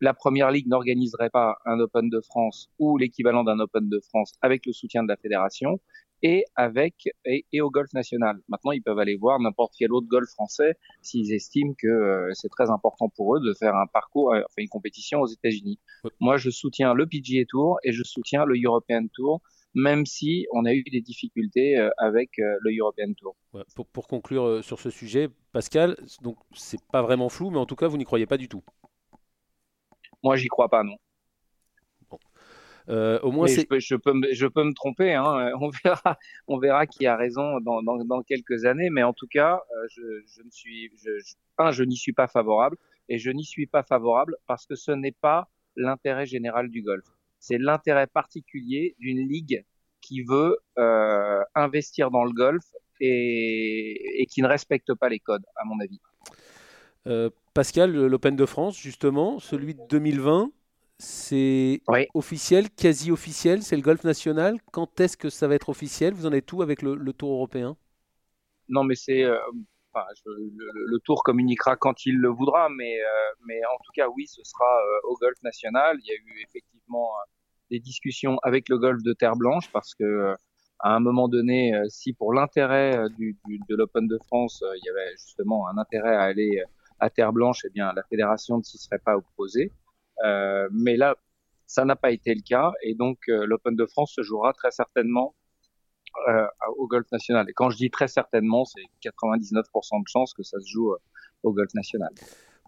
la 0.00 0.14
Première 0.14 0.50
Ligue 0.50 0.68
n'organiserait 0.68 1.30
pas 1.30 1.56
un 1.64 1.78
Open 1.80 2.08
de 2.10 2.20
France 2.20 2.68
ou 2.78 2.98
l'équivalent 2.98 3.44
d'un 3.44 3.58
Open 3.60 3.88
de 3.88 4.00
France 4.00 4.32
avec 4.42 4.66
le 4.66 4.72
soutien 4.72 5.02
de 5.02 5.08
la 5.08 5.16
fédération 5.16 5.80
et 6.22 6.44
avec 6.54 7.08
et, 7.24 7.60
au 7.60 7.70
golf 7.70 7.92
national. 7.92 8.40
Maintenant, 8.48 8.72
ils 8.72 8.82
peuvent 8.82 8.98
aller 8.98 9.16
voir 9.16 9.38
n'importe 9.38 9.74
quel 9.78 9.92
autre 9.92 10.06
golf 10.08 10.28
français 10.30 10.74
s'ils 11.02 11.32
estiment 11.32 11.74
que 11.78 11.86
euh, 11.86 12.30
c'est 12.32 12.48
très 12.48 12.70
important 12.70 13.08
pour 13.08 13.36
eux 13.36 13.40
de 13.40 13.52
faire 13.54 13.74
un 13.76 13.86
parcours, 13.86 14.32
euh, 14.32 14.38
enfin 14.38 14.62
une 14.62 14.68
compétition 14.68 15.20
aux 15.20 15.26
États-Unis. 15.26 15.78
Moi, 16.20 16.36
je 16.36 16.50
soutiens 16.50 16.94
le 16.94 17.06
PGA 17.06 17.44
Tour 17.48 17.78
et 17.84 17.92
je 17.92 18.02
soutiens 18.02 18.44
le 18.44 18.56
European 18.62 19.06
Tour, 19.12 19.40
même 19.74 20.06
si 20.06 20.46
on 20.52 20.64
a 20.64 20.72
eu 20.72 20.84
des 20.84 21.02
difficultés 21.02 21.78
euh, 21.78 21.90
avec 21.98 22.30
le 22.38 22.76
European 22.78 23.12
Tour. 23.14 23.36
pour, 23.74 23.86
pour, 23.86 24.08
conclure 24.08 24.64
sur 24.64 24.80
ce 24.80 24.90
sujet, 24.90 25.28
Pascal, 25.52 25.96
donc 26.22 26.38
c'est 26.54 26.80
pas 26.90 27.02
vraiment 27.02 27.28
flou, 27.28 27.50
mais 27.50 27.58
en 27.58 27.66
tout 27.66 27.76
cas, 27.76 27.88
vous 27.88 27.98
n'y 27.98 28.04
croyez 28.04 28.26
pas 28.26 28.38
du 28.38 28.48
tout. 28.48 28.62
Moi, 30.26 30.34
j'y 30.34 30.48
crois 30.48 30.68
pas, 30.68 30.82
non. 30.82 30.96
Euh, 32.88 33.20
au 33.20 33.30
moins, 33.30 33.46
je 33.46 33.62
peux, 33.62 33.78
je, 33.78 33.94
peux, 33.94 34.12
je 34.32 34.46
peux 34.48 34.64
me 34.64 34.74
tromper. 34.74 35.14
Hein. 35.14 35.52
On 35.60 35.70
verra, 35.70 36.18
on 36.48 36.58
verra 36.58 36.88
qui 36.88 37.06
a 37.06 37.16
raison 37.16 37.60
dans, 37.60 37.80
dans, 37.80 38.04
dans 38.04 38.22
quelques 38.24 38.64
années. 38.64 38.90
Mais 38.90 39.04
en 39.04 39.12
tout 39.12 39.28
cas, 39.28 39.54
euh, 39.54 39.86
je, 39.88 40.02
je 40.26 40.42
ne 40.42 40.50
suis, 40.50 40.90
un, 41.58 41.70
je 41.70 41.84
n'y 41.84 41.96
suis 41.96 42.12
pas 42.12 42.26
favorable, 42.26 42.76
et 43.08 43.18
je 43.18 43.30
n'y 43.30 43.44
suis 43.44 43.68
pas 43.68 43.84
favorable 43.84 44.36
parce 44.48 44.66
que 44.66 44.74
ce 44.74 44.90
n'est 44.90 45.16
pas 45.28 45.48
l'intérêt 45.76 46.26
général 46.26 46.70
du 46.70 46.82
golf. 46.82 47.04
C'est 47.38 47.58
l'intérêt 47.58 48.08
particulier 48.08 48.96
d'une 48.98 49.28
ligue 49.28 49.64
qui 50.00 50.22
veut 50.22 50.58
euh, 50.76 51.40
investir 51.54 52.10
dans 52.10 52.24
le 52.24 52.32
golf 52.32 52.64
et, 52.98 54.22
et 54.22 54.26
qui 54.26 54.42
ne 54.42 54.48
respecte 54.48 54.92
pas 54.94 55.08
les 55.08 55.20
codes, 55.20 55.44
à 55.54 55.64
mon 55.66 55.78
avis. 55.78 56.00
Euh, 57.06 57.30
Pascal, 57.56 57.90
l'Open 57.90 58.36
de 58.36 58.44
France, 58.44 58.76
justement, 58.76 59.38
celui 59.38 59.74
de 59.74 59.80
2020, 59.88 60.52
c'est 60.98 61.80
officiel, 62.12 62.68
quasi 62.68 63.10
officiel, 63.10 63.62
c'est 63.62 63.76
le 63.76 63.82
golf 63.82 64.04
national. 64.04 64.58
Quand 64.72 65.00
est-ce 65.00 65.16
que 65.16 65.30
ça 65.30 65.48
va 65.48 65.54
être 65.54 65.70
officiel? 65.70 66.12
Vous 66.12 66.26
en 66.26 66.32
êtes 66.32 66.52
où 66.52 66.60
avec 66.60 66.82
le, 66.82 67.12
Tour 67.14 67.30
européen? 67.32 67.78
Non, 68.68 68.84
mais 68.84 68.94
c'est. 68.94 69.24
Euh, 69.24 69.38
enfin, 69.94 70.04
le, 70.26 70.98
tour 70.98 71.22
communiquera 71.22 71.76
quand 71.76 72.04
il 72.04 72.18
le 72.18 72.28
voudra, 72.28 72.68
mais, 72.68 72.98
mais 73.46 73.58
en 73.64 73.78
tout 73.86 73.92
cas, 73.94 74.06
oui, 74.14 74.26
ce 74.26 74.42
sera 74.44 74.78
au 75.04 75.16
golf 75.16 75.42
national. 75.42 75.96
Il 76.02 76.08
y 76.08 76.12
a 76.12 76.16
eu 76.16 76.44
effectivement 76.46 77.08
des 77.70 77.80
discussions 77.80 78.36
avec 78.42 78.68
le 78.68 78.76
golf 78.76 79.02
de 79.02 79.14
Terre 79.14 79.36
Blanche 79.36 79.72
parce 79.72 79.94
que 79.94 80.34
à 80.80 80.94
un 80.94 81.00
moment 81.00 81.26
donné, 81.26 81.72
si 81.88 82.12
pour 82.12 82.34
l'intérêt 82.34 83.08
du, 83.16 83.38
du, 83.46 83.60
de 83.66 83.76
l'Open 83.76 84.06
de 84.08 84.18
France, 84.26 84.62
il 84.62 84.82
y 84.84 84.90
avait 84.90 85.12
justement 85.12 85.66
un 85.68 85.78
intérêt 85.78 86.14
à 86.14 86.24
aller 86.24 86.62
à 87.00 87.10
Terre 87.10 87.32
Blanche, 87.32 87.62
eh 87.64 87.70
bien 87.70 87.92
la 87.92 88.02
fédération 88.04 88.58
ne 88.58 88.62
s'y 88.62 88.78
serait 88.78 88.98
pas 88.98 89.16
opposée. 89.16 89.72
Euh, 90.24 90.68
mais 90.72 90.96
là, 90.96 91.16
ça 91.66 91.84
n'a 91.84 91.96
pas 91.96 92.10
été 92.10 92.34
le 92.34 92.42
cas, 92.42 92.72
et 92.82 92.94
donc 92.94 93.18
l'Open 93.26 93.74
de 93.74 93.86
France 93.86 94.12
se 94.14 94.22
jouera 94.22 94.52
très 94.52 94.70
certainement 94.70 95.34
euh, 96.28 96.46
au 96.78 96.88
golf 96.88 97.06
national. 97.12 97.48
Et 97.48 97.52
quand 97.52 97.70
je 97.70 97.76
dis 97.76 97.90
très 97.90 98.08
certainement, 98.08 98.64
c'est 98.64 98.80
99% 99.04 100.02
de 100.02 100.08
chances 100.08 100.32
que 100.32 100.42
ça 100.42 100.58
se 100.60 100.66
joue 100.66 100.92
euh, 100.92 100.98
au 101.42 101.52
golf 101.52 101.72
national. 101.74 102.10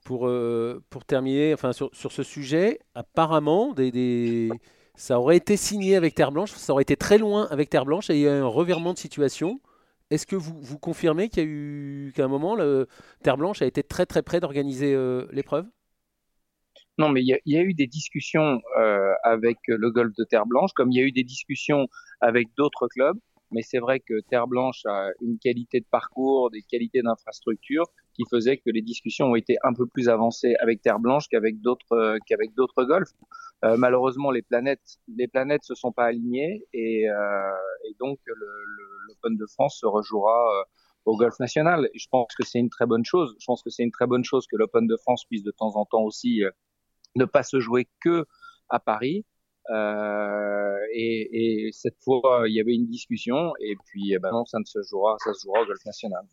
Pour, 0.04 0.28
euh, 0.28 0.82
pour 0.90 1.04
terminer, 1.04 1.54
enfin, 1.54 1.72
sur, 1.72 1.88
sur, 1.92 2.12
ce 2.12 2.22
sujet, 2.22 2.78
apparemment, 2.94 3.72
des, 3.72 3.90
des, 3.90 4.50
ça 4.94 5.18
aurait 5.18 5.38
été 5.38 5.56
signé 5.56 5.96
avec 5.96 6.14
Terre 6.14 6.30
Blanche, 6.30 6.52
ça 6.52 6.72
aurait 6.72 6.82
été 6.82 6.96
très 6.96 7.18
loin 7.18 7.48
avec 7.50 7.70
Terre 7.70 7.84
Blanche 7.84 8.10
et 8.10 8.16
il 8.16 8.20
y 8.20 8.28
a 8.28 8.36
eu 8.36 8.40
un 8.40 8.46
revirement 8.46 8.92
de 8.92 8.98
situation. 8.98 9.60
Est-ce 10.10 10.26
que 10.26 10.36
vous, 10.36 10.58
vous 10.60 10.78
confirmez 10.78 11.28
qu'il 11.28 11.42
y 11.42 11.46
a 11.46 11.48
eu 11.48 12.12
qu'à 12.14 12.24
un 12.24 12.28
moment, 12.28 12.54
le, 12.54 12.88
Terre 13.22 13.36
Blanche 13.36 13.62
a 13.62 13.66
été 13.66 13.82
très 13.82 14.06
très 14.06 14.22
près 14.22 14.40
d'organiser 14.40 14.96
l'épreuve? 15.30 15.66
Non, 16.98 17.08
mais 17.10 17.22
il 17.22 17.28
y, 17.28 17.52
y, 17.52 17.56
a 17.56 17.62
eu 17.62 17.74
des 17.74 17.86
discussions 17.86 18.60
euh, 18.78 19.12
avec 19.22 19.58
le 19.68 19.90
golf 19.90 20.12
de 20.16 20.24
Terre 20.24 20.46
Blanche, 20.46 20.72
comme 20.74 20.90
il 20.90 20.98
y 20.98 21.00
a 21.00 21.04
eu 21.04 21.12
des 21.12 21.22
discussions 21.22 21.86
avec 22.20 22.48
d'autres 22.56 22.88
clubs. 22.88 23.16
Mais 23.50 23.62
c'est 23.62 23.78
vrai 23.78 24.00
que 24.00 24.20
Terre 24.28 24.48
Blanche 24.48 24.84
a 24.84 25.08
une 25.20 25.38
qualité 25.38 25.80
de 25.80 25.86
parcours, 25.90 26.50
des 26.50 26.62
qualités 26.62 27.00
d'infrastructure 27.02 27.84
qui 28.18 28.24
faisaient 28.30 28.56
que 28.56 28.70
les 28.70 28.82
discussions 28.82 29.26
ont 29.26 29.36
été 29.36 29.56
un 29.62 29.72
peu 29.72 29.86
plus 29.86 30.08
avancées 30.08 30.56
avec 30.60 30.82
Terre 30.82 30.98
Blanche 30.98 31.28
qu'avec 31.30 31.60
d'autres 31.60 31.92
euh, 31.92 32.18
qu'avec 32.26 32.54
d'autres 32.54 32.84
golfs. 32.84 33.12
Euh, 33.64 33.76
malheureusement, 33.76 34.30
les 34.30 34.42
planètes 34.42 34.98
les 35.16 35.28
planètes 35.28 35.64
se 35.64 35.74
sont 35.74 35.92
pas 35.92 36.06
alignées 36.06 36.64
et, 36.72 37.08
euh, 37.08 37.88
et 37.88 37.94
donc 38.00 38.18
l'Open 39.08 39.36
de 39.36 39.46
France 39.46 39.78
se 39.80 39.86
rejouera 39.86 40.64
au 41.04 41.16
golf 41.16 41.38
national. 41.38 41.88
Et 41.94 41.98
je 41.98 42.08
pense 42.10 42.34
que 42.36 42.44
c'est 42.44 42.58
une 42.58 42.70
très 42.70 42.86
bonne 42.86 43.04
chose. 43.04 43.36
Je 43.38 43.44
pense 43.46 43.62
que 43.62 43.70
c'est 43.70 43.84
une 43.84 43.92
très 43.92 44.06
bonne 44.06 44.24
chose 44.24 44.46
que 44.46 44.56
l'Open 44.56 44.86
de 44.86 44.96
France 44.96 45.24
puisse 45.24 45.44
de 45.44 45.52
temps 45.52 45.76
en 45.76 45.84
temps 45.84 46.02
aussi 46.02 46.42
ne 47.14 47.24
pas 47.24 47.42
se 47.42 47.60
jouer 47.60 47.88
que 48.00 48.26
à 48.68 48.80
Paris. 48.80 49.24
Euh, 49.70 50.78
et, 50.92 51.66
et, 51.66 51.72
cette 51.72 51.98
fois, 52.02 52.44
il 52.46 52.54
y 52.54 52.60
avait 52.60 52.74
une 52.74 52.86
discussion, 52.86 53.52
et 53.60 53.76
puis 53.84 54.14
eh 54.14 54.18
ben 54.18 54.30
non, 54.32 54.46
ça 54.46 54.58
ne 54.58 54.64
se 54.64 54.82
jouera, 54.82 55.16
ça 55.18 55.34
se 55.34 55.42
jouera 55.42 55.60
au 55.62 55.66
golf 55.66 55.84
national. 55.84 56.24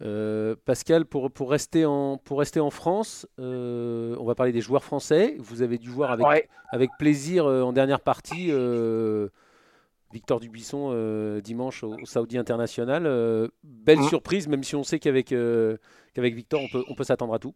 Euh, 0.00 0.54
Pascal, 0.64 1.04
pour, 1.06 1.30
pour, 1.30 1.50
rester 1.50 1.84
en, 1.84 2.18
pour 2.18 2.38
rester 2.38 2.60
en 2.60 2.70
France, 2.70 3.26
euh, 3.40 4.16
on 4.20 4.24
va 4.24 4.34
parler 4.34 4.52
des 4.52 4.60
joueurs 4.60 4.84
français. 4.84 5.36
Vous 5.38 5.62
avez 5.62 5.78
dû 5.78 5.90
voir 5.90 6.12
avec, 6.12 6.26
ouais. 6.26 6.48
avec 6.70 6.90
plaisir 6.98 7.46
euh, 7.46 7.62
en 7.62 7.72
dernière 7.72 8.00
partie 8.00 8.52
Victor 10.12 10.40
Dubuisson 10.40 11.40
dimanche 11.42 11.82
au, 11.82 11.94
au, 11.94 12.06
Saudi 12.06 12.38
International. 12.38 13.50
belle 13.62 13.98
mmh. 13.98 14.08
surprise, 14.08 14.48
même 14.48 14.62
si 14.62 14.76
on 14.76 14.84
sait 14.84 14.98
qu'avec 14.98 15.34
qu'avec 16.14 16.34
Victor, 16.34 16.62
on 16.62 16.68
peut, 16.68 16.84
on 16.88 16.94
peut 16.94 17.04
s'attendre 17.04 17.34
à 17.34 17.38
tout. 17.38 17.54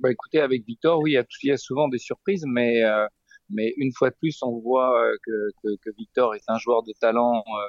Bah 0.00 0.10
écoutez, 0.10 0.40
avec 0.40 0.64
Victor, 0.64 1.00
oui, 1.00 1.10
il 1.10 1.14
y 1.14 1.18
a, 1.18 1.24
il 1.42 1.48
y 1.48 1.52
a 1.52 1.56
souvent 1.56 1.88
des 1.88 1.98
surprises, 1.98 2.44
mais 2.46 2.82
mais 3.50 3.72
une 3.76 3.92
fois 3.92 4.10
de 4.10 4.16
plus, 4.16 4.42
on 4.42 4.58
voit 4.58 4.94
que, 5.22 5.50
que, 5.62 5.76
que 5.76 5.90
Victor 5.96 6.34
est 6.34 6.44
un 6.48 6.58
joueur 6.58 6.82
de 6.82 6.92
talent 7.00 7.36
euh, 7.36 7.68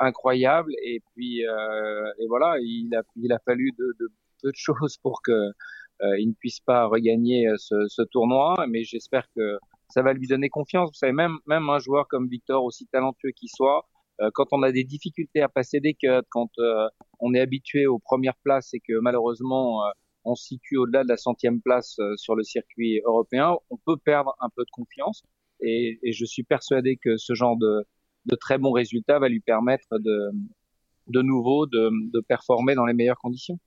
incroyable. 0.00 0.72
Et 0.82 1.00
puis 1.14 1.46
euh, 1.46 2.12
et 2.18 2.26
voilà, 2.28 2.56
il 2.60 2.94
a 2.94 3.02
il 3.16 3.32
a 3.32 3.38
fallu 3.44 3.70
de, 3.78 3.94
de 4.00 4.08
peu 4.42 4.50
de 4.50 4.56
choses 4.56 4.96
pour 4.98 5.22
que 5.22 5.32
euh, 5.32 6.18
il 6.18 6.28
ne 6.28 6.34
puisse 6.34 6.60
pas 6.60 6.86
regagner 6.86 7.46
ce, 7.58 7.74
ce 7.88 8.02
tournoi. 8.02 8.54
Mais 8.68 8.84
j'espère 8.84 9.26
que 9.36 9.58
ça 9.88 10.02
va 10.02 10.12
lui 10.12 10.26
donner 10.26 10.48
confiance. 10.48 10.90
Vous 10.90 10.98
savez, 10.98 11.12
même 11.12 11.38
même 11.46 11.68
un 11.70 11.78
joueur 11.78 12.08
comme 12.08 12.28
Victor, 12.28 12.64
aussi 12.64 12.86
talentueux 12.86 13.30
qu'il 13.32 13.50
soit, 13.50 13.86
quand 14.34 14.46
on 14.52 14.62
a 14.62 14.72
des 14.72 14.84
difficultés 14.84 15.42
à 15.42 15.48
passer 15.48 15.80
des 15.80 15.94
cuts, 15.94 16.26
quand 16.30 16.50
on 17.20 17.34
est 17.34 17.40
habitué 17.40 17.86
aux 17.86 17.98
premières 17.98 18.36
places 18.44 18.74
et 18.74 18.80
que 18.80 18.98
malheureusement 19.00 19.82
on 20.24 20.34
se 20.34 20.46
situe 20.46 20.76
au-delà 20.76 21.02
de 21.02 21.08
la 21.08 21.16
centième 21.16 21.60
place 21.60 21.98
euh, 21.98 22.16
sur 22.16 22.34
le 22.34 22.42
circuit 22.44 23.00
européen, 23.04 23.56
on 23.70 23.76
peut 23.76 23.96
perdre 23.96 24.34
un 24.40 24.48
peu 24.54 24.62
de 24.64 24.70
confiance. 24.70 25.22
Et, 25.60 25.98
et 26.02 26.12
je 26.12 26.24
suis 26.24 26.42
persuadé 26.42 26.96
que 26.96 27.16
ce 27.16 27.34
genre 27.34 27.56
de, 27.56 27.84
de, 28.26 28.36
très 28.36 28.58
bons 28.58 28.72
résultats 28.72 29.18
va 29.18 29.28
lui 29.28 29.40
permettre 29.40 29.98
de, 29.98 30.30
de 31.08 31.22
nouveau 31.22 31.66
de, 31.66 31.90
de 32.12 32.20
performer 32.20 32.74
dans 32.74 32.86
les 32.86 32.94
meilleures 32.94 33.18
conditions. 33.18 33.58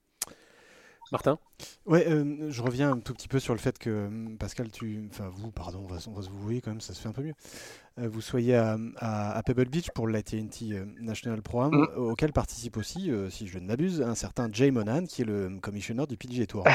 Martin? 1.12 1.38
Ouais, 1.86 2.06
euh, 2.08 2.50
je 2.50 2.62
reviens 2.62 2.92
un 2.92 3.00
tout 3.00 3.14
petit 3.14 3.28
peu 3.28 3.40
sur 3.40 3.54
le 3.54 3.60
fait 3.60 3.78
que 3.78 4.10
Pascal, 4.38 4.72
tu, 4.72 5.08
enfin 5.12 5.30
vous, 5.32 5.52
pardon, 5.52 5.82
on 5.84 5.88
va, 5.88 5.98
on 6.08 6.14
va 6.14 6.22
se 6.22 6.30
vous 6.30 6.40
voyez 6.40 6.62
quand 6.62 6.72
même, 6.72 6.82
ça 6.82 6.94
se 6.94 7.02
fait 7.02 7.10
un 7.10 7.14
peu 7.14 7.24
mieux. 7.24 7.36
Euh, 7.98 8.10
vous 8.10 8.20
soyez 8.20 8.56
à, 8.56 8.78
à, 8.98 9.38
à, 9.38 9.44
Pebble 9.44 9.70
Beach 9.70 9.90
pour 9.92 10.10
la 10.10 10.22
TNT 10.22 10.74
euh, 10.74 10.86
National 11.00 11.42
Pro 11.42 11.70
mm. 11.72 11.88
auquel 11.96 12.34
participe 12.34 12.76
aussi, 12.76 13.10
euh, 13.10 13.30
si 13.30 13.48
je 13.48 13.58
ne 13.58 13.66
m'abuse, 13.66 14.02
un 14.02 14.16
certain 14.16 14.50
Jay 14.52 14.70
Monan, 14.70 15.06
qui 15.06 15.22
est 15.22 15.26
le 15.26 15.60
commissionneur 15.62 16.06
du 16.06 16.18
PGA 16.18 16.46
Tour. 16.46 16.66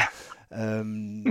Euh, 0.53 1.23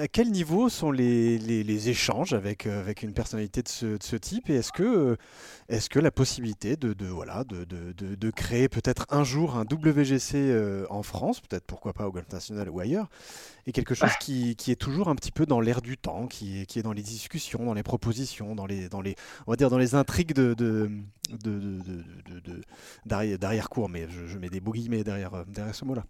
à 0.00 0.08
quel 0.08 0.30
niveau 0.30 0.70
sont 0.70 0.90
les, 0.90 1.36
les, 1.36 1.62
les 1.62 1.88
échanges 1.90 2.32
avec, 2.32 2.64
avec 2.64 3.02
une 3.02 3.12
personnalité 3.12 3.60
de 3.60 3.68
ce, 3.68 3.84
de 3.98 4.02
ce 4.02 4.16
type? 4.16 4.48
Et 4.48 4.54
est-ce 4.54 4.72
que, 4.72 5.18
est 5.68 5.86
que 5.88 5.98
la 5.98 6.10
possibilité 6.10 6.76
de, 6.76 6.94
de 6.94 7.04
voilà, 7.08 7.44
de, 7.44 7.64
de, 7.64 7.92
de, 7.92 8.14
de 8.14 8.30
créer 8.30 8.70
peut-être 8.70 9.04
un 9.10 9.22
jour 9.22 9.56
un 9.56 9.64
WGC 9.70 10.86
en 10.88 11.02
France, 11.02 11.40
peut-être 11.40 11.66
pourquoi 11.66 11.92
pas 11.92 12.06
au 12.06 12.10
Golf 12.10 12.32
National 12.32 12.45
ou 12.50 12.80
ailleurs, 12.80 13.08
est 13.66 13.72
quelque 13.72 13.94
chose 13.94 14.10
qui, 14.20 14.56
qui, 14.56 14.70
est 14.70 14.76
toujours 14.80 15.08
un 15.08 15.14
petit 15.14 15.32
peu 15.32 15.46
dans 15.46 15.60
l'air 15.60 15.82
du 15.82 15.96
temps, 15.96 16.26
qui 16.26 16.62
est, 16.62 16.66
qui 16.66 16.78
est 16.78 16.82
dans 16.82 16.92
les 16.92 17.02
discussions, 17.02 17.64
dans 17.64 17.74
les 17.74 17.82
propositions, 17.82 18.54
dans 18.54 18.66
les, 18.66 18.88
dans 18.88 19.00
les, 19.00 19.16
on 19.46 19.52
va 19.52 19.56
dire 19.56 19.70
dans 19.70 19.78
les 19.78 19.94
intrigues 19.94 20.32
de, 20.32 20.54
de, 20.54 20.90
de, 21.42 21.80
de, 22.30 22.40
de 22.40 23.36
d'arrière-cour, 23.36 23.88
mais 23.88 24.08
je, 24.08 24.26
je, 24.26 24.38
mets 24.38 24.48
des 24.48 24.60
beaux 24.60 24.72
guillemets 24.72 25.04
derrière, 25.04 25.44
derrière 25.46 25.74
ce 25.74 25.84
mot-là. 25.84 26.04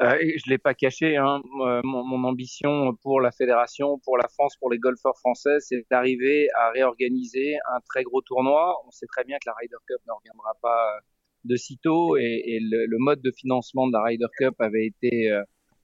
Euh, 0.00 0.16
je 0.18 0.50
l'ai 0.50 0.58
pas 0.58 0.74
caché, 0.74 1.16
hein. 1.16 1.42
mon, 1.54 2.02
mon, 2.02 2.24
ambition 2.24 2.96
pour 3.02 3.20
la 3.20 3.30
fédération, 3.30 3.98
pour 3.98 4.16
la 4.16 4.26
France, 4.26 4.56
pour 4.56 4.70
les 4.70 4.78
golfeurs 4.78 5.16
français, 5.18 5.60
c'est 5.60 5.84
d'arriver 5.90 6.48
à 6.58 6.70
réorganiser 6.70 7.56
un 7.72 7.78
très 7.88 8.02
gros 8.02 8.22
tournoi. 8.22 8.74
On 8.86 8.90
sait 8.90 9.06
très 9.06 9.22
bien 9.22 9.36
que 9.36 9.48
la 9.48 9.54
Ryder 9.54 9.76
Cup 9.86 9.98
ne 10.08 10.12
reviendra 10.12 10.54
pas 10.60 10.98
de 11.44 11.56
sitôt 11.56 12.16
et, 12.16 12.58
le, 12.60 12.98
mode 12.98 13.20
de 13.20 13.32
financement 13.32 13.86
de 13.86 13.92
la 13.92 14.02
Ryder 14.02 14.26
Cup 14.38 14.54
avait 14.60 14.86
été 14.86 15.30
euh, 15.30 15.42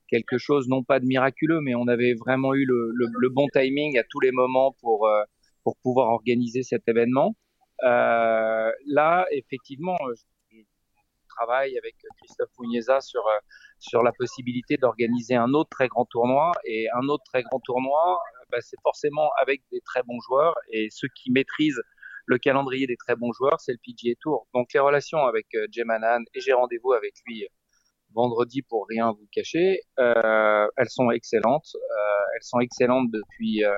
quelque 0.09 0.39
chose 0.39 0.69
non 0.69 0.83
pas 0.83 1.01
de 1.01 1.07
miraculeux, 1.07 1.61
mais 1.61 1.75
on 1.75 1.89
avait 1.89 2.15
vraiment 2.15 2.55
eu 2.55 2.65
le, 2.65 3.29
bon 3.31 3.47
timing 3.53 3.99
à 3.99 4.05
tous 4.09 4.21
les 4.21 4.33
moments 4.33 4.73
pour 4.81 5.07
euh, 5.07 5.23
pour 5.65 5.77
pouvoir 5.83 6.09
organiser 6.09 6.63
cet 6.63 6.89
événement. 6.89 7.35
Euh, 7.83 8.71
là, 8.87 9.27
effectivement, 9.33 9.97
je 10.51 10.59
travaille 11.29 11.77
avec 11.77 11.95
Christophe 12.19 12.51
Mugneza 12.59 13.01
sur 13.01 13.23
sur 13.79 14.03
la 14.03 14.13
possibilité 14.13 14.77
d'organiser 14.77 15.35
un 15.35 15.53
autre 15.53 15.71
très 15.71 15.89
grand 15.89 16.05
tournoi 16.07 16.53
et 16.65 16.89
un 16.95 17.09
autre 17.09 17.25
très 17.25 17.43
grand 17.43 17.61
tournoi, 17.61 18.19
bah, 18.51 18.59
c'est 18.61 18.81
forcément 18.83 19.31
avec 19.41 19.63
des 19.71 19.81
très 19.83 20.03
bons 20.03 20.21
joueurs 20.21 20.55
et 20.71 20.89
ceux 20.91 21.09
qui 21.09 21.31
maîtrisent 21.31 21.83
le 22.29 22.39
calendrier 22.39 22.87
des 22.87 22.97
très 22.97 23.17
bons 23.17 23.33
joueurs, 23.33 23.59
c'est 23.61 23.73
le 23.73 23.79
PGA 23.79 24.15
Tour. 24.21 24.47
Donc 24.55 24.69
les 24.75 24.81
relations 24.81 25.19
avec 25.21 25.47
euh, 25.55 25.67
et 26.35 26.41
j'ai 26.41 26.53
rendez-vous 26.53 26.93
avec 26.93 27.15
lui 27.27 27.47
vendredi 28.15 28.63
pour 28.63 28.87
rien 28.89 29.13
vous 29.13 29.27
cacher, 29.33 29.81
euh, 29.99 30.67
elles 30.77 30.91
sont 30.91 31.11
excellentes. 31.11 31.71
Euh, 31.75 32.35
elles 32.35 32.43
sont 32.43 32.61
excellentes 32.61 33.11
depuis 33.11 33.65
euh, 33.65 33.77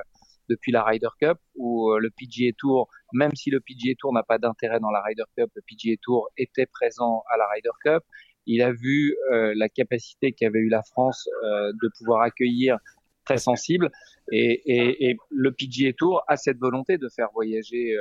depuis 0.49 0.71
la 0.73 0.83
Ryder 0.83 1.07
Cup 1.19 1.37
où 1.55 1.91
euh, 1.91 1.99
le 1.99 2.09
PGA 2.09 2.51
Tour, 2.57 2.89
même 3.13 3.33
si 3.35 3.49
le 3.49 3.61
PGA 3.61 3.93
Tour 3.97 4.13
n'a 4.13 4.23
pas 4.23 4.37
d'intérêt 4.37 4.79
dans 4.79 4.91
la 4.91 5.01
Ryder 5.01 5.23
Cup, 5.37 5.49
le 5.55 5.61
PGA 5.61 5.95
Tour 6.01 6.29
était 6.37 6.65
présent 6.65 7.23
à 7.31 7.37
la 7.37 7.47
Ryder 7.47 7.69
Cup. 7.83 8.03
Il 8.47 8.61
a 8.61 8.71
vu 8.73 9.15
euh, 9.31 9.53
la 9.55 9.69
capacité 9.69 10.33
qu'avait 10.33 10.59
eu 10.59 10.69
la 10.69 10.83
France 10.83 11.29
euh, 11.43 11.71
de 11.81 11.89
pouvoir 11.97 12.21
accueillir 12.21 12.77
très 13.23 13.37
sensible 13.37 13.91
et, 14.31 14.61
et, 14.65 15.09
et, 15.09 15.17
le 15.29 15.51
PGA 15.51 15.93
Tour 15.93 16.23
a 16.27 16.37
cette 16.37 16.57
volonté 16.57 16.97
de 16.97 17.07
faire 17.15 17.29
voyager 17.33 17.95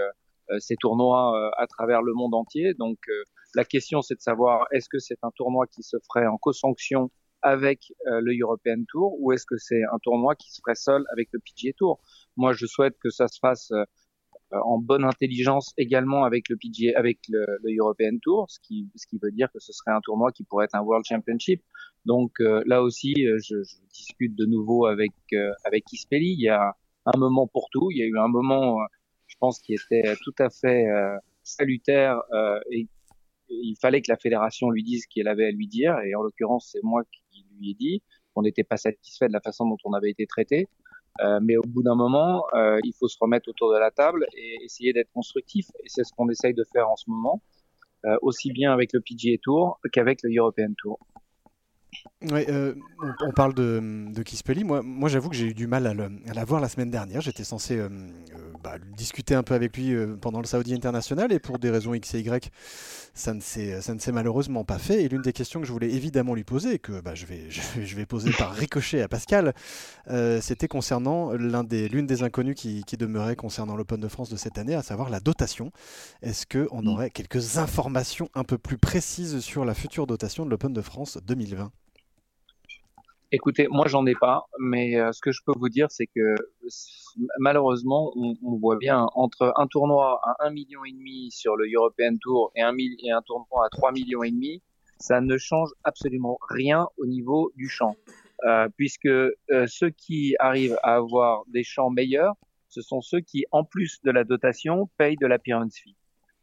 ces 0.59 0.77
tournois 0.77 1.51
à 1.57 1.67
travers 1.67 2.03
le 2.03 2.13
monde 2.13 2.35
entier. 2.35 2.75
Donc 2.75 2.99
la 3.55 3.65
question, 3.65 4.03
c'est 4.03 4.15
de 4.15 4.21
savoir 4.21 4.67
est-ce 4.73 4.89
que 4.89 4.99
c'est 4.99 5.19
un 5.23 5.31
tournoi 5.35 5.67
qui 5.67 5.83
se 5.83 5.97
ferait 6.07 6.27
en 6.27 6.39
co-sanction 6.39 7.11
avec 7.43 7.93
euh, 8.07 8.21
le 8.23 8.39
European 8.39 8.83
Tour 8.89 9.17
ou 9.19 9.33
est-ce 9.33 9.47
que 9.47 9.57
c'est 9.57 9.83
un 9.83 9.99
tournoi 10.03 10.35
qui 10.35 10.51
se 10.51 10.61
ferait 10.65 10.75
seul 10.75 11.05
avec 11.13 11.29
le 11.33 11.41
PGA 11.41 11.73
Tour? 11.77 12.01
Moi, 12.37 12.53
je 12.53 12.67
souhaite 12.67 12.97
que 13.03 13.11
ça 13.11 13.29
se 13.29 13.39
fasse 13.39 13.71
euh, 13.73 13.85
en 14.53 14.79
bonne 14.79 15.05
intelligence 15.05 15.73
également 15.79 16.25
avec 16.25 16.49
le 16.49 16.57
PGA, 16.57 16.99
avec 16.99 17.19
le, 17.29 17.47
le, 17.63 17.77
European 17.77 18.19
Tour, 18.23 18.47
ce 18.51 18.59
qui, 18.61 18.91
ce 18.97 19.07
qui 19.07 19.19
veut 19.23 19.31
dire 19.31 19.49
que 19.53 19.61
ce 19.61 19.73
serait 19.73 19.93
un 19.93 20.01
tournoi 20.01 20.33
qui 20.33 20.45
pourrait 20.45 20.67
être 20.67 20.75
un 20.75 20.83
World 20.83 21.05
Championship. 21.07 21.63
Donc 22.05 22.33
euh, 22.41 22.63
là 22.67 22.83
aussi, 22.83 23.15
euh, 23.27 23.39
je, 23.43 23.63
je, 23.63 23.77
discute 23.93 24.35
de 24.35 24.47
nouveau 24.47 24.87
avec 24.87 25.13
euh, 25.33 25.53
avec 25.65 25.85
Ispelli. 25.93 26.33
Il 26.33 26.41
y 26.41 26.49
a 26.49 26.77
un 27.07 27.19
moment 27.19 27.47
pour 27.47 27.69
tout. 27.71 27.91
Il 27.91 27.99
y 27.99 28.03
a 28.03 28.07
eu 28.07 28.19
un 28.19 28.29
moment, 28.29 28.79
pense, 29.41 29.61
qui 29.61 29.75
était 29.75 30.15
tout 30.23 30.35
à 30.39 30.51
fait 30.51 30.87
salutaire 31.43 32.21
et 32.71 32.87
il 33.51 33.77
fallait 33.81 34.01
que 34.01 34.11
la 34.11 34.17
fédération 34.17 34.71
lui 34.71 34.83
dise 34.83 35.03
ce 35.03 35.09
qu'elle 35.09 35.29
avait 35.29 35.47
à 35.47 35.51
lui 35.51 35.67
dire, 35.67 35.99
et 36.01 36.15
en 36.15 36.23
l'occurrence, 36.23 36.71
c'est 36.73 36.83
moi 36.83 37.03
qui 37.33 37.45
lui 37.59 37.71
ai 37.71 37.75
dit 37.75 38.03
qu'on 38.35 38.43
n'était 38.43 38.65
pas 38.65 38.77
satisfait 38.77 39.29
de 39.29 39.33
la 39.33 39.41
façon 39.41 39.67
dont 39.69 39.77
on 39.85 39.93
avait 39.93 40.11
été 40.11 40.27
traité. 40.27 40.69
Euh, 41.21 41.41
mais 41.43 41.57
au 41.57 41.63
bout 41.63 41.83
d'un 41.83 41.97
moment, 41.97 42.45
euh, 42.55 42.79
il 42.85 42.95
faut 42.95 43.09
se 43.09 43.17
remettre 43.21 43.49
autour 43.49 43.73
de 43.73 43.79
la 43.79 43.91
table 43.91 44.27
et 44.37 44.65
essayer 44.65 44.93
d'être 44.93 45.11
constructif. 45.13 45.67
Et 45.85 45.89
c'est 45.89 46.05
ce 46.05 46.13
qu'on 46.13 46.29
essaye 46.29 46.55
de 46.55 46.65
faire 46.73 46.89
en 46.89 46.97
ce 46.97 47.11
moment, 47.11 47.43
euh, 48.07 48.17
aussi 48.23 48.53
bien 48.53 48.73
avec 48.73 48.93
le 48.93 49.01
PGA 49.01 49.37
Tour 49.43 49.81
qu'avec 49.93 50.23
le 50.23 50.31
European 50.35 50.73
Tour. 50.79 50.99
Ouais, 52.31 52.47
euh, 52.51 52.75
on, 53.27 53.33
parle 53.33 53.55
de, 53.55 54.07
de 54.13 54.23
Kispeli. 54.23 54.63
Moi, 54.63 54.83
moi 54.83 55.09
j'avoue 55.09 55.31
que 55.31 55.37
j'ai 55.37 55.47
eu 55.47 55.55
du 55.55 55.67
mal 55.67 55.87
à, 55.87 55.95
le, 55.95 56.11
à 56.29 56.35
la 56.35 56.45
voir 56.45 56.61
la 56.61 56.69
semaine 56.69 56.91
dernière. 56.91 57.23
J'étais 57.23 57.45
censé 57.45 57.79
euh, 57.79 57.89
euh, 57.89 58.53
bah, 58.63 58.75
discuter 58.95 59.35
un 59.35 59.43
peu 59.43 59.55
avec 59.55 59.75
lui 59.75 59.95
pendant 60.21 60.41
le 60.41 60.47
Saudi 60.47 60.75
International 60.75 61.33
et 61.33 61.39
pour 61.39 61.59
des 61.59 61.71
raisons 61.71 61.95
X 61.95 62.13
et 62.15 62.21
Y, 62.21 62.51
ça 63.15 63.33
ne 63.33 63.41
s'est 63.41 64.13
malheureusement 64.13 64.65
pas 64.65 64.79
fait. 64.79 65.03
Et 65.03 65.09
l'une 65.09 65.23
des 65.23 65.33
questions 65.33 65.61
que 65.61 65.67
je 65.67 65.73
voulais 65.73 65.91
évidemment 65.91 66.35
lui 66.35 66.45
poser, 66.45 66.75
et 66.75 66.79
que 66.79 67.01
bah, 67.01 67.15
je, 67.15 67.25
vais, 67.25 67.47
je, 67.51 67.97
vais 67.97 68.05
poser 68.05 68.33
par 68.33 68.53
ricochet 68.53 69.01
à 69.01 69.09
Pascal, 69.09 69.55
c'était 70.43 70.69
concernant 70.69 71.33
l'une 71.33 71.63
des, 71.63 71.89
des 71.89 72.23
inconnues 72.23 72.55
qui, 72.55 72.85
qui 72.85 72.99
demeurait 72.99 73.37
concernant 73.37 73.77
l'Open 73.77 73.99
de 73.99 74.09
France 74.09 74.29
de 74.29 74.37
cette 74.37 74.59
année, 74.59 74.75
à 74.75 74.83
savoir 74.83 75.09
la 75.09 75.21
dotation. 75.21 75.73
Est-ce 76.21 76.45
qu'on 76.47 76.83
mm. 76.83 76.89
aurait 76.89 77.11
quelques 77.11 77.57
informations 77.57 78.29
un 78.35 78.45
peu 78.45 78.59
plus 78.59 78.77
précises 78.77 79.41
sur 79.41 79.65
la 79.65 79.73
future 79.73 80.07
dotation 80.07 80.45
de 80.45 80.51
l'Open 80.51 80.75
de 80.75 80.83
France 80.83 81.17
2020 81.25 81.73
Écoutez, 83.33 83.69
moi 83.69 83.87
j'en 83.87 84.07
ai 84.07 84.17
pas, 84.17 84.47
mais 84.59 84.99
euh, 84.99 85.13
ce 85.13 85.21
que 85.21 85.31
je 85.31 85.41
peux 85.47 85.53
vous 85.57 85.69
dire, 85.69 85.87
c'est 85.91 86.09
que 86.09 86.35
malheureusement, 87.39 88.13
on, 88.17 88.35
on, 88.43 88.57
voit 88.57 88.77
bien 88.77 89.07
entre 89.15 89.53
un 89.55 89.69
tournoi 89.69 90.21
à 90.25 90.47
1 90.47 90.51
million 90.51 90.85
et 90.85 90.91
demi 90.91 91.31
sur 91.31 91.55
le 91.55 91.71
European 91.73 92.17
Tour 92.21 92.51
et 92.57 92.63
un, 92.63 92.75
et 92.77 93.13
un 93.13 93.23
tournoi 93.23 93.67
à 93.67 93.69
3 93.69 93.93
millions 93.93 94.25
et 94.25 94.33
demi, 94.33 94.63
ça 94.99 95.21
ne 95.21 95.39
change 95.39 95.71
absolument 95.85 96.39
rien 96.49 96.89
au 96.97 97.07
niveau 97.07 97.53
du 97.55 97.69
champ, 97.69 97.95
euh, 98.47 98.69
puisque 98.77 99.07
euh, 99.07 99.31
ceux 99.69 99.91
qui 99.91 100.35
arrivent 100.41 100.79
à 100.83 100.97
avoir 100.97 101.45
des 101.47 101.63
champs 101.63 101.91
meilleurs, 101.91 102.35
ce 102.69 102.83
sont 102.83 103.01
ceux 103.01 103.21
qui, 103.21 103.45
en 103.53 103.63
plus 103.63 104.01
de 104.03 104.11
la 104.11 104.25
dotation, 104.25 104.91
payent 104.99 105.17
de 105.21 105.27
l'appearance 105.29 105.77
fee. 105.77 105.97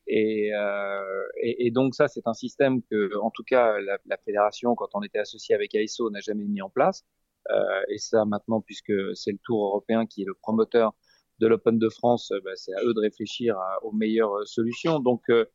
Et, 0.07 0.51
euh, 0.53 1.27
et, 1.41 1.67
et, 1.67 1.71
donc 1.71 1.95
ça, 1.95 2.07
c'est 2.07 2.27
un 2.27 2.33
système 2.33 2.81
que, 2.83 3.17
en 3.19 3.29
tout 3.29 3.43
cas, 3.43 3.79
la, 3.79 3.97
la, 4.05 4.17
fédération, 4.17 4.73
quand 4.75 4.87
on 4.93 5.01
était 5.01 5.19
associé 5.19 5.53
avec 5.53 5.75
AISO, 5.75 6.09
n'a 6.09 6.21
jamais 6.21 6.45
mis 6.45 6.61
en 6.61 6.69
place. 6.69 7.05
Euh, 7.51 7.81
et 7.89 7.97
ça, 7.97 8.25
maintenant, 8.25 8.61
puisque 8.61 8.93
c'est 9.15 9.31
le 9.31 9.39
Tour 9.43 9.65
européen 9.65 10.05
qui 10.05 10.21
est 10.23 10.25
le 10.25 10.33
promoteur 10.33 10.93
de 11.39 11.47
l'Open 11.47 11.77
de 11.77 11.89
France, 11.89 12.31
bah, 12.43 12.51
c'est 12.55 12.73
à 12.73 12.83
eux 12.83 12.93
de 12.93 12.99
réfléchir 12.99 13.57
aux 13.83 13.91
meilleures 13.91 14.33
euh, 14.33 14.45
solutions. 14.45 14.99
Donc, 14.99 15.23
euh, 15.29 15.45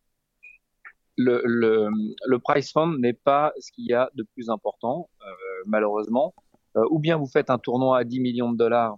le, 1.17 1.43
le, 1.45 1.89
le, 2.27 2.39
price 2.39 2.73
fund 2.73 2.99
n'est 2.99 3.13
pas 3.13 3.53
ce 3.59 3.71
qu'il 3.73 3.87
y 3.87 3.93
a 3.95 4.11
de 4.15 4.23
plus 4.35 4.49
important, 4.49 5.11
euh, 5.23 5.33
malheureusement. 5.67 6.35
ou 6.91 6.99
bien 6.99 7.17
vous 7.19 7.27
faites 7.27 7.51
un 7.51 7.59
tournoi 7.59 7.99
à 7.99 8.05
10 8.05 8.21
millions 8.21 8.53
de 8.53 8.57
dollars, 8.57 8.97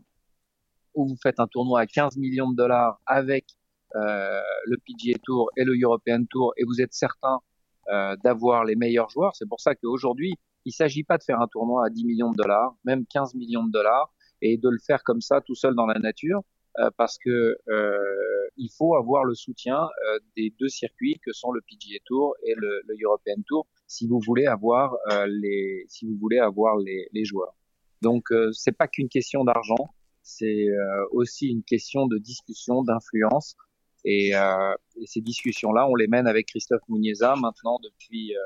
ou 0.94 1.09
vous 1.09 1.16
faites 1.20 1.40
un 1.40 1.48
tournoi 1.48 1.80
à 1.80 1.86
15 1.86 2.16
millions 2.16 2.50
de 2.50 2.57
dollars 2.57 3.00
avec 3.07 3.46
euh, 3.95 4.40
le 4.66 4.76
PGA 4.78 5.18
Tour 5.22 5.51
et 5.57 5.64
le 5.64 5.74
European 5.80 6.24
Tour 6.28 6.53
et 6.57 6.64
vous 6.64 6.80
êtes 6.80 6.92
certain 6.92 7.40
euh, 7.88 8.16
d'avoir 8.24 8.64
les 8.64 8.76
meilleurs 8.76 9.11
joueurs. 9.11 9.34
C'est 9.36 9.49
pour 9.49 9.61
ça 9.61 9.74
qu'aujourd'hui, 9.74 10.34
il 10.64 10.70
ne 10.70 10.74
s'agit 10.74 11.05
pas 11.05 11.18
de 11.18 11.22
faire 11.22 11.40
un 11.40 11.47
tournoi 11.47 11.86
à 11.86 11.90
10 11.90 12.05
millions 12.05 12.30
de 12.30 12.36
dollars, 12.36 12.74
même 12.84 13.05
15 13.07 13.34
millions 13.34 13.64
de 13.64 13.70
dollars, 13.70 14.12
et 14.40 14.57
de 14.57 14.68
le 14.68 14.78
faire 14.78 15.03
comme 15.05 15.20
ça 15.20 15.40
tout 15.40 15.55
seul 15.55 15.74
dans 15.74 15.86
la 15.86 15.99
nature, 15.99 16.42
euh, 16.80 16.90
parce 16.97 17.18
que 17.18 17.57
euh, 17.68 18.49
il 18.57 18.68
faut 18.76 18.97
avoir 18.97 19.24
le 19.24 19.34
soutien 19.34 19.78
euh, 19.84 20.18
des 20.36 20.53
deux 20.59 20.68
circuits 20.68 21.20
que 21.24 21.32
sont 21.32 21.53
le 21.53 21.61
PGA 21.61 21.99
Tour 22.05 22.34
et 22.45 22.55
le, 22.57 22.82
le 22.86 22.97
European 23.01 23.40
Tour, 23.47 23.66
si 23.86 24.09
vous 24.09 24.18
voulez 24.18 24.47
avoir 24.47 24.97
les, 25.28 25.84
si 25.88 26.07
vous 26.07 26.16
voulez 26.20 26.38
avoir 26.38 26.76
les, 26.78 27.07
les 27.12 27.24
joueurs. 27.24 27.55
Donc 28.03 28.24
c'est 28.53 28.76
pas 28.76 28.88
qu'une 28.88 29.09
question 29.09 29.45
d'argent, 29.45 29.95
c'est 30.22 30.66
aussi 31.12 31.49
une 31.49 31.62
question 31.62 32.07
de 32.07 32.18
discussion, 32.18 32.82
d'influence. 32.82 33.57
Et, 34.05 34.34
euh, 34.34 34.74
et 35.00 35.07
ces 35.07 35.20
discussions-là, 35.20 35.86
on 35.88 35.94
les 35.94 36.07
mène 36.07 36.26
avec 36.26 36.46
Christophe 36.46 36.82
Mounieza 36.88 37.34
maintenant 37.36 37.78
depuis 37.82 38.36
euh, 38.36 38.40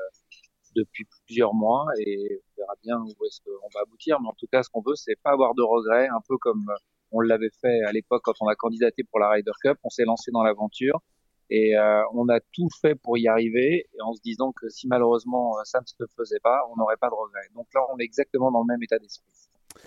depuis 0.75 1.05
plusieurs 1.25 1.53
mois 1.53 1.85
et 1.97 2.41
on 2.41 2.61
verra 2.61 2.73
bien 2.83 2.97
où 2.99 3.25
est-ce 3.25 3.41
qu'on 3.41 3.67
va 3.73 3.81
aboutir. 3.81 4.19
Mais 4.21 4.29
en 4.29 4.35
tout 4.37 4.47
cas, 4.51 4.63
ce 4.63 4.69
qu'on 4.69 4.81
veut, 4.81 4.95
c'est 4.95 5.15
pas 5.21 5.31
avoir 5.31 5.55
de 5.55 5.61
regrets, 5.61 6.07
un 6.07 6.21
peu 6.27 6.37
comme 6.37 6.69
euh, 6.69 6.75
on 7.11 7.21
l'avait 7.21 7.51
fait 7.61 7.81
à 7.83 7.91
l'époque 7.91 8.21
quand 8.23 8.35
on 8.41 8.47
a 8.47 8.55
candidaté 8.55 9.03
pour 9.03 9.19
la 9.19 9.29
Ryder 9.29 9.51
Cup. 9.61 9.77
On 9.83 9.89
s'est 9.89 10.05
lancé 10.05 10.31
dans 10.31 10.43
l'aventure 10.43 11.01
et 11.49 11.75
euh, 11.75 12.03
on 12.13 12.29
a 12.29 12.39
tout 12.39 12.69
fait 12.81 12.95
pour 12.95 13.17
y 13.17 13.27
arriver 13.27 13.87
et 13.93 14.01
en 14.01 14.13
se 14.13 14.21
disant 14.21 14.51
que 14.51 14.69
si 14.69 14.87
malheureusement 14.87 15.57
euh, 15.57 15.61
ça 15.63 15.79
ne 15.79 15.85
se 15.85 16.11
faisait 16.15 16.39
pas, 16.39 16.61
on 16.71 16.75
n'aurait 16.77 16.97
pas 16.97 17.09
de 17.09 17.15
regrets. 17.15 17.47
Donc 17.55 17.67
là, 17.73 17.81
on 17.93 17.97
est 17.97 18.03
exactement 18.03 18.51
dans 18.51 18.61
le 18.61 18.67
même 18.67 18.83
état 18.83 18.99
d'esprit, 18.99 19.31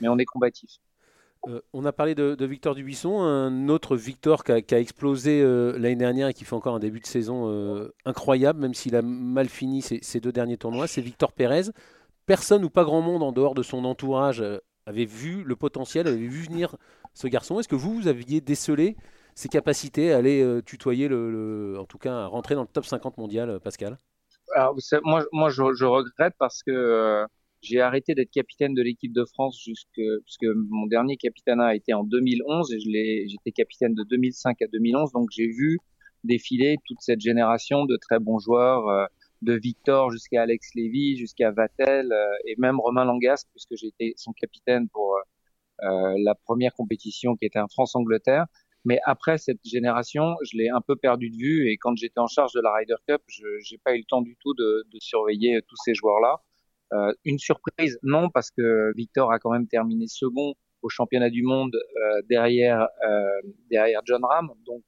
mais 0.00 0.08
on 0.08 0.18
est 0.18 0.24
combatif. 0.24 0.70
Euh, 1.48 1.60
on 1.72 1.84
a 1.84 1.92
parlé 1.92 2.14
de, 2.14 2.44
Victor 2.44 2.74
Dubuisson, 2.74 3.20
un 3.20 3.68
autre 3.68 3.96
Victor 3.96 4.44
qui 4.44 4.52
a, 4.52 4.78
explosé 4.78 5.42
euh, 5.42 5.72
l'année 5.72 5.96
dernière 5.96 6.28
et 6.28 6.34
qui 6.34 6.44
fait 6.44 6.54
encore 6.54 6.74
un 6.74 6.80
début 6.80 7.00
de 7.00 7.06
saison 7.06 7.48
euh, 7.48 7.92
incroyable, 8.04 8.60
même 8.60 8.74
s'il 8.74 8.94
a 8.94 9.02
mal 9.02 9.48
fini 9.48 9.82
ses, 9.82 10.20
deux 10.20 10.32
derniers 10.32 10.56
tournois. 10.56 10.86
C'est 10.86 11.00
Victor 11.00 11.32
Pérez. 11.32 11.70
Personne 12.26 12.64
ou 12.64 12.70
pas 12.70 12.84
grand 12.84 13.00
monde 13.00 13.22
en 13.22 13.32
dehors 13.32 13.54
de 13.54 13.62
son 13.62 13.84
entourage 13.84 14.44
avait 14.86 15.04
vu 15.04 15.42
le 15.42 15.56
potentiel, 15.56 16.06
avait 16.06 16.16
vu 16.16 16.42
venir 16.42 16.76
ce 17.14 17.26
garçon. 17.26 17.58
Est-ce 17.58 17.68
que 17.68 17.74
vous, 17.74 17.94
vous 17.94 18.08
aviez 18.08 18.40
décelé 18.40 18.96
ses 19.34 19.48
capacités 19.48 20.12
à 20.12 20.18
aller 20.18 20.60
tutoyer, 20.64 21.08
le, 21.08 21.76
en 21.80 21.84
tout 21.84 21.98
cas 21.98 22.14
à 22.14 22.26
rentrer 22.26 22.54
dans 22.54 22.62
le 22.62 22.68
top 22.68 22.86
50 22.86 23.18
mondial, 23.18 23.58
Pascal? 23.58 23.98
Alors, 24.54 24.76
moi, 25.02 25.24
moi 25.32 25.50
je, 25.50 25.72
je, 25.74 25.84
regrette 25.84 26.34
parce 26.38 26.62
que 26.62 27.26
j'ai 27.62 27.80
arrêté 27.80 28.14
d'être 28.14 28.30
capitaine 28.30 28.74
de 28.74 28.82
l'équipe 28.82 29.12
de 29.12 29.24
France 29.24 29.60
jusque 29.64 30.00
puisque 30.24 30.46
mon 30.68 30.86
dernier 30.86 31.16
capitana 31.16 31.66
a 31.66 31.74
été 31.74 31.94
en 31.94 32.04
2011 32.04 32.72
et 32.72 33.28
j'étais 33.28 33.52
capitaine 33.52 33.94
de 33.94 34.02
2005 34.02 34.60
à 34.62 34.66
2011 34.66 35.12
donc 35.12 35.28
j'ai 35.30 35.46
vu 35.46 35.78
défiler 36.24 36.76
toute 36.86 37.00
cette 37.00 37.20
génération 37.20 37.84
de 37.84 37.96
très 37.96 38.18
bons 38.18 38.38
joueurs 38.38 38.88
euh, 38.88 39.06
de 39.42 39.54
Victor 39.54 40.10
jusqu'à 40.10 40.42
Alex 40.42 40.74
Lévy 40.74 41.16
jusqu'à 41.16 41.52
Vatel 41.52 42.12
euh, 42.12 42.26
et 42.46 42.56
même 42.58 42.80
Romain 42.80 43.04
Langasque 43.04 43.48
puisque 43.52 43.76
j'ai 43.76 43.88
été 43.88 44.14
son 44.16 44.32
capitaine 44.32 44.88
pour 44.88 45.16
euh, 45.82 46.14
la 46.18 46.34
première 46.34 46.74
compétition 46.74 47.36
qui 47.36 47.46
était 47.46 47.60
en 47.60 47.68
France-Angleterre 47.68 48.46
mais 48.84 48.98
après 49.04 49.38
cette 49.38 49.60
génération, 49.64 50.34
je 50.42 50.56
l'ai 50.56 50.68
un 50.68 50.80
peu 50.80 50.96
perdu 50.96 51.30
de 51.30 51.36
vue 51.36 51.70
et 51.70 51.76
quand 51.76 51.94
j'étais 51.96 52.18
en 52.18 52.26
charge 52.26 52.52
de 52.52 52.60
la 52.60 52.74
Ryder 52.74 52.96
Cup, 53.06 53.22
je 53.28 53.44
n'ai 53.44 53.78
pas 53.78 53.94
eu 53.94 53.98
le 53.98 54.04
temps 54.08 54.22
du 54.22 54.36
tout 54.40 54.54
de, 54.54 54.84
de 54.92 54.98
surveiller 54.98 55.60
tous 55.68 55.76
ces 55.84 55.94
joueurs-là. 55.94 56.40
Euh, 56.92 57.12
une 57.24 57.38
surprise, 57.38 57.98
non, 58.02 58.28
parce 58.30 58.50
que 58.50 58.92
Victor 58.96 59.32
a 59.32 59.38
quand 59.38 59.50
même 59.50 59.66
terminé 59.66 60.06
second 60.08 60.54
au 60.82 60.88
championnat 60.88 61.30
du 61.30 61.42
monde 61.42 61.74
euh, 61.74 62.22
derrière 62.28 62.88
euh, 63.06 63.40
derrière 63.70 64.00
John 64.04 64.24
Ram, 64.24 64.52
donc 64.66 64.82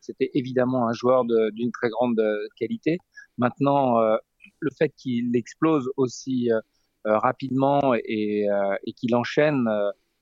c'était 0.00 0.30
évidemment 0.34 0.88
un 0.88 0.92
joueur 0.92 1.24
d'une 1.24 1.72
très 1.72 1.88
grande 1.88 2.20
qualité. 2.56 2.98
Maintenant, 3.38 3.98
le 4.60 4.70
fait 4.78 4.90
qu'il 4.96 5.34
explose 5.34 5.90
aussi 5.96 6.48
rapidement 7.04 7.94
et, 7.94 8.46
et 8.84 8.92
qu'il 8.92 9.16
enchaîne 9.16 9.68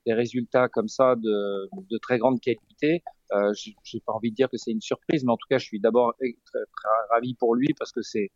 des 0.06 0.14
résultats 0.14 0.68
comme 0.68 0.88
ça 0.88 1.16
de, 1.16 1.68
de 1.90 1.98
très 1.98 2.18
grande 2.18 2.40
qualité, 2.40 3.02
euh, 3.32 3.52
j'ai 3.54 4.00
pas 4.00 4.12
envie 4.12 4.30
de 4.30 4.36
dire 4.36 4.48
que 4.48 4.56
c'est 4.56 4.70
une 4.70 4.80
surprise, 4.80 5.24
mais 5.24 5.32
en 5.32 5.36
tout 5.36 5.46
cas, 5.48 5.58
je 5.58 5.64
suis 5.64 5.80
d'abord 5.80 6.14
très, 6.18 6.36
très, 6.46 6.60
ravi 7.10 7.34
pour 7.34 7.54
lui 7.54 7.68
parce 7.78 7.92
que 7.92 8.02
c'est 8.02 8.30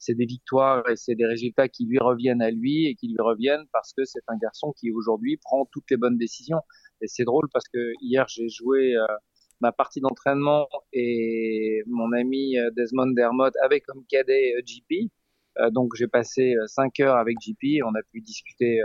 c'est 0.00 0.14
des 0.14 0.24
victoires 0.24 0.88
et 0.88 0.96
c'est 0.96 1.14
des 1.14 1.26
résultats 1.26 1.68
qui 1.68 1.84
lui 1.84 1.98
reviennent 1.98 2.40
à 2.40 2.50
lui 2.50 2.86
et 2.86 2.94
qui 2.94 3.08
lui 3.08 3.20
reviennent 3.20 3.66
parce 3.70 3.92
que 3.92 4.04
c'est 4.04 4.22
un 4.28 4.36
garçon 4.38 4.72
qui 4.72 4.90
aujourd'hui 4.90 5.36
prend 5.36 5.68
toutes 5.70 5.88
les 5.90 5.98
bonnes 5.98 6.16
décisions. 6.16 6.60
Et 7.02 7.06
c'est 7.06 7.24
drôle 7.24 7.48
parce 7.52 7.68
que 7.68 7.92
hier 8.00 8.26
j'ai 8.26 8.48
joué 8.48 8.96
euh, 8.96 9.06
ma 9.60 9.72
partie 9.72 10.00
d'entraînement 10.00 10.68
et 10.94 11.82
mon 11.86 12.12
ami 12.12 12.58
euh, 12.58 12.70
Desmond 12.74 13.12
Dermott 13.12 13.52
avait 13.62 13.80
comme 13.80 14.02
cadet 14.08 14.54
euh, 14.56 14.62
JP. 14.64 15.10
donc 15.72 15.92
j'ai 15.96 16.08
passé 16.08 16.54
cinq 16.66 17.00
heures 17.00 17.16
avec 17.16 17.36
JP, 17.38 17.82
on 17.84 17.94
a 17.94 18.02
pu 18.10 18.22
discuter 18.22 18.80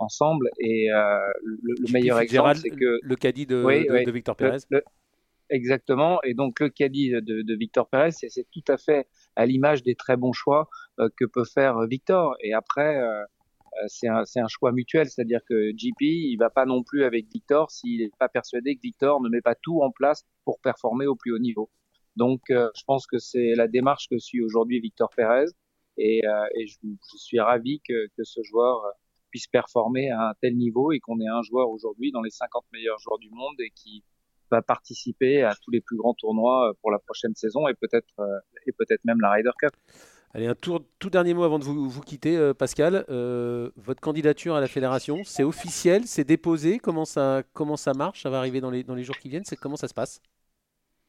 ensemble 0.00 0.48
et 0.58 0.88
le, 0.88 1.92
meilleur 1.92 2.18
exemple 2.18 2.56
c'est 2.56 2.70
que 2.70 2.98
le 3.00 3.16
caddie 3.16 3.46
de, 3.46 3.62
de, 4.04 4.10
Victor 4.10 4.34
Pérez. 4.34 4.58
Exactement. 5.50 6.20
Et 6.24 6.34
donc 6.34 6.60
le 6.60 6.68
caddie 6.68 7.10
de, 7.10 7.42
de 7.42 7.54
Victor 7.54 7.88
Pérez, 7.88 8.10
c'est 8.12 8.46
tout 8.50 8.64
à 8.68 8.76
fait 8.76 9.08
à 9.34 9.46
l'image 9.46 9.82
des 9.82 9.94
très 9.94 10.16
bons 10.16 10.32
choix 10.32 10.68
euh, 11.00 11.08
que 11.16 11.24
peut 11.24 11.44
faire 11.44 11.80
Victor. 11.86 12.36
Et 12.40 12.52
après, 12.52 12.98
euh, 12.98 13.22
euh, 13.22 13.84
c'est 13.86 14.08
un, 14.08 14.24
un, 14.36 14.48
choix 14.48 14.72
mutuel, 14.72 15.08
c'est-à-dire 15.08 15.40
que 15.48 15.70
JP, 15.76 16.00
il 16.00 16.36
va 16.36 16.50
pas 16.50 16.66
non 16.66 16.82
plus 16.82 17.04
avec 17.04 17.26
Victor 17.32 17.70
s'il 17.70 18.02
n'est 18.02 18.10
pas 18.18 18.28
persuadé 18.28 18.76
que 18.76 18.82
Victor 18.82 19.22
ne 19.22 19.28
met 19.28 19.40
pas 19.40 19.54
tout 19.54 19.80
en 19.82 19.90
place 19.90 20.24
pour 20.44 20.60
performer 20.60 21.06
au 21.06 21.16
plus 21.16 21.32
haut 21.32 21.38
niveau. 21.38 21.70
Donc, 22.16 22.42
je 22.48 22.84
pense 22.86 23.06
que 23.06 23.18
c'est 23.18 23.54
la 23.54 23.68
démarche 23.68 24.08
que 24.08 24.18
suit 24.18 24.42
aujourd'hui 24.42 24.80
Victor 24.80 25.08
Pérez, 25.16 25.46
et, 25.98 26.22
et 26.56 26.66
je, 26.66 26.76
je, 26.82 27.16
suis 27.16 27.38
ravi 27.38 27.80
que, 27.86 28.08
que 28.16 28.24
ce 28.24 28.42
joueur 28.42 28.82
puisse 29.30 29.46
performer 29.46 30.10
à 30.10 30.30
un 30.30 30.32
tel 30.40 30.56
niveau 30.56 30.90
et 30.90 30.98
qu'on 30.98 31.20
ait 31.20 31.28
un 31.28 31.42
joueur 31.42 31.70
aujourd'hui 31.70 32.10
dans 32.10 32.22
les 32.22 32.30
50 32.30 32.64
meilleurs 32.72 32.98
joueurs 32.98 33.18
du 33.18 33.30
monde 33.30 33.54
et 33.60 33.70
qui 33.70 34.02
va 34.50 34.62
participer 34.62 35.42
à 35.42 35.54
tous 35.62 35.70
les 35.70 35.80
plus 35.80 35.96
grands 35.96 36.14
tournois 36.14 36.70
euh, 36.70 36.72
pour 36.80 36.90
la 36.90 36.98
prochaine 36.98 37.34
saison 37.34 37.68
et 37.68 37.74
peut-être 37.74 38.08
euh, 38.20 38.38
et 38.66 38.72
peut-être 38.72 39.04
même 39.04 39.20
la 39.20 39.30
Ryder 39.30 39.50
Cup. 39.58 39.72
Allez, 40.34 40.46
un 40.46 40.54
tour, 40.54 40.82
tout 40.98 41.08
dernier 41.08 41.32
mot 41.32 41.42
avant 41.42 41.58
de 41.58 41.64
vous, 41.64 41.88
vous 41.88 42.00
quitter, 42.02 42.52
Pascal. 42.58 43.06
votre 43.08 44.00
candidature 44.02 44.54
à 44.56 44.60
la 44.60 44.68
fédération, 44.68 45.22
c'est 45.24 45.42
officiel, 45.42 46.06
c'est 46.06 46.24
déposé. 46.24 46.78
Comment 46.78 47.06
ça, 47.06 47.42
comment 47.54 47.78
ça 47.78 47.94
marche 47.94 48.24
Ça 48.24 48.30
va 48.30 48.38
arriver 48.38 48.60
dans 48.60 48.70
les, 48.70 48.84
dans 48.84 48.94
les 48.94 49.04
jours 49.04 49.16
qui 49.16 49.30
viennent. 49.30 49.46
C'est 49.46 49.56
comment 49.56 49.76
ça 49.76 49.88
se 49.88 49.94
passe? 49.94 50.20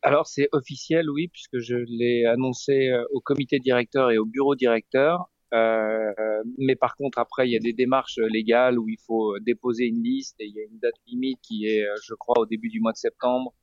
Alors 0.04 0.26
c'est 0.26 0.48
officiel, 0.54 1.10
oui, 1.10 1.28
puisque 1.28 1.60
je 1.60 1.76
l'ai 1.76 2.26
annoncé 2.28 2.90
au 3.12 3.20
comité 3.20 3.60
directeur 3.60 4.10
et 4.10 4.18
au 4.18 4.26
bureau 4.26 4.56
directeur. 4.56 5.30
Euh, 5.54 6.44
mais 6.58 6.76
par 6.76 6.96
contre, 6.96 7.18
après, 7.18 7.48
il 7.48 7.52
y 7.52 7.56
a 7.56 7.60
des 7.60 7.74
démarches 7.74 8.18
légales 8.18 8.78
où 8.78 8.88
il 8.88 9.00
faut 9.06 9.40
déposer 9.40 9.86
une 9.86 10.04
liste 10.04 10.36
et 10.40 10.46
il 10.46 10.56
y 10.56 10.60
a 10.60 10.64
une 10.64 10.80
date 10.80 10.96
limite 11.08 11.40
qui 11.42 11.66
est, 11.66 11.86
je 12.04 12.14
crois, 12.14 12.40
au 12.40 12.46
début 12.46 12.70
du 12.70 12.80
mois 12.80 12.92
de 12.92 12.98
septembre, 12.98 13.54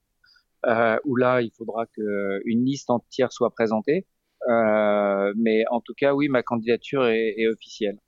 euh, 0.66 0.96
où 1.04 1.16
là, 1.16 1.42
il 1.42 1.50
faudra 1.56 1.86
qu'une 1.86 2.64
liste 2.64 2.90
entière 2.90 3.32
soit 3.32 3.50
présentée. 3.50 4.06
Euh, 4.48 5.32
mais 5.36 5.64
en 5.70 5.80
tout 5.80 5.94
cas, 5.96 6.14
oui, 6.14 6.28
ma 6.28 6.42
candidature 6.42 7.06
est, 7.06 7.46
officielle. 7.48 7.98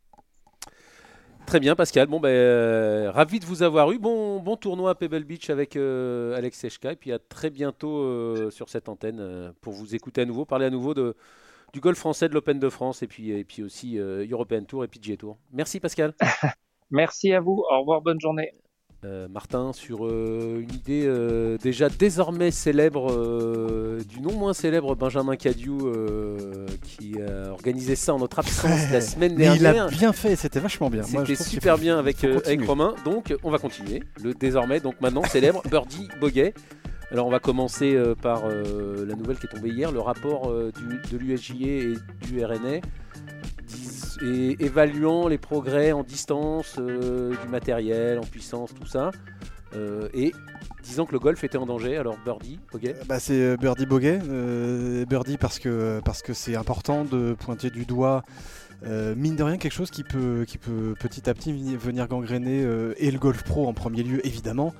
Très 1.46 1.60
bien, 1.60 1.74
Pascal. 1.74 2.08
Bon, 2.08 2.20
ben, 2.20 2.28
euh, 2.28 3.10
ravi 3.10 3.40
de 3.40 3.46
vous 3.46 3.62
avoir 3.62 3.90
eu. 3.92 3.98
Bon, 3.98 4.38
bon 4.40 4.56
tournoi 4.56 4.90
à 4.90 4.94
Pebble 4.94 5.24
Beach 5.24 5.48
avec 5.48 5.76
euh, 5.76 6.36
Alex 6.36 6.58
Sechka. 6.58 6.92
Et 6.92 6.96
puis 6.96 7.10
à 7.12 7.18
très 7.18 7.48
bientôt 7.48 8.02
euh, 8.02 8.50
sur 8.50 8.68
cette 8.68 8.88
antenne 8.88 9.52
pour 9.62 9.72
vous 9.72 9.94
écouter 9.94 10.20
à 10.22 10.24
nouveau, 10.26 10.44
parler 10.44 10.66
à 10.66 10.70
nouveau 10.70 10.92
de, 10.92 11.16
du 11.72 11.80
golf 11.80 11.98
français, 11.98 12.28
de 12.28 12.34
l'Open 12.34 12.58
de 12.58 12.68
France 12.68 13.02
et 13.02 13.06
puis, 13.06 13.30
et 13.30 13.44
puis 13.44 13.62
aussi 13.62 13.96
European 13.98 14.64
Tour 14.64 14.84
et 14.84 14.88
PGA 14.88 15.16
Tour. 15.16 15.38
Merci, 15.52 15.80
Pascal. 15.80 16.14
Merci 16.90 17.32
à 17.32 17.40
vous. 17.40 17.64
Au 17.70 17.80
revoir, 17.80 18.00
bonne 18.00 18.20
journée. 18.20 18.52
Euh, 19.04 19.28
Martin, 19.28 19.72
sur 19.72 20.06
euh, 20.06 20.60
une 20.60 20.74
idée 20.74 21.04
euh, 21.06 21.56
déjà 21.58 21.88
désormais 21.88 22.50
célèbre 22.50 23.12
du 24.08 24.20
non 24.20 24.32
moins 24.32 24.52
célèbre 24.52 24.96
Benjamin 24.96 25.36
Cadieu 25.36 25.76
qui 26.82 27.14
a 27.20 27.52
organisé 27.52 27.94
ça 27.94 28.14
en 28.14 28.18
notre 28.18 28.40
absence 28.40 28.90
la 28.90 29.00
semaine 29.00 29.36
dernière. 29.36 29.56
il 29.56 29.66
a 29.66 29.86
bien 29.86 30.12
fait, 30.12 30.34
c'était 30.34 30.58
vachement 30.58 30.90
bien. 30.90 31.04
C'était 31.04 31.36
super 31.36 31.78
bien 31.78 31.96
avec, 31.96 32.24
avec 32.24 32.66
Romain. 32.66 32.96
Donc 33.04 33.32
on 33.44 33.50
va 33.52 33.58
continuer. 33.58 34.02
Le 34.20 34.34
désormais, 34.34 34.80
donc 34.80 35.00
maintenant 35.00 35.22
célèbre 35.22 35.62
Birdie 35.70 36.08
Boguet. 36.20 36.52
Alors 37.10 37.26
on 37.26 37.30
va 37.30 37.40
commencer 37.40 37.98
par 38.20 38.48
la 38.48 39.14
nouvelle 39.14 39.38
qui 39.38 39.46
est 39.46 39.50
tombée 39.50 39.70
hier, 39.70 39.90
le 39.90 40.00
rapport 40.00 40.52
de 40.52 41.16
l'USJA 41.16 41.66
et 41.66 41.94
du 42.26 42.44
RNA 42.44 42.80
évaluant 44.22 45.28
les 45.28 45.38
progrès 45.38 45.92
en 45.92 46.02
distance 46.02 46.76
euh, 46.78 47.34
du 47.42 47.48
matériel, 47.48 48.18
en 48.18 48.24
puissance, 48.24 48.74
tout 48.74 48.86
ça. 48.86 49.10
Euh, 49.74 50.08
et 50.14 50.32
disant 50.82 51.04
que 51.04 51.12
le 51.12 51.18
golf 51.18 51.44
était 51.44 51.58
en 51.58 51.66
danger. 51.66 51.96
Alors 51.96 52.16
Birdie, 52.24 52.58
Boguet 52.72 52.94
euh, 52.96 53.04
bah, 53.06 53.20
C'est 53.20 53.56
Birdie 53.56 53.86
Boguet. 53.86 54.20
Birdie 55.06 55.36
parce 55.36 55.58
que 55.58 56.00
parce 56.04 56.22
que 56.22 56.32
c'est 56.32 56.56
important 56.56 57.04
de 57.04 57.34
pointer 57.34 57.70
du 57.70 57.84
doigt. 57.84 58.22
mine 58.82 59.36
de 59.36 59.42
rien, 59.42 59.58
quelque 59.58 59.72
chose 59.72 59.90
qui 59.90 60.04
peut, 60.04 60.44
qui 60.46 60.56
peut 60.56 60.94
petit 60.98 61.28
à 61.28 61.34
petit 61.34 61.52
venir 61.52 62.08
gangréner 62.08 62.66
et 62.96 63.10
le 63.10 63.18
golf 63.18 63.42
pro 63.42 63.68
en 63.68 63.74
premier 63.74 64.02
lieu, 64.02 64.26
évidemment, 64.26 64.72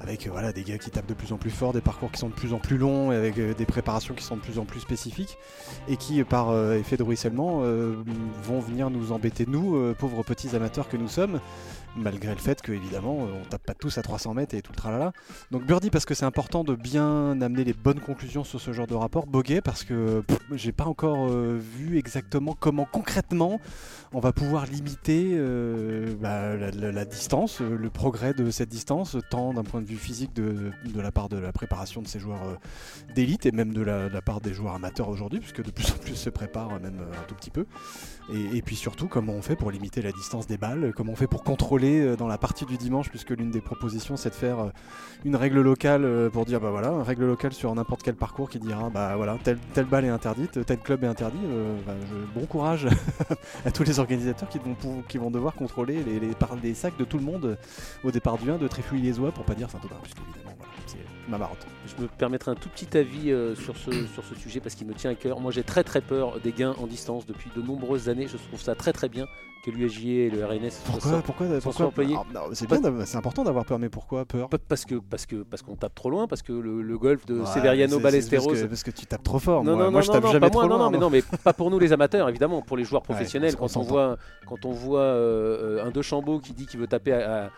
avec 0.00 0.26
voilà, 0.26 0.52
des 0.52 0.62
gars 0.62 0.78
qui 0.78 0.90
tapent 0.90 1.06
de 1.06 1.14
plus 1.14 1.32
en 1.32 1.36
plus 1.36 1.50
fort, 1.50 1.72
des 1.72 1.80
parcours 1.80 2.10
qui 2.10 2.18
sont 2.18 2.28
de 2.28 2.34
plus 2.34 2.52
en 2.52 2.58
plus 2.58 2.76
longs, 2.76 3.12
et 3.12 3.16
avec 3.16 3.40
des 3.40 3.66
préparations 3.66 4.14
qui 4.14 4.24
sont 4.24 4.36
de 4.36 4.40
plus 4.42 4.58
en 4.58 4.64
plus 4.64 4.80
spécifiques, 4.80 5.38
et 5.88 5.96
qui, 5.96 6.22
par 6.24 6.54
effet 6.72 6.96
de 6.96 7.02
ruissellement, 7.02 7.60
vont 8.42 8.60
venir 8.60 8.90
nous 8.90 9.12
embêter, 9.12 9.46
nous, 9.46 9.94
pauvres 9.94 10.22
petits 10.22 10.54
amateurs 10.54 10.88
que 10.88 10.96
nous 10.96 11.08
sommes, 11.08 11.40
malgré 11.96 12.32
le 12.32 12.40
fait 12.40 12.60
que 12.62 12.72
évidemment 12.72 13.16
on 13.18 13.44
tape 13.48 13.64
pas 13.64 13.74
tous 13.74 13.98
à 13.98 14.02
300 14.02 14.34
mètres 14.34 14.54
et 14.54 14.62
tout 14.62 14.72
le 14.72 14.76
tralala. 14.76 15.12
Donc 15.50 15.64
Birdie 15.64 15.90
parce 15.90 16.04
que 16.04 16.14
c'est 16.14 16.24
important 16.24 16.64
de 16.64 16.74
bien 16.74 17.40
amener 17.40 17.64
les 17.64 17.72
bonnes 17.72 18.00
conclusions 18.00 18.44
sur 18.44 18.60
ce 18.60 18.72
genre 18.72 18.86
de 18.86 18.94
rapport. 18.94 19.26
Boguet 19.26 19.60
parce 19.60 19.84
que 19.84 20.22
j'ai 20.52 20.72
pas 20.72 20.84
encore 20.84 21.28
euh, 21.30 21.58
vu 21.58 21.98
exactement 21.98 22.56
comment 22.58 22.86
concrètement 22.90 23.60
on 24.12 24.20
va 24.20 24.32
pouvoir 24.32 24.66
limiter 24.66 25.30
euh, 25.32 26.14
bah, 26.20 26.54
la, 26.56 27.04
distance, 27.04 27.60
euh, 27.60 27.76
le 27.76 27.90
progrès 27.90 28.32
de 28.32 28.50
cette 28.50 28.68
distance, 28.68 29.16
tant 29.30 29.52
d'un 29.52 29.64
point 29.64 29.80
de 29.80 29.86
vue 29.86 29.96
physique 29.96 30.32
de, 30.34 30.70
la 30.94 31.10
part 31.10 31.28
de 31.28 31.36
la 31.36 31.52
préparation 31.52 32.00
de 32.00 32.06
ces 32.06 32.20
joueurs 32.20 32.58
d'élite 33.14 33.44
et 33.46 33.50
même 33.50 33.72
de 33.72 33.82
la, 33.82 34.08
de 34.08 34.14
la, 34.14 34.22
part 34.22 34.40
des 34.40 34.54
joueurs 34.54 34.74
amateurs 34.74 35.08
aujourd'hui, 35.08 35.40
puisque 35.40 35.62
de 35.62 35.70
plus 35.72 35.90
en 35.90 35.96
plus 35.96 36.14
se 36.14 36.30
préparent 36.30 36.80
même 36.80 37.00
un 37.00 37.24
tout 37.26 37.34
petit 37.34 37.50
peu. 37.50 37.66
Et, 38.32 38.62
puis 38.62 38.74
surtout, 38.74 39.06
comment 39.06 39.34
on 39.34 39.42
fait 39.42 39.54
pour 39.54 39.70
limiter 39.70 40.00
la 40.00 40.10
distance 40.10 40.46
des 40.46 40.56
balles, 40.56 40.92
comment 40.96 41.12
on 41.12 41.16
fait 41.16 41.26
pour 41.26 41.44
contrôler 41.44 42.00
euh, 42.00 42.16
dans 42.16 42.26
la 42.26 42.38
partie 42.38 42.64
du 42.64 42.78
dimanche, 42.78 43.10
puisque 43.10 43.30
l'une 43.30 43.50
des 43.50 43.60
propositions 43.60 44.16
c'est 44.16 44.30
de 44.30 44.34
faire 44.34 44.58
euh, 44.60 44.70
une 45.26 45.36
règle 45.36 45.60
locale 45.60 46.04
euh, 46.04 46.30
pour 46.30 46.46
dire 46.46 46.58
bah 46.58 46.70
voilà, 46.70 46.88
une 46.88 47.02
règle 47.02 47.26
locale 47.26 47.52
sur 47.52 47.74
n'importe 47.74 48.02
quel 48.02 48.14
parcours 48.14 48.48
qui 48.48 48.58
dira 48.58 48.88
bah 48.88 49.14
voilà, 49.16 49.36
telle, 49.44 49.58
telle 49.74 49.84
balle 49.84 50.06
est 50.06 50.10
interdite, 50.10 50.64
tel 50.64 50.78
club 50.78 51.04
est 51.04 51.08
interdit. 51.08 51.38
Bah, 51.86 51.92
bon 52.34 52.46
courage 52.46 52.88
à 53.66 53.70
tous 53.70 53.84
les 53.84 53.98
organisateurs 53.98 54.48
qui 54.48 54.58
vont, 54.58 55.02
qui 55.06 55.18
vont 55.18 55.30
devoir 55.30 55.54
contrôler 55.54 56.02
les, 56.02 56.18
les, 56.18 56.74
sacs 56.74 56.96
de 56.98 57.04
tout 57.04 57.18
le 57.18 57.24
monde 57.24 57.58
au 58.04 58.10
départ 58.10 58.38
du 58.38 58.50
1 58.50 58.56
de 58.56 58.68
Tréfouille-les-Oies 58.68 59.32
pour 59.32 59.44
pas 59.44 59.54
dire 59.54 59.70
Saint-Aubin, 59.70 59.96
puisque 60.02 60.18
évidemment 60.18 60.56
voilà, 60.58 60.72
c'est 60.86 60.98
ma 61.28 61.38
marotte. 61.38 61.66
Je 61.86 62.02
me 62.02 62.08
permettrai 62.08 62.50
un 62.50 62.54
tout 62.54 62.68
petit 62.68 62.96
avis 62.96 63.32
sur, 63.56 63.76
ce, 63.76 63.90
sur 64.06 64.24
ce 64.24 64.34
sujet 64.34 64.60
parce 64.60 64.74
qu'il 64.74 64.86
me 64.86 64.94
tient 64.94 65.10
à 65.10 65.14
cœur. 65.14 65.40
Moi 65.40 65.52
j'ai 65.52 65.62
très 65.62 65.84
très 65.84 66.00
peur 66.00 66.40
des 66.40 66.52
gains 66.52 66.74
en 66.78 66.86
distance 66.86 67.26
depuis 67.26 67.50
de 67.56 67.62
nombreuses 67.62 68.08
années. 68.08 68.26
Je 68.28 68.36
trouve 68.36 68.60
ça 68.60 68.74
très 68.74 68.92
très 68.92 69.08
bien 69.08 69.26
que 69.64 69.70
l'USJ 69.70 70.06
et 70.06 70.30
le 70.30 70.44
RNS 70.44 70.70
pourquoi, 70.84 71.22
pourquoi, 71.22 71.46
pourquoi 71.62 72.04
C'est 72.52 72.66
c'est 73.06 73.16
important 73.16 73.44
d'avoir 73.44 73.64
peur, 73.64 73.78
mais 73.78 73.88
pourquoi 73.88 74.24
peur? 74.26 74.48
Parce 74.68 74.84
que 74.84 74.96
parce 74.96 75.24
que 75.24 75.36
parce 75.36 75.62
qu'on 75.62 75.74
tape 75.74 75.94
trop 75.94 76.10
loin, 76.10 76.26
parce 76.26 76.42
que 76.42 76.52
le, 76.52 76.98
golf 76.98 77.24
de 77.24 77.44
Severiano 77.46 77.98
Ballesteros. 77.98 78.46
Parce, 78.46 78.66
parce, 78.66 78.82
que 78.82 78.90
tu 78.90 79.06
tapes 79.06 79.22
trop 79.22 79.38
fort. 79.38 79.64
Non, 79.64 79.74
moi, 79.74 79.86
non, 79.86 79.90
moi 79.90 80.00
je 80.02 80.10
tape 80.10 80.24
non, 80.24 80.32
jamais 80.32 80.50
trop 80.50 80.68
loin. 80.68 80.78
Non, 80.78 80.90
mais 80.90 80.98
non, 80.98 81.10
mais 81.10 81.22
pas 81.42 81.54
pour 81.54 81.70
nous 81.70 81.78
les 81.78 81.92
amateurs, 81.92 82.28
évidemment, 82.28 82.60
pour 82.60 82.76
les 82.76 82.84
joueurs 82.84 83.02
professionnels. 83.02 83.56
quand, 83.56 83.76
on 83.76 83.82
voit, 83.82 84.18
quand 84.46 84.64
on 84.66 84.72
voit 84.72 85.00
euh, 85.00 85.84
un 85.84 85.90
De 85.90 86.02
Chambaud 86.02 86.40
qui 86.40 86.52
dit 86.52 86.66
qu'il 86.66 86.80
veut 86.80 86.86
taper 86.86 87.12
à 87.12 87.44
à 87.44 87.50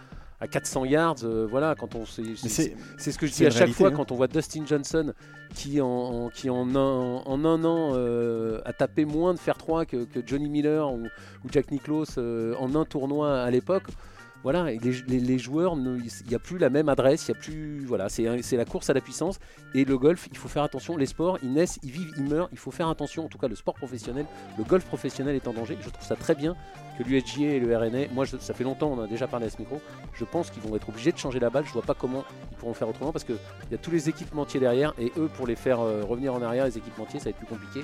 400 0.45 0.85
yards, 0.85 1.25
euh, 1.25 1.47
voilà, 1.51 1.75
quand 1.75 1.95
on 1.95 2.05
c'est 2.05 3.13
ce 3.13 3.19
que 3.19 3.27
je 3.27 3.33
dis 3.33 3.47
à 3.47 3.51
chaque 3.51 3.71
fois 3.71 3.89
hein. 3.89 3.93
quand 3.97 4.13
on 4.13 4.17
voit 4.17 4.29
Dustin 4.29 4.67
Johnson 4.67 5.15
qui 5.55 5.81
en, 5.81 6.29
qui 6.29 6.51
en 6.51 6.75
un, 6.75 7.23
en 7.25 7.45
un 7.45 7.65
an 7.65 7.93
euh, 7.95 8.61
a 8.67 8.73
tapé 8.75 9.07
moins 9.07 9.33
de 9.33 9.39
faire 9.39 9.57
3 9.57 9.87
que, 9.87 10.07
Johnny 10.27 10.51
Miller 10.51 10.93
ou, 10.93 11.09
Jack 11.51 11.71
Nicklaus 11.71 12.17
euh, 12.19 12.55
en 12.59 12.75
un 12.75 12.85
tournoi 12.85 13.41
à 13.41 13.51
l'époque 13.51 13.87
voilà, 14.43 14.65
les, 14.71 15.39
joueurs, 15.39 15.77
il 15.77 16.29
n'y 16.29 16.35
a 16.35 16.39
plus 16.39 16.59
la 16.59 16.71
même 16.71 16.89
adresse, 16.89 17.27
il 17.27 17.33
y 17.33 17.37
a 17.37 17.39
plus, 17.39 17.85
voilà, 17.85 18.09
c'est 18.09 18.57
la 18.57 18.65
course 18.65 18.89
à 18.91 18.95
la 18.95 19.01
puissance. 19.01 19.39
Et 19.75 19.85
le 19.85 19.99
golf, 19.99 20.29
il 20.31 20.39
faut 20.39 20.49
faire 20.49 20.63
attention. 20.63 20.97
Les 20.97 21.07
sports, 21.07 21.39
ils 21.43 21.53
naissent, 21.53 21.79
ils 21.83 21.91
vivent, 21.91 22.13
ils 22.17 22.25
meurent. 22.25 22.49
Il 22.53 22.59
faut 22.59 22.71
faire 22.71 22.89
attention. 22.89 23.25
En 23.25 23.29
tout 23.29 23.39
cas, 23.39 23.49
le 23.49 23.57
sport 23.57 23.75
professionnel, 23.75 24.27
le 24.57 24.65
golf 24.65 24.85
professionnel 24.85 25.35
est 25.35 25.49
en 25.49 25.53
danger. 25.53 25.77
Je 25.81 25.91
trouve 25.91 26.07
ça 26.07 26.17
très 26.17 26.35
bien 26.35 26.55
que 26.97 27.03
l'USGA 27.03 27.55
et 27.55 27.61
le 27.61 27.77
RNA, 27.77 28.09
moi, 28.13 28.25
ça 28.27 28.55
fait 28.55 28.65
longtemps, 28.65 28.93
on 28.97 29.03
a 29.03 29.07
déjà 29.07 29.27
parlé 29.27 29.47
à 29.47 29.51
ce 29.51 29.59
micro. 29.59 29.81
Je 30.15 30.25
pense 30.25 30.51
qu'ils 30.51 30.63
vont 30.63 30.75
être 30.77 30.89
obligés 30.89 31.13
de 31.13 31.19
changer 31.19 31.41
la 31.41 31.51
balle. 31.51 31.65
Je 31.67 31.73
vois 31.73 31.83
pas 31.83 31.95
comment 31.95 32.25
ils 32.53 32.57
pourront 32.57 32.75
faire 32.75 32.89
autrement 32.89 33.13
parce 33.13 33.25
qu'il 33.25 33.37
y 33.71 33.75
a 33.75 33.79
tous 33.79 33.91
les 33.91 34.09
équipementiers 34.09 34.61
derrière 34.61 34.95
et 34.99 35.13
eux, 35.19 35.29
pour 35.35 35.47
les 35.47 35.57
faire 35.57 35.81
euh, 35.81 36.05
revenir 36.05 36.35
en 36.35 36.43
arrière, 36.43 36.65
les 36.65 36.79
équipementiers, 36.79 37.19
ça 37.19 37.25
va 37.25 37.31
être 37.31 37.37
plus 37.37 37.47
compliqué. 37.47 37.83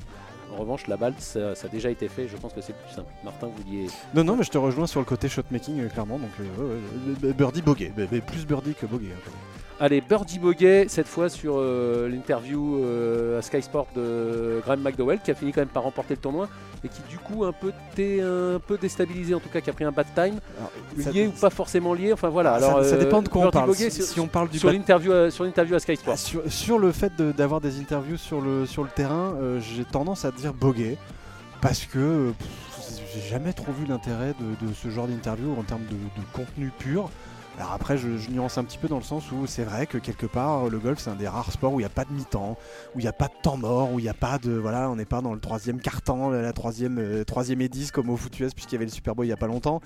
En 0.52 0.56
revanche, 0.56 0.86
la 0.86 0.96
balle, 0.96 1.14
ça, 1.18 1.52
a 1.52 1.68
déjà 1.68 1.90
été 1.90 2.08
fait. 2.08 2.28
Je 2.28 2.36
pense 2.36 2.52
que 2.52 2.60
c'est 2.60 2.74
plus 2.74 2.94
simple. 2.94 3.10
Martin, 3.24 3.48
vous 3.48 3.62
vouliez. 3.62 3.86
Non, 4.14 4.22
non, 4.22 4.36
mais 4.36 4.44
je 4.44 4.50
te 4.50 4.58
rejoins 4.58 4.86
sur 4.86 5.00
le 5.00 5.06
côté 5.06 5.28
shotmaking, 5.28 5.80
euh, 5.80 5.88
clairement. 5.88 6.18
Donc, 6.18 6.30
euh, 6.40 7.32
birdie 7.32 7.62
bogey. 7.62 7.92
Plus 8.26 8.46
birdie 8.46 8.74
que 8.74 8.86
bogey. 8.86 9.08
Hein, 9.12 9.30
Allez, 9.82 10.00
Birdie 10.00 10.38
Boguet, 10.38 10.86
cette 10.86 11.08
fois 11.08 11.28
sur 11.28 11.56
euh, 11.56 12.08
l'interview 12.08 12.84
euh, 12.84 13.40
à 13.40 13.42
Sky 13.42 13.62
Sport 13.62 13.88
de 13.96 14.60
Graham 14.64 14.80
McDowell, 14.80 15.18
qui 15.18 15.32
a 15.32 15.34
fini 15.34 15.50
quand 15.50 15.60
même 15.60 15.66
par 15.66 15.82
remporter 15.82 16.14
le 16.14 16.20
tournoi 16.20 16.48
et 16.84 16.88
qui 16.88 17.00
du 17.10 17.18
coup 17.18 17.44
un 17.44 17.50
peu 17.50 17.72
un 17.98 18.60
peu 18.60 18.78
déstabilisé, 18.80 19.34
en 19.34 19.40
tout 19.40 19.48
cas 19.48 19.60
qui 19.60 19.70
a 19.70 19.72
pris 19.72 19.82
un 19.82 19.90
bad 19.90 20.06
time, 20.14 20.38
lié 21.12 21.26
ou 21.26 21.32
pas 21.32 21.50
forcément 21.50 21.94
lié. 21.94 22.12
Enfin 22.12 22.28
voilà. 22.28 22.52
Alors 22.52 22.84
ça, 22.84 22.96
dépend 22.96 23.22
de 23.22 23.28
quoi 23.28 23.48
on 23.48 23.50
parle. 23.50 23.74
si, 23.74 24.20
on 24.20 24.28
parle 24.28 24.50
du 24.50 24.60
sur 24.60 24.70
l'interview 24.70 25.10
à, 25.10 25.32
sur 25.32 25.42
l'interview 25.42 25.74
à 25.74 25.80
Sky 25.80 25.96
Sport. 25.96 26.16
Sur, 26.16 26.78
le 26.78 26.92
fait 26.92 27.20
d'avoir 27.20 27.60
des 27.60 27.80
interviews 27.80 28.18
sur 28.18 28.40
le 28.40 28.66
sur 28.66 28.84
le 28.84 28.88
terrain, 28.88 29.34
euh, 29.42 29.58
j'ai 29.58 29.84
tendance 29.84 30.24
à 30.24 30.30
dire 30.30 30.54
Boguet 30.54 30.96
parce 31.60 31.86
que 31.86 32.32
j'ai 33.12 33.28
jamais 33.28 33.52
trop 33.52 33.72
vu 33.72 33.84
l'intérêt 33.86 34.32
de, 34.38 34.72
ce 34.80 34.90
genre 34.90 35.08
d'interview 35.08 35.56
en 35.58 35.64
termes 35.64 35.86
de, 35.90 35.96
de 35.96 36.26
contenu 36.32 36.70
pur. 36.78 37.10
Alors 37.58 37.72
après, 37.72 37.98
je, 37.98 38.08
nuance 38.30 38.56
un 38.56 38.64
petit 38.64 38.78
peu 38.78 38.88
dans 38.88 38.96
le 38.96 39.02
sens 39.02 39.30
où 39.30 39.46
c'est 39.46 39.64
vrai 39.64 39.86
que 39.86 39.98
quelque 39.98 40.24
part, 40.24 40.70
le 40.70 40.78
golf, 40.78 40.98
c'est 40.98 41.10
un 41.10 41.16
des 41.16 41.28
rares 41.28 41.52
sports 41.52 41.74
où 41.74 41.80
il 41.80 41.82
n'y 41.82 41.86
a 41.86 41.90
pas 41.90 42.06
de 42.06 42.12
mi-temps, 42.12 42.56
où 42.94 42.98
il 42.98 43.02
n'y 43.02 43.08
a 43.08 43.12
pas 43.12 43.28
de 43.28 43.34
temps 43.42 43.58
mort, 43.58 43.92
où 43.92 43.98
il 43.98 44.02
n'y 44.02 44.08
a 44.08 44.14
pas 44.14 44.38
de. 44.38 44.52
Voilà, 44.52 44.88
on 44.88 44.96
n'est 44.96 45.04
pas 45.04 45.20
dans 45.20 45.34
le 45.34 45.40
troisième 45.40 45.78
quart-temps, 45.78 46.30
la 46.30 46.52
troisième, 46.54 46.98
euh, 46.98 47.24
troisième 47.24 47.60
et 47.60 47.68
10 47.68 47.90
comme 47.90 48.08
au 48.08 48.16
foot 48.16 48.40
US, 48.40 48.54
puisqu'il 48.54 48.74
y 48.74 48.76
avait 48.76 48.86
le 48.86 48.90
Super 48.90 49.14
Bowl 49.14 49.26
il 49.26 49.28
n'y 49.28 49.34
a 49.34 49.36
pas 49.36 49.48
longtemps, 49.48 49.80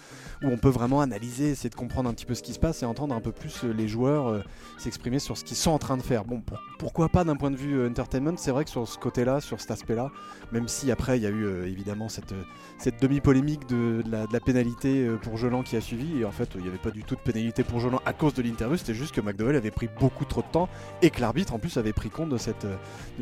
où 0.45 0.49
on 0.49 0.59
peut 0.59 0.69
vraiment 0.69 1.01
analyser, 1.01 1.51
essayer 1.51 1.69
de 1.69 1.75
comprendre 1.75 2.09
un 2.09 2.15
petit 2.15 2.25
peu 2.25 2.35
ce 2.35 2.43
qui 2.43 2.53
se 2.53 2.61
passe 2.61 2.85
et 2.85 2.87
entendre 2.87 3.15
un 3.17 3.21
peu 3.21 3.33
plus 3.33 3.65
euh, 3.65 3.73
les 3.73 3.89
joueurs 3.89 4.29
euh, 4.29 4.43
s'exprimer 4.79 5.19
sur 5.19 5.37
ce 5.37 5.43
qu'ils 5.43 5.57
sont 5.57 5.73
en 5.73 5.79
train 5.79 5.97
de 5.97 6.03
faire. 6.03 6.25
Bon, 6.25 6.43
pourquoi 6.79 7.09
pas 7.09 7.25
d'un 7.25 7.37
point 7.37 7.51
de 7.51 7.57
vue 7.57 7.85
entertainment 7.85 8.37
C'est 8.37 8.53
vrai 8.53 8.65
que 8.65 8.71
sur 8.71 8.87
ce 8.87 8.97
côté-là, 8.97 9.41
sur 9.41 9.61
cet 9.61 9.73
aspect-là, 9.73 10.11
même 10.53 10.69
si 10.69 10.93
après, 10.93 11.19
il 11.19 11.25
y 11.25 11.27
a 11.27 11.31
eu 11.31 11.67
évidemment 11.67 12.09
cette, 12.09 12.35
cette 12.79 13.03
demi-polémique 13.03 13.69
de, 13.69 14.05
la, 14.09 14.41
pénalité 14.41 15.11
pour 15.23 15.37
Jolan 15.37 15.63
qui 15.63 15.77
a 15.77 15.81
suivi, 15.81 16.21
et 16.21 16.25
en 16.25 16.31
fait, 16.31 16.51
il 16.55 16.63
n'y 16.63 16.69
avait 16.69 16.79
pas 16.79 16.91
du 16.91 17.03
tout 17.03 17.17
de 17.17 17.21
pénalité 17.21 17.56
été 17.61 17.71
bourgeonnant 17.71 18.01
à 18.05 18.13
cause 18.13 18.35
de 18.35 18.43
l'interview, 18.43 18.77
c'était 18.77 18.95
juste 18.95 19.15
que 19.15 19.21
McDowell 19.21 19.57
avait 19.57 19.71
pris 19.71 19.89
beaucoup 19.99 20.25
trop 20.25 20.43
de 20.43 20.47
temps 20.49 20.69
et 21.03 21.11
que 21.11 21.21
l'arbitre 21.21 21.55
en 21.55 21.59
plus 21.59 21.77
avait 21.77 21.93
pris 21.93 22.11
compte 22.11 22.29
de 22.29 22.39
cette, 22.39 22.67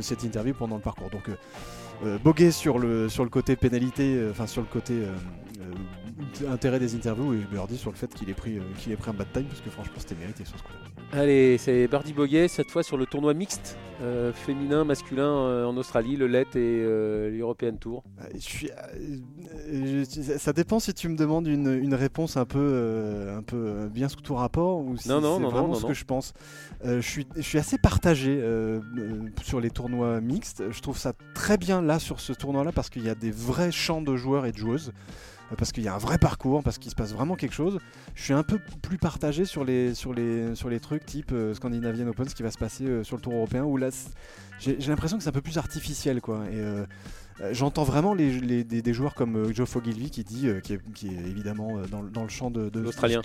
cette 0.00 0.24
interview 0.24 0.54
pendant 0.54 0.76
le 0.76 0.82
parcours. 0.82 1.10
Donc 1.10 1.30
euh, 2.04 2.50
sur 2.50 2.78
le, 2.78 3.08
sur 3.08 3.24
le 3.24 3.30
côté 3.30 3.56
pénalité, 3.56 4.20
enfin 4.30 4.46
sur 4.46 4.60
le 4.60 4.66
côté 4.66 4.94
intérêt 6.48 6.78
des 6.78 6.94
interviews 6.94 7.34
et 7.34 7.38
Birdie 7.50 7.78
sur 7.78 7.90
le 7.90 7.96
fait 7.96 8.12
qu'il 8.12 8.28
ait, 8.28 8.34
pris, 8.34 8.58
qu'il 8.78 8.92
ait 8.92 8.96
pris 8.96 9.10
un 9.10 9.14
bad 9.14 9.32
time 9.32 9.44
parce 9.44 9.60
que 9.60 9.70
franchement 9.70 9.96
c'était 9.98 10.16
mérité 10.16 10.44
sur 10.44 10.58
ce 10.58 10.64
coup-là. 10.64 10.83
Allez, 11.12 11.58
c'est 11.58 11.86
Birdie 11.86 12.12
Boguet 12.12 12.48
cette 12.48 12.70
fois 12.72 12.82
sur 12.82 12.96
le 12.96 13.06
tournoi 13.06 13.34
mixte, 13.34 13.78
euh, 14.02 14.32
féminin, 14.32 14.84
masculin 14.84 15.22
euh, 15.28 15.64
en 15.64 15.76
Australie, 15.76 16.16
le 16.16 16.26
LET 16.26 16.40
et 16.40 16.56
euh, 16.56 17.30
l'European 17.30 17.76
Tour. 17.76 18.02
ça 20.38 20.52
dépend 20.52 20.80
si 20.80 20.92
tu 20.92 21.08
me 21.08 21.16
demandes 21.16 21.46
une, 21.46 21.94
réponse 21.94 22.36
un 22.36 22.44
peu, 22.44 23.28
un 23.32 23.42
peu 23.42 23.88
bien 23.88 24.08
sous 24.08 24.20
tout 24.22 24.34
rapport 24.34 24.80
ou 24.80 24.96
si 24.96 25.08
c'est 25.08 25.14
vraiment 25.20 25.74
ce 25.74 25.86
que 25.86 25.94
je 25.94 26.04
pense. 26.04 26.32
je, 26.84 27.00
suis, 27.00 27.28
je 27.36 27.42
suis 27.42 27.58
assez 27.58 27.78
partagé 27.78 28.42
sur 29.42 29.60
les 29.60 29.70
tournois 29.70 30.20
mixtes. 30.20 30.64
Je 30.68 30.80
trouve 30.80 30.98
ça 30.98 31.12
très 31.34 31.58
bien 31.58 31.80
là 31.80 32.00
sur 32.00 32.18
ce 32.18 32.32
tournoi-là 32.32 32.72
parce 32.72 32.90
qu'il 32.90 33.04
y 33.04 33.08
a 33.08 33.14
des 33.14 33.30
vrais 33.30 33.70
champs 33.70 34.02
de 34.02 34.16
joueurs 34.16 34.46
et 34.46 34.52
de 34.52 34.58
joueuses 34.58 34.92
parce 35.56 35.72
qu'il 35.72 35.82
y 35.82 35.88
a 35.88 35.94
un 35.94 35.98
vrai 35.98 36.18
parcours, 36.18 36.62
parce 36.62 36.78
qu'il 36.78 36.90
se 36.90 36.96
passe 36.96 37.12
vraiment 37.12 37.36
quelque 37.36 37.54
chose. 37.54 37.78
Je 38.14 38.22
suis 38.22 38.32
un 38.32 38.42
peu 38.42 38.58
plus 38.82 38.98
partagé 38.98 39.44
sur 39.44 39.64
les, 39.64 39.94
sur 39.94 40.12
les, 40.12 40.54
sur 40.54 40.68
les 40.68 40.80
trucs 40.80 41.04
type 41.04 41.32
euh, 41.32 41.54
Scandinavian 41.54 42.06
Open, 42.08 42.28
ce 42.28 42.34
qui 42.34 42.42
va 42.42 42.50
se 42.50 42.58
passer 42.58 42.84
euh, 42.84 43.04
sur 43.04 43.16
le 43.16 43.22
Tour 43.22 43.34
européen, 43.34 43.64
où 43.64 43.76
là, 43.76 43.88
j'ai 44.58 44.76
l'impression 44.86 45.16
que 45.16 45.22
c'est 45.22 45.28
un 45.28 45.32
peu 45.32 45.40
plus 45.40 45.58
artificiel. 45.58 46.20
quoi. 46.20 46.44
Et, 46.50 46.58
euh, 46.58 46.84
J'entends 47.50 47.82
vraiment 47.82 48.14
les, 48.14 48.62
des, 48.62 48.94
joueurs 48.94 49.16
comme 49.16 49.52
Joe 49.52 49.68
Fogilvy 49.68 50.08
qui 50.08 50.22
dit, 50.22 50.48
qui, 50.62 50.74
est, 50.74 51.10
évidemment 51.10 51.78
dans, 51.90 52.22
le 52.22 52.28
champ 52.28 52.48
de, 52.48 52.70
l'Australien. 52.78 53.22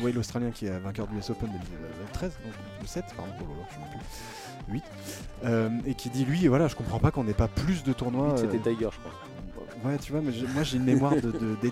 Oui, 0.00 0.10
l'Australien 0.10 0.50
qui 0.52 0.64
est 0.64 0.78
vainqueur 0.78 1.06
du 1.06 1.18
US 1.18 1.28
Open 1.28 1.50
2013, 1.50 2.32
donc 2.42 2.88
7, 2.88 3.04
pardon, 3.14 3.32
je 4.68 4.72
8. 4.72 4.82
et 5.86 5.94
qui 5.94 6.08
dit 6.08 6.24
lui, 6.24 6.46
voilà, 6.48 6.66
je 6.66 6.74
comprends 6.74 6.98
pas 6.98 7.10
qu'on 7.10 7.24
n'ait 7.24 7.34
pas 7.34 7.48
plus 7.48 7.84
de 7.84 7.92
tournois. 7.92 8.38
C'était 8.38 8.58
Tiger, 8.58 8.88
je 8.90 8.98
crois. 9.00 9.31
Ouais, 9.84 9.98
tu 9.98 10.12
vois, 10.12 10.20
mais 10.20 10.32
moi 10.54 10.62
j'ai 10.62 10.76
une 10.76 10.84
mémoire 10.84 11.14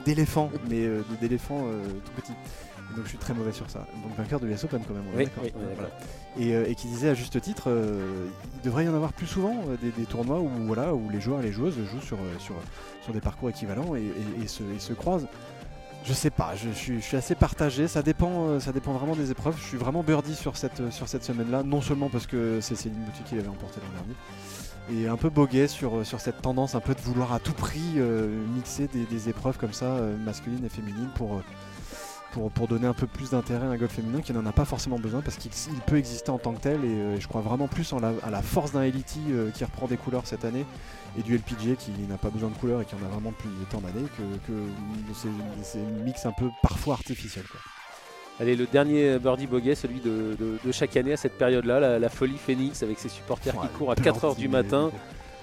d'éléphant, 0.05 0.51
mais 0.69 0.85
euh, 0.85 1.03
d'éléphant 1.21 1.61
euh, 1.65 1.85
tout 2.05 2.13
petit. 2.21 2.33
donc 2.97 3.05
je 3.05 3.09
suis 3.09 3.19
très 3.19 3.35
mauvais 3.35 3.53
sur 3.53 3.71
ça. 3.71 3.87
Donc 4.03 4.17
vainqueur 4.17 4.41
de 4.41 4.47
l'US 4.47 4.65
Open 4.65 4.81
quand 4.87 4.95
même. 4.95 5.05
oui, 5.15 6.53
euh, 6.53 6.65
et, 6.67 6.75
qui 6.75 6.89
disait 6.89 7.11
à 7.11 7.15
juste 7.15 7.41
titre, 7.41 7.69
il 7.69 8.61
devrait 8.63 8.85
y 8.85 8.89
en 8.89 8.95
avoir 8.95 9.13
plus 9.13 9.27
souvent 9.27 9.55
des, 9.81 10.05
tournois 10.07 10.41
où, 10.41 10.49
voilà, 10.67 10.95
où 10.95 11.09
les 11.11 11.21
joueurs 11.21 11.41
et 11.41 11.45
les 11.45 11.53
joueuses 11.53 11.75
jouent 11.75 12.01
sur, 12.01 12.19
sur, 12.39 12.57
sur 13.03 13.13
des 13.13 13.21
parcours 13.21 13.49
équivalents 13.49 13.95
et, 13.95 14.47
se, 14.49 14.63
se, 14.79 14.93
croisent. 14.93 15.29
Je 16.03 16.15
sais 16.15 16.31
pas, 16.31 16.55
je, 16.57 16.71
suis, 16.71 16.97
je, 16.97 17.05
suis, 17.05 17.17
assez 17.17 17.35
partagé, 17.35 17.87
ça 17.87 18.03
dépend, 18.03 18.59
ça 18.59 18.73
dépend 18.73 18.93
vraiment 18.93 19.15
des 19.15 19.31
épreuves. 19.31 19.57
Je 19.59 19.65
suis 19.65 19.77
vraiment 19.77 20.03
birdie 20.03 20.35
sur 20.35 20.57
cette, 20.57 20.91
sur 20.91 21.09
cette 21.09 21.23
semaine-là, 21.23 21.63
non 21.63 21.83
seulement 21.83 22.09
parce 22.09 22.27
que 22.27 22.61
c'est 22.61 22.75
Céline 22.75 23.05
Boutique 23.05 23.27
qui 23.27 23.35
l'avait 23.37 23.49
emporté 23.49 23.81
l'an 23.81 23.93
dernier, 23.93 24.15
et 24.93 25.09
un 25.09 25.17
peu 25.17 25.31
boguet 25.31 25.69
sur, 25.69 26.05
sur 26.05 26.21
cette 26.21 26.43
tendance 26.43 26.75
un 26.75 26.81
peu 26.81 26.95
de 26.95 27.01
vouloir 27.01 27.33
à 27.33 27.39
tout 27.39 27.53
prix 27.53 27.95
euh, 27.97 28.45
mixer 28.55 28.89
des, 28.89 29.29
épreuves 29.29 29.59
comme 29.59 29.73
ça, 29.73 29.87
euh, 29.87 30.17
masculines 30.17 30.65
et 30.65 30.69
féminines, 30.69 31.11
pour, 31.15 31.37
euh, 31.37 32.67
donner 32.69 32.87
un 32.87 32.95
peu 32.95 33.07
plus 33.07 33.31
d'intérêt 33.31 33.67
à 33.67 33.71
un 33.71 33.77
golf 33.77 33.93
féminin 33.93 34.21
qui 34.21 34.33
n'en 34.33 34.47
a 34.47 34.53
pas 34.53 34.65
forcément 34.65 34.99
besoin 34.99 35.21
parce 35.21 35.37
qu'il 35.37 35.51
peut 35.87 35.97
exister 35.97 36.31
en 36.31 36.39
tant 36.39 36.53
que 36.53 36.61
tel. 36.61 36.85
Et, 36.85 37.21
je 37.21 37.27
crois 37.27 37.41
vraiment 37.41 37.67
plus 37.67 37.93
à 37.93 38.31
la 38.31 38.43
force 38.43 38.73
d'un 38.73 38.83
Elite 38.83 39.19
qui 39.55 39.65
reprend 39.65 39.87
des 39.87 39.97
couleurs 39.97 40.27
cette 40.27 40.45
année 40.45 40.65
et 41.19 41.23
du 41.23 41.37
LPG 41.37 41.77
qui 41.77 41.91
n'a 42.09 42.19
pas 42.19 42.31
besoin 42.31 42.51
de 42.51 42.55
couleurs 42.55 42.83
et 42.83 42.85
qui 42.85 42.95
en 42.95 43.05
a 43.05 43.09
vraiment 43.09 43.31
depuis 43.31 43.49
tant 43.71 43.81
d'années 43.81 44.07
que, 44.17 44.53
que 44.53 44.53
c'est 45.65 45.79
un 45.79 46.05
mix 46.05 46.25
un 46.25 46.33
peu 46.33 46.49
parfois 46.63 46.95
artificiel. 46.95 47.45
Quoi. 47.51 47.61
Allez, 48.41 48.57
le 48.57 48.67
dernier 48.67 49.19
birdie 49.19 49.47
bogey, 49.47 49.75
celui 49.75 50.01
de, 50.01 50.37
chaque 50.73 50.97
année 50.97 51.13
à 51.13 51.17
cette 51.17 51.37
période-là, 51.37 51.99
la, 51.99 52.09
folie 52.09 52.39
Phoenix 52.39 52.83
avec 52.83 52.99
ses 52.99 53.11
supporters 53.11 53.55
qui 53.61 53.69
courent 53.77 53.93
à 53.93 53.95
4h 53.95 54.37
du 54.37 54.49
matin. 54.49 54.91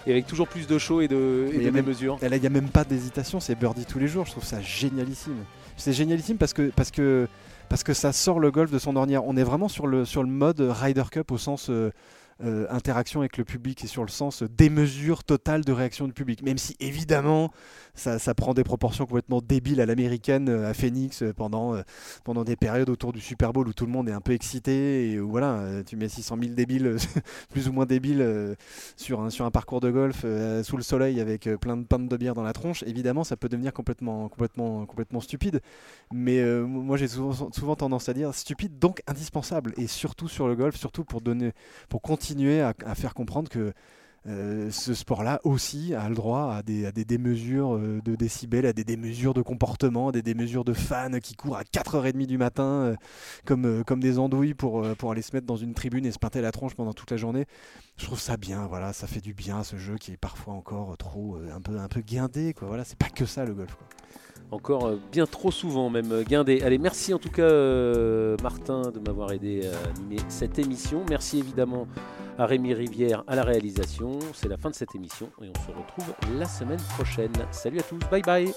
Et 0.07 0.11
avec 0.11 0.25
toujours 0.25 0.47
plus 0.47 0.67
de 0.67 0.77
show 0.77 1.01
et 1.01 1.09
de, 1.09 1.49
et 1.51 1.69
de 1.69 1.81
mesures. 1.81 2.17
il 2.21 2.39
n'y 2.39 2.47
a 2.47 2.49
même 2.49 2.69
pas 2.69 2.85
d'hésitation, 2.85 3.41
c'est 3.41 3.55
birdie 3.55 3.85
tous 3.85 3.99
les 3.99 4.07
jours. 4.07 4.25
Je 4.25 4.31
trouve 4.31 4.45
ça 4.45 4.61
génialissime. 4.61 5.43
C'est 5.75 5.91
génialissime 5.91 6.37
parce 6.37 6.53
que, 6.53 6.71
parce, 6.73 6.91
que, 6.91 7.27
parce 7.67 7.83
que 7.83 7.93
ça 7.93 8.13
sort 8.13 8.39
le 8.39 8.49
golf 8.49 8.71
de 8.71 8.79
son 8.79 8.95
ornière. 8.95 9.25
On 9.25 9.35
est 9.35 9.43
vraiment 9.43 9.67
sur 9.67 9.85
le, 9.85 10.05
sur 10.05 10.23
le 10.23 10.29
mode 10.29 10.61
Ryder 10.61 11.03
Cup 11.11 11.29
au 11.31 11.37
sens. 11.37 11.69
Euh, 11.69 11.91
euh, 12.43 12.67
interaction 12.69 13.21
avec 13.21 13.37
le 13.37 13.43
public 13.43 13.83
et 13.83 13.87
sur 13.87 14.03
le 14.03 14.09
sens 14.09 14.43
démesure 14.43 15.23
totale 15.23 15.65
de 15.65 15.71
réaction 15.71 16.05
du 16.05 16.13
public. 16.13 16.43
Même 16.43 16.59
si 16.59 16.75
évidemment 16.79 17.51
ça, 17.95 18.19
prend 18.35 18.53
des 18.53 18.63
proportions 18.63 19.07
complètement 19.07 19.41
débiles 19.41 19.81
à 19.81 19.87
l'américaine 19.87 20.47
euh, 20.49 20.69
à 20.69 20.75
Phoenix 20.75 21.23
euh, 21.23 21.33
pendant, 21.33 21.81
pendant 22.23 22.43
des 22.43 22.55
périodes 22.55 22.89
autour 22.89 23.11
du 23.11 23.21
Super 23.21 23.53
Bowl 23.53 23.67
où 23.67 23.73
tout 23.73 23.87
le 23.87 23.91
monde 23.91 24.07
est 24.07 24.11
un 24.11 24.21
peu 24.21 24.33
excité 24.33 25.11
et 25.11 25.19
où 25.19 25.29
voilà, 25.29 25.81
tu 25.83 25.95
mets 25.95 26.09
600 26.09 26.37
000 26.39 26.53
débiles, 26.53 26.97
plus 27.49 27.67
ou 27.67 27.73
moins 27.73 27.87
débiles 27.87 28.55
sur, 28.97 29.21
un, 29.21 29.31
sur 29.31 29.45
un 29.45 29.51
parcours 29.51 29.79
de 29.79 29.89
golf 29.89 30.25
sous 30.63 30.77
le 30.77 30.83
soleil 30.83 31.19
avec 31.19 31.49
plein 31.59 31.75
de 31.75 31.85
pintes 31.85 32.07
de 32.07 32.17
bière 32.17 32.35
dans 32.35 32.43
la 32.43 32.53
tronche. 32.53 32.83
Évidemment, 32.83 33.23
ça 33.23 33.35
peut 33.35 33.49
devenir 33.49 33.73
complètement, 33.73 34.29
complètement, 34.29 34.85
complètement 34.85 35.21
stupide. 35.21 35.61
Mais 36.13 36.43
moi 36.61 36.97
j'ai 36.97 37.07
souvent, 37.07 37.51
souvent 37.51 37.75
tendance 37.75 38.09
à 38.09 38.13
dire 38.13 38.33
stupide 38.33 38.77
donc 38.77 39.01
indispensable 39.07 39.73
et 39.77 39.87
surtout 39.87 40.27
sur 40.27 40.47
le 40.47 40.55
golf, 40.55 40.75
surtout 40.75 41.03
pour 41.03 41.21
donner, 41.21 41.53
pour 41.89 42.01
continuer 42.01 42.26
continuer 42.27 42.61
à, 42.61 42.73
faire 42.95 43.13
comprendre 43.13 43.47
que 43.47 43.71
euh, 44.27 44.69
ce 44.69 44.93
sport-là 44.93 45.39
aussi 45.45 45.93
a 45.93 46.09
le 46.09 46.15
droit 46.15 46.55
à 46.55 46.61
des, 46.61 46.91
démesures 46.91 47.75
euh, 47.75 48.01
de 48.03 48.15
décibels, 48.15 48.65
à 48.65 48.73
des 48.73 48.83
démesures 48.83 49.33
de 49.33 49.41
comportement, 49.41 50.09
à 50.09 50.11
des 50.11 50.21
démesures 50.21 50.65
de 50.65 50.73
fans 50.73 51.19
qui 51.23 51.35
courent 51.35 51.55
à 51.55 51.63
4h30 51.63 52.25
du 52.25 52.37
matin 52.37 52.97
euh, 53.49 53.83
comme, 53.85 54.01
des 54.01 54.19
andouilles 54.19 54.55
pour, 54.55 54.85
aller 55.09 55.21
se 55.21 55.33
mettre 55.33 55.47
dans 55.47 55.55
une 55.55 55.73
tribune 55.73 56.05
et 56.05 56.11
se 56.11 56.19
pinter 56.19 56.41
la 56.41 56.51
tronche 56.51 56.75
pendant 56.75 56.91
toute 56.91 57.11
la 57.11 57.17
journée. 57.17 57.45
Je 57.95 58.03
trouve 58.03 58.19
ça 58.19 58.35
bien, 58.35 58.67
voilà, 58.67 58.91
ça 58.91 59.07
fait 59.07 59.21
du 59.21 59.33
bien 59.33 59.63
ce 59.63 59.77
jeu 59.77 59.95
qui 59.95 60.11
est 60.11 60.17
parfois 60.17 60.53
encore 60.53 60.97
trop 60.97 61.37
un 61.49 61.61
peu, 61.61 61.79
un 61.79 61.87
peu 61.87 62.01
guindé, 62.01 62.53
quoi. 62.53 62.67
Voilà, 62.67 62.83
c'est 62.83 62.99
pas 62.99 63.09
que 63.09 63.25
ça 63.25 63.45
le 63.45 63.53
golf. 63.53 63.73
Quoi 63.73 63.87
encore 64.51 64.91
bien 65.11 65.25
trop 65.25 65.51
souvent 65.51 65.89
même 65.89 66.23
guindé. 66.23 66.61
Allez, 66.61 66.77
merci 66.77 67.13
en 67.13 67.19
tout 67.19 67.29
cas 67.29 67.47
Martin 68.41 68.91
de 68.91 68.99
m'avoir 68.99 69.31
aidé 69.31 69.67
à 69.67 69.89
animer 69.89 70.17
cette 70.29 70.59
émission. 70.59 71.03
Merci 71.09 71.39
évidemment 71.39 71.87
à 72.37 72.45
Rémi 72.45 72.73
Rivière 72.73 73.23
à 73.27 73.35
la 73.35 73.43
réalisation. 73.43 74.19
C'est 74.33 74.49
la 74.49 74.57
fin 74.57 74.69
de 74.69 74.75
cette 74.75 74.95
émission 74.95 75.29
et 75.41 75.49
on 75.49 75.61
se 75.65 75.71
retrouve 75.71 76.13
la 76.37 76.45
semaine 76.45 76.81
prochaine. 76.95 77.33
Salut 77.51 77.79
à 77.79 77.83
tous, 77.83 77.99
bye 78.09 78.21
bye 78.21 78.53